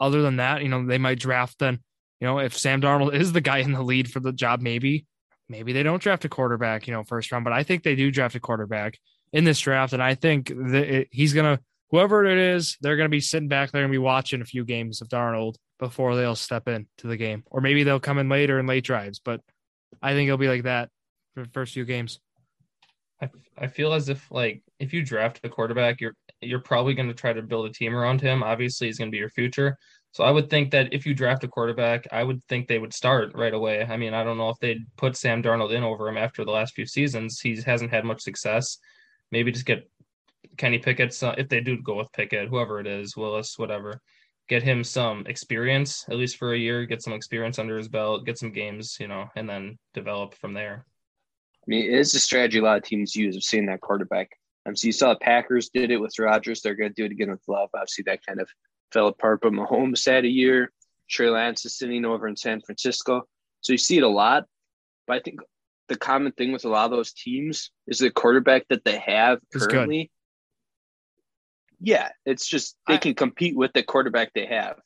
other 0.01 0.23
than 0.23 0.37
that, 0.37 0.63
you 0.63 0.69
know, 0.69 0.85
they 0.85 0.99
might 0.99 1.21
draft 1.21 1.59
then. 1.61 1.79
You 2.21 2.27
know, 2.27 2.39
if 2.39 2.57
Sam 2.57 2.81
Darnold 2.81 3.15
is 3.15 3.33
the 3.33 3.41
guy 3.41 3.59
in 3.59 3.73
the 3.73 3.83
lead 3.83 4.11
for 4.11 4.21
the 4.21 4.33
job, 4.33 4.61
maybe, 4.61 5.07
maybe 5.49 5.73
they 5.73 5.83
don't 5.83 6.03
draft 6.03 6.25
a 6.25 6.29
quarterback, 6.29 6.87
you 6.87 6.93
know, 6.93 7.05
first 7.05 7.31
round. 7.33 7.45
But 7.45 7.53
I 7.53 7.63
think 7.63 7.83
they 7.83 7.95
do 7.95 8.11
draft 8.11 8.35
a 8.35 8.41
quarterback 8.41 8.99
in 9.33 9.45
this 9.45 9.61
draft, 9.61 9.93
and 9.93 10.03
I 10.03 10.15
think 10.15 10.49
that 10.49 10.95
it, 10.95 11.09
he's 11.11 11.33
gonna 11.33 11.61
whoever 11.91 12.25
it 12.25 12.39
is, 12.39 12.77
they're 12.81 12.97
going 12.97 13.07
to 13.07 13.11
be 13.11 13.21
sitting 13.21 13.49
back. 13.49 13.71
They're 13.71 13.83
going 13.83 13.93
to 13.93 13.95
be 13.95 13.99
watching 13.99 14.41
a 14.41 14.45
few 14.45 14.65
games 14.65 15.01
of 15.01 15.09
Darnold 15.09 15.57
before 15.79 16.17
they'll 16.17 16.37
step 16.37 16.69
in 16.69 16.87
to 16.99 17.07
the 17.07 17.17
game, 17.17 17.45
or 17.47 17.61
maybe 17.61 17.85
they'll 17.85 18.01
come 18.01 18.19
in 18.19 18.29
later 18.29 18.59
in 18.59 18.67
late 18.67 18.85
drives. 18.85 19.19
But 19.19 19.41
I 20.03 20.13
think 20.13 20.29
it'll 20.29 20.39
be 20.39 20.49
like 20.49 20.65
that 20.65 20.89
for 21.35 21.43
the 21.43 21.51
first 21.51 21.75
few 21.75 21.85
games. 21.85 22.21
I, 23.21 23.29
I 23.59 23.67
feel 23.67 23.93
as 23.93 24.09
if 24.09 24.31
like 24.31 24.63
if 24.79 24.93
you 24.93 25.05
draft 25.05 25.41
a 25.45 25.49
quarterback, 25.49 26.01
you're 26.01 26.15
you're 26.41 26.61
probably 26.61 26.95
going 26.95 27.09
to 27.09 27.15
try 27.15 27.33
to 27.33 27.43
build 27.43 27.67
a 27.67 27.73
team 27.73 27.95
around 27.95 28.21
him. 28.21 28.43
Obviously, 28.43 28.87
he's 28.87 28.99
going 28.99 29.11
to 29.11 29.15
be 29.15 29.19
your 29.19 29.29
future. 29.31 29.77
So 30.13 30.25
I 30.25 30.31
would 30.31 30.51
think 30.51 30.71
that 30.73 30.93
if 30.93 31.07
you 31.07 31.15
draft 31.15 31.45
a 31.45 31.49
quarterback, 31.49 32.07
I 32.11 32.25
would 32.25 32.43
think 32.45 32.67
they 32.67 32.79
would 32.79 32.95
start 32.95 33.33
right 33.35 33.55
away. 33.55 33.85
I 33.85 33.97
mean, 33.97 34.15
I 34.15 34.25
don't 34.25 34.39
know 34.39 34.49
if 34.49 34.59
they'd 34.59 34.85
put 34.97 35.17
Sam 35.17 35.43
Darnold 35.43 35.73
in 35.73 35.85
over 35.85 36.09
him 36.09 36.17
after 36.17 36.45
the 36.45 36.51
last 36.51 36.75
few 36.75 36.87
seasons. 36.87 37.41
He 37.41 37.61
hasn't 37.61 37.93
had 37.93 38.05
much 38.05 38.23
success. 38.23 38.79
Maybe 39.33 39.53
just 39.53 39.67
get 39.67 39.89
Kenny 40.57 40.79
Pickett, 40.79 41.15
so 41.15 41.31
if 41.37 41.49
they 41.49 41.61
do 41.61 41.81
go 41.81 41.97
with 41.97 42.13
Pickett, 42.13 42.49
whoever 42.49 42.81
it 42.81 42.87
is, 42.87 43.17
Willis, 43.17 43.59
whatever, 43.59 44.01
get 44.49 44.63
him 44.63 44.83
some 44.83 45.25
experience 45.27 46.05
at 46.09 46.17
least 46.17 46.37
for 46.37 46.53
a 46.53 46.59
year, 46.59 46.85
get 46.85 47.03
some 47.03 47.13
experience 47.13 47.59
under 47.59 47.77
his 47.79 47.89
belt, 47.89 48.27
get 48.27 48.39
some 48.39 48.53
games, 48.53 48.97
you 48.99 49.07
know, 49.07 49.27
and 49.37 49.49
then 49.49 49.79
develop 49.95 50.35
from 50.35 50.53
there. 50.53 50.85
I 51.63 51.65
mean, 51.67 51.85
it 51.85 51.99
is 51.99 52.15
a 52.15 52.21
strategy 52.21 52.59
a 52.59 52.63
lot 52.63 52.79
of 52.79 52.83
teams 52.83 53.15
use 53.15 53.37
of 53.37 53.45
seeing 53.45 53.67
that 53.67 53.81
quarterback. 53.81 54.31
Um, 54.67 54.75
so 54.75 54.87
you 54.87 54.93
saw 54.93 55.11
the 55.11 55.21
Packers 55.21 55.71
did 55.71 55.91
it 55.91 55.99
with 55.99 56.19
Rodgers. 56.19 56.61
They're 56.61 56.75
going 56.75 56.91
to 56.91 56.95
do 56.95 57.05
it 57.05 57.13
again 57.13 57.31
with 57.31 57.43
Love. 57.49 57.71
Obviously, 57.75 58.05
that 58.05 58.25
kind 58.27 58.41
of 58.41 58.49
fell 58.93 59.09
apart. 59.09 59.41
But 59.43 59.53
Mahomes 59.53 60.05
had 60.05 60.25
a 60.25 60.29
year. 60.29 60.73
Trey 61.09 61.31
Lance 61.31 61.65
is 61.65 61.77
sitting 61.77 62.05
over 62.05 62.27
in 62.29 62.37
San 62.37 62.61
Francisco. 62.61 63.27
So 63.61 63.73
you 63.73 63.79
see 63.79 63.99
it 63.99 64.03
a 64.03 64.09
lot. 64.09 64.47
But 65.07 65.17
I 65.17 65.21
think 65.21 65.41
the 65.91 65.97
common 65.99 66.31
thing 66.33 66.53
with 66.53 66.65
a 66.65 66.69
lot 66.69 66.85
of 66.85 66.93
those 66.93 67.13
teams 67.13 67.73
is 67.89 67.99
the 67.99 68.11
quarterback 68.11 68.67
that 68.69 68.85
they 68.85 68.97
have 68.99 69.41
Is 69.53 69.67
good. 69.67 69.71
currently. 69.75 70.11
Yeah, 71.81 72.11
it's 72.25 72.47
just 72.47 72.77
they 72.87 72.95
I- 72.95 72.99
can 72.99 73.15
compete 73.15 73.57
with 73.57 73.73
the 73.73 73.83
quarterback 73.83 74.33
they 74.33 74.47
have. 74.47 74.77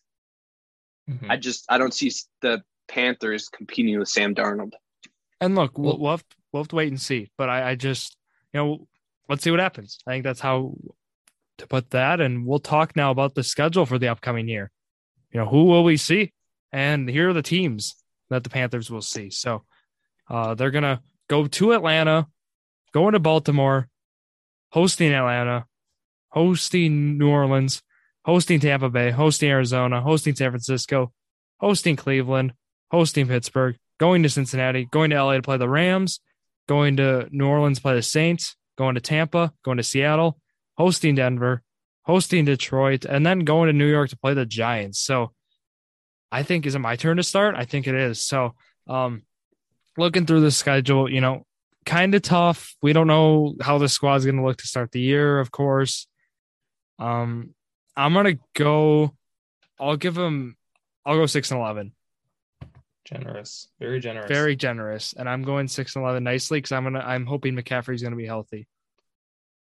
Mhm. 1.09 1.29
I 1.31 1.37
just 1.37 1.67
I 1.69 1.77
don't 1.79 1.93
see 1.93 2.11
the 2.41 2.63
Panthers 2.89 3.49
competing 3.51 3.99
with 3.99 4.09
Sam 4.09 4.35
Darnold. 4.35 4.73
And 5.41 5.55
look, 5.55 5.77
we'll, 5.77 5.93
Well- 5.93 5.99
we'll, 5.99 6.11
have, 6.13 6.25
we'll 6.53 6.63
have 6.63 6.69
to 6.69 6.77
wait 6.77 6.89
and 6.89 7.01
see. 7.01 7.31
But 7.37 7.49
I, 7.51 7.71
I 7.71 7.75
just, 7.75 8.17
you 8.55 8.61
know, 8.61 8.89
let's 9.29 9.43
see 9.45 9.51
what 9.51 9.61
happens. 9.61 9.99
I 10.07 10.13
think 10.13 10.25
that's 10.25 10.41
how 10.41 10.75
to 11.59 11.67
put 11.67 11.91
that. 11.91 12.21
And 12.21 12.47
we'll 12.47 12.61
talk 12.61 12.97
now 12.97 13.11
about 13.11 13.35
the 13.35 13.43
schedule 13.43 13.85
for 13.85 13.99
the 13.99 14.09
upcoming 14.09 14.49
year. 14.49 14.71
You 15.33 15.41
know, 15.41 15.47
who 15.47 15.65
will 15.65 15.85
we 15.85 15.97
see? 15.99 16.33
And 16.73 17.09
here 17.11 17.29
are 17.29 17.33
the 17.35 17.43
teams 17.43 17.95
that 18.31 18.43
the 18.45 18.51
Panthers 18.51 18.91
will 18.91 19.03
see. 19.03 19.29
So 19.31 19.65
uh, 20.29 20.55
they're 20.55 20.71
to 20.71 21.01
go 21.29 21.47
to 21.47 21.73
Atlanta, 21.73 22.27
going 22.93 23.13
to 23.13 23.21
Baltimore, 23.21 23.89
hosting 24.71 25.13
Atlanta, 25.13 25.67
hosting 26.29 27.19
New 27.19 27.29
Orleans, 27.29 27.83
hosting 28.25 28.61
Tampa 28.61 28.89
Bay, 28.89 29.11
hosting 29.11 29.51
Arizona, 29.51 30.01
hosting 30.01 30.35
San 30.35 30.51
Francisco, 30.51 31.13
hosting 31.59 31.97
Cleveland, 31.97 32.55
hosting 32.91 33.27
Pittsburgh, 33.27 33.77
going 33.99 34.23
to 34.23 34.29
Cincinnati, 34.29 34.87
going 34.91 35.11
to 35.11 35.23
LA 35.23 35.35
to 35.35 35.43
play 35.43 35.57
the 35.57 35.69
Rams, 35.69 36.21
going 36.69 36.97
to 36.97 37.29
New 37.31 37.47
Orleans 37.47 37.81
play 37.81 37.95
the 37.95 38.03
Saints, 38.03 38.57
going 38.77 38.95
to 38.95 39.01
Tampa, 39.01 39.53
going 39.65 39.77
to 39.77 39.83
Seattle, 39.83 40.39
hosting 40.77 41.15
Denver, 41.15 41.63
hosting 42.03 42.45
Detroit, 42.45 43.05
and 43.05 43.25
then 43.25 43.41
going 43.41 43.69
to 43.69 43.73
New 43.73 43.87
York 43.87 44.11
to 44.11 44.17
play 44.17 44.35
the 44.35 44.47
Giants. 44.47 45.01
So 45.01 45.33
I 46.33 46.43
think 46.43 46.67
is 46.67 46.75
it 46.75 46.81
my 46.81 46.97
turn 46.97 47.19
to 47.19 47.23
start? 47.23 47.55
I 47.57 47.65
think 47.65 47.87
it 47.87 47.95
is. 47.95 48.21
So 48.21 48.55
um 48.89 49.23
looking 49.97 50.27
through 50.27 50.41
the 50.41 50.51
schedule, 50.51 51.11
you 51.11 51.21
know, 51.21 51.47
kind 51.85 52.15
of 52.15 52.23
tough. 52.23 52.75
We 52.83 52.93
don't 52.93 53.07
know 53.07 53.55
how 53.61 53.79
the 53.79 53.89
squad's 53.89 54.25
going 54.25 54.37
to 54.37 54.45
look 54.45 54.59
to 54.59 54.67
start 54.67 54.93
the 54.93 55.01
year, 55.01 55.39
of 55.39 55.51
course. 55.51 56.07
Um 56.99 57.55
I'm 57.97 58.13
going 58.13 58.37
to 58.37 58.43
go 58.55 59.15
I'll 59.79 59.97
give 59.97 60.15
them 60.15 60.57
I'll 61.05 61.17
go 61.17 61.27
6 61.27 61.51
and 61.51 61.61
11. 61.61 61.93
Generous, 63.05 63.69
very 63.79 64.01
generous. 64.01 64.29
Very 64.29 64.57
generous. 64.57 65.13
And 65.17 65.29
I'm 65.29 65.43
going 65.43 65.69
6 65.69 65.97
and 65.97 66.03
11 66.03 66.25
nicely 66.25 66.61
cuz 66.63 66.73
I'm 66.73 66.85
going 66.85 66.95
to 66.95 67.07
I'm 67.07 67.27
hoping 67.27 67.55
McCaffrey's 67.55 68.03
going 68.03 68.13
to 68.13 68.17
be 68.17 68.27
healthy. 68.27 68.67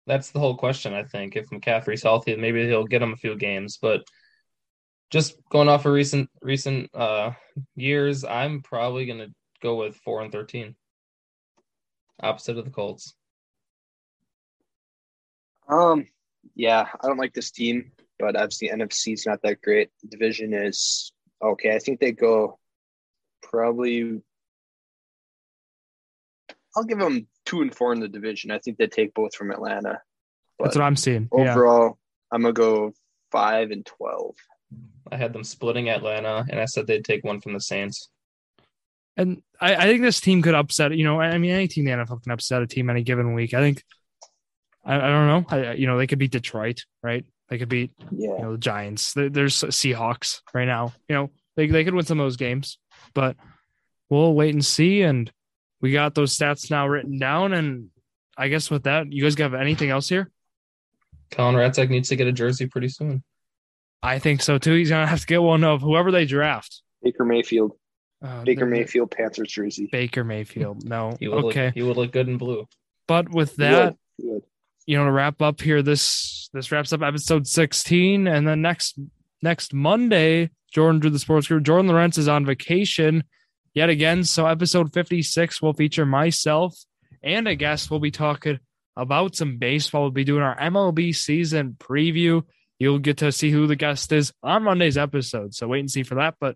That's 0.05 0.31
the 0.31 0.39
whole 0.39 0.57
question, 0.57 0.93
I 0.93 1.03
think. 1.03 1.35
If 1.35 1.49
McCaffrey's 1.49 2.03
healthy, 2.03 2.35
maybe 2.35 2.65
he'll 2.67 2.85
get 2.85 3.01
him 3.01 3.13
a 3.13 3.17
few 3.17 3.35
games. 3.37 3.77
But 3.81 4.03
just 5.11 5.37
going 5.49 5.69
off 5.69 5.85
of 5.85 5.93
recent 5.93 6.29
recent 6.41 6.89
uh, 6.93 7.31
years, 7.75 8.23
I'm 8.23 8.61
probably 8.61 9.05
gonna 9.05 9.27
go 9.63 9.75
with 9.75 9.95
four 9.95 10.21
and 10.21 10.31
thirteen. 10.31 10.75
Opposite 12.21 12.57
of 12.57 12.65
the 12.65 12.71
Colts. 12.71 13.15
Um, 15.67 16.05
yeah, 16.55 16.87
I 17.01 17.07
don't 17.07 17.17
like 17.17 17.33
this 17.33 17.49
team, 17.49 17.91
but 18.19 18.35
obviously 18.35 18.69
NFC 18.69 19.13
is 19.13 19.25
not 19.25 19.41
that 19.43 19.61
great. 19.61 19.89
The 20.03 20.09
division 20.09 20.53
is 20.53 21.11
okay. 21.41 21.73
I 21.73 21.79
think 21.79 21.99
they 21.99 22.11
go 22.11 22.59
probably. 23.41 24.21
I'll 26.75 26.83
give 26.83 26.99
them 26.99 27.27
two 27.45 27.61
and 27.61 27.73
four 27.73 27.93
in 27.93 27.99
the 27.99 28.07
division. 28.07 28.51
I 28.51 28.59
think 28.59 28.77
they 28.77 28.87
take 28.87 29.13
both 29.13 29.35
from 29.35 29.51
Atlanta. 29.51 30.01
That's 30.59 30.75
what 30.75 30.83
I'm 30.83 30.95
seeing. 30.95 31.29
Yeah. 31.35 31.53
overall, 31.53 31.97
I'm 32.31 32.41
gonna 32.41 32.53
go 32.53 32.93
five 33.31 33.71
and 33.71 33.85
twelve. 33.85 34.35
I 35.11 35.17
had 35.17 35.33
them 35.33 35.43
splitting 35.43 35.89
Atlanta, 35.89 36.45
and 36.49 36.59
I 36.59 36.65
said 36.65 36.87
they'd 36.87 37.05
take 37.05 37.23
one 37.23 37.41
from 37.41 37.53
the 37.53 37.61
Saints. 37.61 38.09
And 39.17 39.41
I, 39.61 39.75
I 39.75 39.83
think 39.83 40.01
this 40.01 40.19
team 40.19 40.41
could 40.41 40.55
upset, 40.55 40.95
you 40.97 41.03
know, 41.03 41.19
I 41.21 41.37
mean, 41.37 41.51
any 41.51 41.67
team 41.67 41.87
in 41.87 41.97
the 41.99 42.05
NFL 42.05 42.23
can 42.23 42.31
upset 42.31 42.61
a 42.61 42.67
team 42.67 42.89
any 42.89 43.03
given 43.03 43.33
week. 43.33 43.53
I 43.53 43.59
think, 43.59 43.83
I, 44.83 44.95
I 44.95 44.99
don't 45.07 45.27
know. 45.27 45.45
I, 45.49 45.73
you 45.73 45.87
know, 45.87 45.97
they 45.97 46.07
could 46.07 46.19
beat 46.19 46.31
Detroit, 46.31 46.83
right? 47.03 47.25
They 47.49 47.57
could 47.57 47.69
beat, 47.69 47.91
Yeah. 48.11 48.29
you 48.37 48.39
know, 48.39 48.51
the 48.53 48.57
Giants. 48.57 49.13
There's 49.13 49.55
Seahawks 49.55 50.41
right 50.53 50.65
now. 50.65 50.93
You 51.07 51.15
know, 51.15 51.29
they, 51.55 51.67
they 51.67 51.83
could 51.83 51.93
win 51.93 52.05
some 52.05 52.19
of 52.19 52.25
those 52.25 52.37
games, 52.37 52.79
but 53.13 53.35
we'll 54.09 54.33
wait 54.33 54.53
and 54.53 54.65
see. 54.65 55.03
And 55.03 55.31
we 55.81 55.91
got 55.91 56.15
those 56.15 56.35
stats 56.37 56.71
now 56.71 56.87
written 56.87 57.19
down. 57.19 57.53
And 57.53 57.89
I 58.37 58.47
guess 58.47 58.71
with 58.71 58.83
that, 58.83 59.11
you 59.11 59.21
guys 59.21 59.37
have 59.37 59.53
anything 59.53 59.89
else 59.91 60.09
here? 60.09 60.31
Colin 61.31 61.55
Ratzak 61.55 61.89
needs 61.89 62.09
to 62.09 62.15
get 62.15 62.27
a 62.27 62.31
jersey 62.31 62.67
pretty 62.67 62.89
soon. 62.89 63.23
I 64.01 64.19
think 64.19 64.41
so 64.41 64.57
too. 64.57 64.73
He's 64.73 64.89
gonna 64.89 65.07
have 65.07 65.21
to 65.21 65.25
get 65.25 65.41
one 65.41 65.63
of 65.63 65.81
whoever 65.81 66.11
they 66.11 66.25
draft. 66.25 66.81
Baker 67.01 67.23
Mayfield. 67.25 67.71
Uh, 68.23 68.43
Baker 68.43 68.61
the- 68.65 68.71
Mayfield 68.71 69.11
Panthers 69.11 69.51
jersey. 69.51 69.89
Baker 69.91 70.23
Mayfield. 70.23 70.87
No. 70.87 71.15
He 71.19 71.27
would 71.27 71.45
Okay. 71.45 71.65
look, 71.67 71.73
he 71.75 71.83
would 71.83 71.97
look 71.97 72.11
good 72.11 72.29
in 72.29 72.37
blue. 72.37 72.67
But 73.07 73.29
with 73.29 73.51
He 73.51 73.63
that, 73.63 73.85
would. 73.85 73.95
He 74.17 74.27
would. 74.29 74.43
you 74.85 74.97
know, 74.97 75.05
to 75.05 75.11
wrap 75.11 75.41
up 75.41 75.59
here, 75.61 75.81
this 75.81 76.49
this 76.53 76.71
wraps 76.71 76.93
up 76.93 77.01
episode 77.01 77.47
16. 77.47 78.27
And 78.27 78.47
then 78.47 78.61
next 78.61 78.97
next 79.41 79.73
Monday, 79.73 80.51
Jordan 80.71 80.99
drew 81.01 81.09
the 81.09 81.19
sports 81.19 81.47
group. 81.47 81.63
Jordan 81.63 81.87
Lawrence 81.87 82.17
is 82.17 82.27
on 82.29 82.45
vacation 82.45 83.23
yet 83.73 83.89
again. 83.89 84.23
So 84.23 84.45
episode 84.47 84.93
56 84.93 85.61
will 85.61 85.73
feature 85.73 86.05
myself 86.05 86.75
and 87.21 87.47
a 87.47 87.55
guest. 87.55 87.91
We'll 87.91 87.99
be 87.99 88.11
talking 88.11 88.59
about 88.95 89.35
some 89.35 89.57
baseball. 89.57 90.03
We'll 90.03 90.11
be 90.11 90.23
doing 90.23 90.43
our 90.43 90.57
MLB 90.57 91.13
season 91.15 91.75
preview. 91.79 92.43
You'll 92.79 92.99
get 92.99 93.17
to 93.17 93.31
see 93.31 93.49
who 93.51 93.65
the 93.67 93.75
guest 93.75 94.11
is 94.11 94.31
on 94.43 94.63
Monday's 94.63 94.97
episode. 94.97 95.53
So 95.55 95.67
wait 95.67 95.79
and 95.81 95.91
see 95.91 96.03
for 96.03 96.15
that. 96.15 96.35
But 96.39 96.55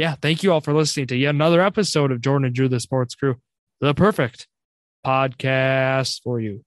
yeah, 0.00 0.14
thank 0.22 0.42
you 0.42 0.50
all 0.50 0.62
for 0.62 0.72
listening 0.72 1.06
to 1.08 1.16
yet 1.16 1.34
another 1.34 1.60
episode 1.60 2.10
of 2.10 2.22
Jordan 2.22 2.46
and 2.46 2.54
Drew 2.54 2.68
the 2.68 2.80
Sports 2.80 3.14
Crew, 3.14 3.36
the 3.82 3.92
perfect 3.92 4.48
podcast 5.04 6.22
for 6.24 6.40
you. 6.40 6.58